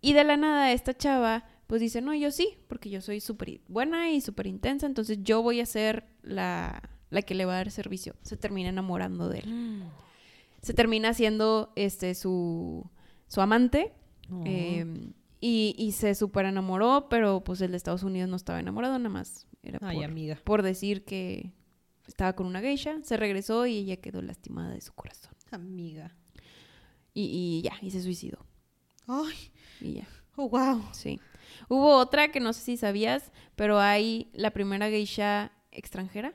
Y 0.00 0.12
de 0.12 0.24
la 0.24 0.36
nada 0.36 0.72
esta 0.72 0.92
chava 0.94 1.44
pues 1.68 1.80
dice, 1.80 2.00
no, 2.00 2.14
yo 2.14 2.30
sí, 2.30 2.58
porque 2.68 2.90
yo 2.90 3.00
soy 3.00 3.20
súper 3.20 3.60
buena 3.66 4.10
y 4.12 4.20
súper 4.20 4.46
intensa, 4.46 4.86
entonces 4.86 5.18
yo 5.22 5.42
voy 5.42 5.60
a 5.60 5.66
ser 5.66 6.04
la, 6.22 6.80
la 7.10 7.22
que 7.22 7.34
le 7.34 7.44
va 7.44 7.54
a 7.54 7.56
dar 7.56 7.70
servicio. 7.72 8.14
Se 8.22 8.36
termina 8.36 8.68
enamorando 8.68 9.28
de 9.28 9.40
él. 9.40 9.82
Se 10.62 10.74
termina 10.74 11.12
siendo 11.14 11.72
este, 11.76 12.14
su, 12.14 12.88
su 13.28 13.40
amante 13.40 13.92
eh, 14.44 14.84
y, 15.40 15.74
y 15.78 15.92
se 15.92 16.14
súper 16.14 16.46
enamoró, 16.46 17.08
pero 17.08 17.42
pues 17.44 17.60
el 17.60 17.70
de 17.72 17.76
Estados 17.76 18.02
Unidos 18.02 18.28
no 18.28 18.36
estaba 18.36 18.60
enamorado, 18.60 18.98
nada 18.98 19.10
más 19.10 19.46
era 19.62 19.78
Ay, 19.82 19.96
por, 19.96 20.04
amiga. 20.04 20.40
por 20.44 20.62
decir 20.62 21.04
que 21.04 21.52
estaba 22.06 22.34
con 22.34 22.46
una 22.46 22.60
geisha, 22.60 22.98
se 23.02 23.16
regresó 23.16 23.66
y 23.66 23.78
ella 23.78 23.96
quedó 23.96 24.22
lastimada 24.22 24.70
de 24.70 24.80
su 24.80 24.92
corazón. 24.92 25.32
Amiga. 25.50 26.14
Y, 27.14 27.22
y 27.24 27.62
ya, 27.62 27.72
y 27.80 27.90
se 27.90 28.02
suicidó. 28.02 28.38
Ay, 29.06 29.34
Y 29.80 29.94
ya. 29.94 30.08
Oh, 30.36 30.48
wow. 30.48 30.82
Sí. 30.92 31.18
Hubo 31.68 31.96
otra 31.96 32.30
que 32.30 32.40
no 32.40 32.52
sé 32.52 32.60
si 32.60 32.76
sabías, 32.76 33.32
pero 33.54 33.78
hay 33.80 34.30
la 34.34 34.50
primera 34.50 34.88
geisha 34.90 35.52
extranjera. 35.70 36.34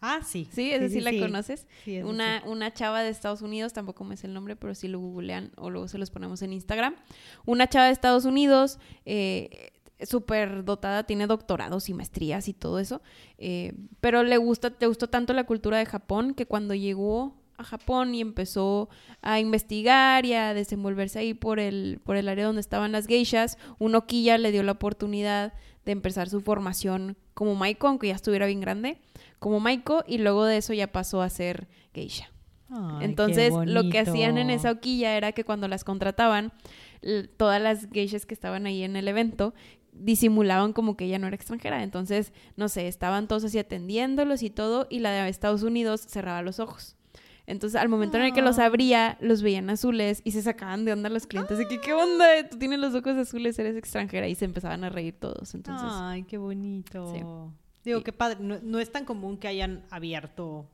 Ah, 0.00 0.20
sí. 0.24 0.48
Sí, 0.52 0.70
esa 0.72 0.88
sí, 0.88 1.00
la 1.00 1.12
conoces. 1.18 1.66
Sí, 1.84 2.00
una, 2.02 2.42
una 2.46 2.72
chava 2.72 3.02
de 3.02 3.10
Estados 3.10 3.42
Unidos, 3.42 3.72
tampoco 3.72 4.04
me 4.04 4.16
sé 4.16 4.26
el 4.26 4.34
nombre, 4.34 4.56
pero 4.56 4.74
sí 4.74 4.88
lo 4.88 4.98
googlean 4.98 5.52
o 5.56 5.68
luego 5.68 5.88
se 5.88 5.98
los 5.98 6.10
ponemos 6.10 6.40
en 6.42 6.52
Instagram. 6.52 6.96
Una 7.44 7.68
chava 7.68 7.86
de 7.86 7.92
Estados 7.92 8.24
Unidos, 8.24 8.78
eh, 9.04 9.72
súper 10.02 10.64
dotada, 10.64 11.04
tiene 11.04 11.26
doctorados 11.26 11.88
y 11.88 11.94
maestrías 11.94 12.48
y 12.48 12.54
todo 12.54 12.78
eso, 12.78 13.02
eh, 13.38 13.74
pero 14.00 14.22
le 14.22 14.38
gusta, 14.38 14.70
te 14.70 14.86
gustó 14.86 15.08
tanto 15.08 15.32
la 15.34 15.44
cultura 15.44 15.78
de 15.78 15.86
Japón 15.86 16.34
que 16.34 16.46
cuando 16.46 16.74
llegó 16.74 17.36
a 17.58 17.64
Japón 17.64 18.14
y 18.14 18.22
empezó 18.22 18.88
a 19.20 19.38
investigar 19.38 20.24
y 20.24 20.32
a 20.32 20.54
desenvolverse 20.54 21.18
ahí 21.18 21.34
por 21.34 21.60
el, 21.60 22.00
por 22.04 22.16
el 22.16 22.28
área 22.28 22.46
donde 22.46 22.62
estaban 22.62 22.92
las 22.92 23.06
geishas, 23.06 23.58
un 23.78 23.94
Okiya 23.94 24.38
le 24.38 24.50
dio 24.50 24.62
la 24.62 24.72
oportunidad 24.72 25.52
de 25.84 25.92
empezar 25.92 26.30
su 26.30 26.40
formación 26.40 27.18
como 27.34 27.54
Maiko, 27.54 27.88
aunque 27.88 28.08
ya 28.08 28.14
estuviera 28.14 28.46
bien 28.46 28.60
grande, 28.60 28.98
como 29.40 29.58
Maiko, 29.58 30.04
y 30.06 30.18
luego 30.18 30.44
de 30.44 30.58
eso 30.58 30.72
ya 30.72 30.92
pasó 30.92 31.20
a 31.22 31.28
ser 31.28 31.66
geisha. 31.92 32.30
Ay, 32.70 33.04
Entonces, 33.06 33.52
lo 33.66 33.90
que 33.90 33.98
hacían 33.98 34.38
en 34.38 34.48
esa 34.50 34.70
Okiya 34.70 35.16
era 35.16 35.32
que 35.32 35.42
cuando 35.42 35.66
las 35.66 35.82
contrataban, 35.82 36.52
todas 37.36 37.60
las 37.60 37.88
geishas 37.90 38.26
que 38.26 38.34
estaban 38.34 38.66
ahí 38.66 38.84
en 38.84 38.94
el 38.94 39.08
evento 39.08 39.54
disimulaban 39.92 40.72
como 40.72 40.96
que 40.96 41.06
ella 41.06 41.18
no 41.18 41.26
era 41.26 41.34
extranjera. 41.34 41.82
Entonces, 41.82 42.32
no 42.56 42.68
sé, 42.68 42.86
estaban 42.86 43.26
todos 43.26 43.42
así 43.42 43.58
atendiéndolos 43.58 44.44
y 44.44 44.50
todo, 44.50 44.86
y 44.88 45.00
la 45.00 45.10
de 45.10 45.28
Estados 45.28 45.64
Unidos 45.64 46.02
cerraba 46.08 46.42
los 46.42 46.60
ojos. 46.60 46.96
Entonces, 47.46 47.80
al 47.80 47.88
momento 47.88 48.16
en 48.18 48.22
el 48.24 48.32
que 48.32 48.42
los 48.42 48.60
Ah. 48.60 48.66
abría, 48.66 49.18
los 49.20 49.42
veían 49.42 49.68
azules 49.70 50.20
y 50.22 50.30
se 50.30 50.40
sacaban 50.42 50.84
de 50.84 50.92
onda 50.92 51.08
los 51.08 51.26
clientes 51.26 51.58
de 51.58 51.66
que, 51.66 51.80
¿qué 51.80 51.92
onda? 51.92 52.48
Tú 52.48 52.56
tienes 52.58 52.78
los 52.78 52.94
ojos 52.94 53.16
azules, 53.16 53.58
eres 53.58 53.76
extranjera. 53.76 54.28
Y 54.28 54.36
se 54.36 54.44
empezaban 54.44 54.84
a 54.84 54.90
reír 54.90 55.16
todos. 55.18 55.52
Entonces, 55.56 55.88
Ay, 55.90 56.22
qué 56.22 56.38
bonito. 56.38 57.12
Sí. 57.12 57.20
Digo, 57.84 58.02
qué 58.02 58.12
padre. 58.12 58.38
No, 58.40 58.58
no 58.62 58.78
es 58.78 58.90
tan 58.92 59.04
común 59.04 59.38
que 59.38 59.48
hayan 59.48 59.84
abierto. 59.90 60.66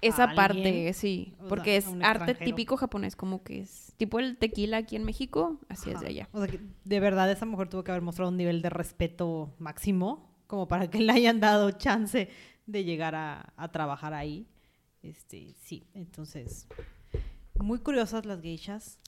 esa 0.00 0.24
a 0.24 0.34
parte, 0.34 0.68
alguien, 0.68 0.94
sí. 0.94 1.34
sea, 1.38 1.48
Porque 1.48 1.76
es 1.76 1.86
arte 2.02 2.34
típico 2.34 2.76
japonés, 2.76 3.16
como 3.16 3.42
que 3.42 3.60
es 3.60 3.92
tipo 3.96 4.18
el 4.18 4.36
tequila 4.36 4.78
aquí 4.78 4.96
en 4.96 5.04
México, 5.04 5.58
así 5.68 5.90
es 5.90 6.00
de 6.00 6.08
allá. 6.08 6.28
O 6.32 6.38
sea, 6.38 6.48
que 6.48 6.60
de 6.84 7.00
verdad 7.00 7.30
esa 7.30 7.46
mujer 7.46 7.68
tuvo 7.68 7.82
que 7.82 7.90
haber 7.90 8.02
mostrado 8.02 8.30
un 8.30 8.36
nivel 8.36 8.62
de 8.62 8.70
respeto 8.70 9.54
máximo 9.58 10.28
como 10.46 10.68
para 10.68 10.88
que 10.88 11.00
le 11.00 11.12
hayan 11.12 11.40
dado 11.40 11.70
chance 11.72 12.28
de 12.66 12.84
llegar 12.84 13.14
a, 13.14 13.52
a 13.56 13.72
trabajar 13.72 14.14
ahí. 14.14 14.46
Este, 15.02 15.54
sí, 15.62 15.86
entonces, 15.94 16.66
muy 17.54 17.78
curiosas 17.78 18.26
las 18.26 18.40
geishas. 18.40 18.98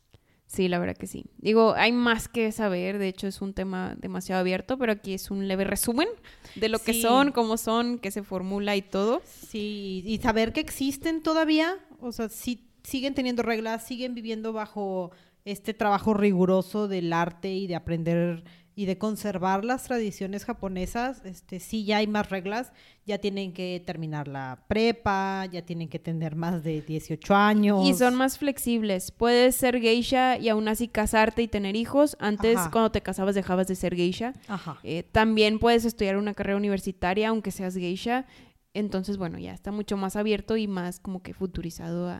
Sí, 0.48 0.66
la 0.66 0.78
verdad 0.78 0.96
que 0.96 1.06
sí. 1.06 1.26
Digo, 1.36 1.74
hay 1.74 1.92
más 1.92 2.26
que 2.26 2.50
saber, 2.52 2.98
de 2.98 3.08
hecho 3.08 3.26
es 3.26 3.42
un 3.42 3.52
tema 3.52 3.94
demasiado 3.98 4.40
abierto, 4.40 4.78
pero 4.78 4.92
aquí 4.92 5.12
es 5.12 5.30
un 5.30 5.46
leve 5.46 5.64
resumen 5.64 6.08
de 6.54 6.70
lo 6.70 6.78
que 6.78 6.94
son, 6.94 7.32
cómo 7.32 7.58
son, 7.58 7.98
qué 7.98 8.10
se 8.10 8.22
formula 8.22 8.74
y 8.74 8.80
todo. 8.80 9.20
Sí, 9.26 10.02
y 10.06 10.18
saber 10.18 10.54
que 10.54 10.60
existen 10.60 11.22
todavía, 11.22 11.76
o 12.00 12.12
sea, 12.12 12.30
sí, 12.30 12.66
siguen 12.82 13.14
teniendo 13.14 13.42
reglas, 13.42 13.86
siguen 13.86 14.14
viviendo 14.14 14.54
bajo 14.54 15.10
este 15.44 15.74
trabajo 15.74 16.14
riguroso 16.14 16.88
del 16.88 17.12
arte 17.12 17.52
y 17.52 17.66
de 17.66 17.76
aprender 17.76 18.42
y 18.78 18.86
de 18.86 18.96
conservar 18.96 19.64
las 19.64 19.82
tradiciones 19.82 20.44
japonesas, 20.44 21.22
este, 21.24 21.58
sí 21.58 21.84
ya 21.84 21.96
hay 21.96 22.06
más 22.06 22.30
reglas, 22.30 22.70
ya 23.04 23.18
tienen 23.18 23.52
que 23.52 23.82
terminar 23.84 24.28
la 24.28 24.62
prepa, 24.68 25.46
ya 25.50 25.62
tienen 25.62 25.88
que 25.88 25.98
tener 25.98 26.36
más 26.36 26.62
de 26.62 26.80
18 26.82 27.34
años. 27.34 27.84
Y 27.84 27.94
son 27.94 28.14
más 28.14 28.38
flexibles. 28.38 29.10
Puedes 29.10 29.56
ser 29.56 29.80
geisha 29.80 30.38
y 30.38 30.48
aún 30.48 30.68
así 30.68 30.86
casarte 30.86 31.42
y 31.42 31.48
tener 31.48 31.74
hijos. 31.74 32.16
Antes, 32.20 32.56
Ajá. 32.56 32.70
cuando 32.70 32.92
te 32.92 33.00
casabas, 33.00 33.34
dejabas 33.34 33.66
de 33.66 33.74
ser 33.74 33.96
geisha. 33.96 34.32
Ajá. 34.46 34.78
Eh, 34.84 35.02
también 35.02 35.58
puedes 35.58 35.84
estudiar 35.84 36.16
una 36.16 36.34
carrera 36.34 36.56
universitaria, 36.56 37.30
aunque 37.30 37.50
seas 37.50 37.74
geisha. 37.74 38.26
Entonces, 38.74 39.16
bueno, 39.16 39.38
ya 39.40 39.54
está 39.54 39.72
mucho 39.72 39.96
más 39.96 40.14
abierto 40.14 40.56
y 40.56 40.68
más 40.68 41.00
como 41.00 41.20
que 41.20 41.34
futurizado 41.34 42.08
a- 42.08 42.18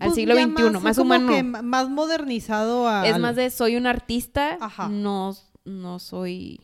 al 0.00 0.08
Pues 0.08 0.14
siglo 0.16 0.34
XXI, 0.34 0.80
más, 0.82 0.98
humano. 0.98 1.28
que 1.32 1.44
más 1.44 1.88
modernizado 1.90 2.88
a... 2.88 3.06
Es 3.06 3.18
más 3.20 3.36
de 3.36 3.50
soy 3.50 3.76
un 3.76 3.86
artista, 3.86 4.56
Ajá. 4.60 4.88
no, 4.88 5.36
no 5.66 5.98
soy 5.98 6.60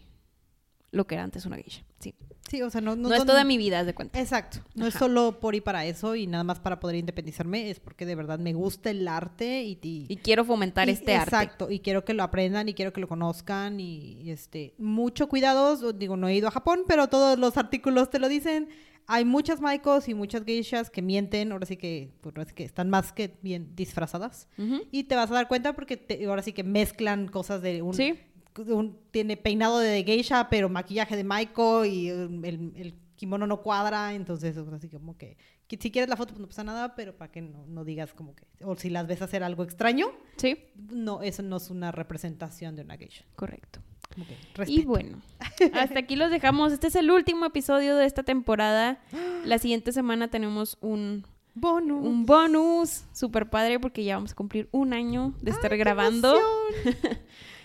lo 0.91 1.07
que 1.07 1.15
era 1.15 1.25
antes 1.25 1.47
una 1.47 1.57
geisha. 1.57 1.85
Sí. 2.01 2.15
Sí, 2.49 2.61
o 2.61 2.69
sea, 2.71 2.81
no, 2.83 2.97
No, 2.97 3.09
no 3.09 3.15
es 3.15 3.25
toda 3.25 3.45
mi 3.45 3.57
vida, 3.57 3.83
de 3.85 3.95
cuenta. 3.95 4.21
Exacto. 4.21 4.59
No 4.75 4.87
es 4.87 4.95
solo 4.95 5.39
por 5.41 5.55
y 5.55 5.61
para 5.63 5.87
eso 5.87 6.17
y 6.17 6.27
nada 6.27 6.45
más 6.45 6.59
para 6.61 6.81
poder 6.81 6.97
independizarme, 6.97 7.71
es 7.71 7.81
porque 7.81 8.05
de 8.05 8.15
verdad 8.15 8.39
me 8.39 8.53
gusta 8.53 8.91
el 8.91 9.07
arte 9.09 9.63
y... 9.63 9.79
y- 9.81 10.07
Y 10.09 10.17
quiero 10.17 10.45
fomentar 10.45 10.89
y- 10.89 10.93
este 10.93 11.15
arte. 11.15 11.37
Exacto, 11.37 11.71
y 11.71 11.79
quiero 11.81 12.05
que 12.05 12.13
lo 12.15 12.23
aprendan 12.25 12.69
y 12.69 12.75
quiero 12.75 12.93
que 12.93 13.01
lo 13.01 13.09
conozcan 13.09 13.81
y, 13.81 14.21
y, 14.23 14.31
este, 14.33 14.75
mucho 14.77 15.29
cuidado, 15.29 15.93
digo, 15.93 16.17
no 16.17 16.29
he 16.29 16.35
ido 16.35 16.49
a 16.49 16.51
Japón, 16.51 16.81
pero 16.87 17.09
todos 17.09 17.39
los 17.39 17.57
artículos 17.57 18.11
te 18.11 18.19
lo 18.19 18.29
dicen. 18.29 18.69
Hay 19.07 19.25
muchas 19.25 19.61
maikos 19.61 20.09
y 20.09 20.15
muchas 20.15 20.45
geishas 20.45 20.91
que 20.91 21.01
mienten, 21.03 21.53
ahora 21.53 21.67
sí 21.67 21.77
que, 21.77 22.11
pues, 22.21 22.37
ahora 22.37 22.49
sí 22.49 22.55
que 22.55 22.65
están 22.65 22.89
más 22.91 23.13
que 23.13 23.37
bien 23.43 23.75
disfrazadas. 23.75 24.47
Y 24.91 25.05
te 25.05 25.17
vas 25.17 25.31
a 25.31 25.35
dar 25.35 25.49
cuenta 25.49 25.73
porque 25.75 25.97
te- 25.97 26.25
ahora 26.27 26.43
sí 26.43 26.53
que 26.53 26.63
mezclan 26.65 27.29
cosas 27.29 27.63
de 27.63 27.83
un, 27.83 27.95
Sí. 27.95 28.15
Un- 28.57 28.99
tiene 29.11 29.37
peinado 29.37 29.79
de 29.79 30.03
geisha, 30.05 30.49
pero 30.49 30.69
maquillaje 30.69 31.17
de 31.17 31.25
maiko 31.25 31.85
y 31.85 32.11
um, 32.13 32.45
el, 32.45 32.73
el 32.77 32.95
kimono 33.17 33.47
no 33.47 33.63
cuadra, 33.63 34.15
entonces 34.15 34.57
ahora 34.57 34.79
sí 34.79 34.89
como 34.89 35.17
que, 35.17 35.37
que 35.69 35.77
si 35.81 35.91
quieres 35.91 36.09
la 36.11 36.17
foto 36.17 36.33
pues 36.35 36.41
no 36.41 36.49
pasa 36.49 36.65
nada, 36.65 36.95
pero 36.97 37.17
para 37.17 37.31
que 37.31 37.41
no, 37.43 37.65
no 37.67 37.85
digas 37.85 38.13
como 38.15 38.35
que, 38.35 38.45
o 38.65 38.77
si 38.77 38.91
las 38.91 39.07
ves 39.07 39.23
hacer 39.23 39.43
algo 39.45 39.63
extraño, 39.63 40.09
Sí, 40.37 40.59
no, 40.91 41.23
eso 41.23 41.43
no 41.43 41.57
es 41.59 41.71
una 41.71 41.93
representación 41.93 42.75
de 42.77 42.83
una 42.83 42.97
geisha. 42.97 43.25
correcto. 43.37 43.81
Y 44.67 44.85
bueno, 44.85 45.23
hasta 45.73 46.01
aquí 46.01 46.17
los 46.17 46.31
dejamos. 46.31 46.71
Este 46.75 46.89
es 46.89 46.97
el 46.97 47.11
último 47.11 47.47
episodio 47.47 47.97
de 47.97 48.05
esta 48.05 48.23
temporada. 48.23 49.01
La 49.47 49.57
siguiente 49.59 49.91
semana 49.91 50.29
tenemos 50.29 50.77
un, 50.83 51.25
bonus. 51.55 52.07
un 52.07 52.27
bonus 52.27 53.05
super 53.15 53.49
padre 53.49 53.81
porque 53.81 54.05
ya 54.05 54.17
vamos 54.17 54.33
a 54.33 54.35
cumplir 54.35 54.69
un 54.71 54.93
año 54.93 55.33
de 55.41 55.51
estar 55.53 55.73
¡Ay, 55.73 55.79
qué 55.79 55.85
grabando. 55.85 56.35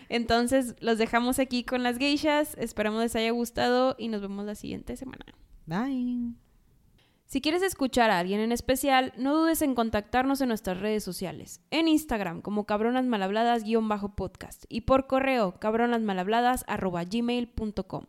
Entonces, 0.10 0.76
los 0.80 0.98
dejamos 0.98 1.40
aquí 1.40 1.64
con 1.64 1.84
las 1.84 1.98
geishas. 1.98 2.56
Esperamos 2.58 3.02
les 3.02 3.16
haya 3.16 3.32
gustado 3.32 3.96
y 3.98 4.08
nos 4.08 4.22
vemos 4.22 4.46
la 4.46 4.56
siguiente 4.56 4.98
semana. 4.98 5.26
Bye. 5.66 6.34
Si 7.28 7.42
quieres 7.42 7.62
escuchar 7.62 8.10
a 8.10 8.18
alguien 8.20 8.40
en 8.40 8.54
especial, 8.54 9.12
no 9.18 9.36
dudes 9.36 9.62
en 9.62 9.76
contactarnos 9.76 10.40
en 10.40 10.48
nuestras 10.48 10.80
redes 10.80 11.04
sociales. 11.04 11.60
En 11.72 11.90
Instagram 11.90 12.42
como 12.42 12.66
cabronasmalhabladas-podcast 12.66 14.64
y 14.70 14.80
por 14.82 15.08
correo 15.08 15.60
cabronasmalhabladas.gmail.com. 15.60 18.06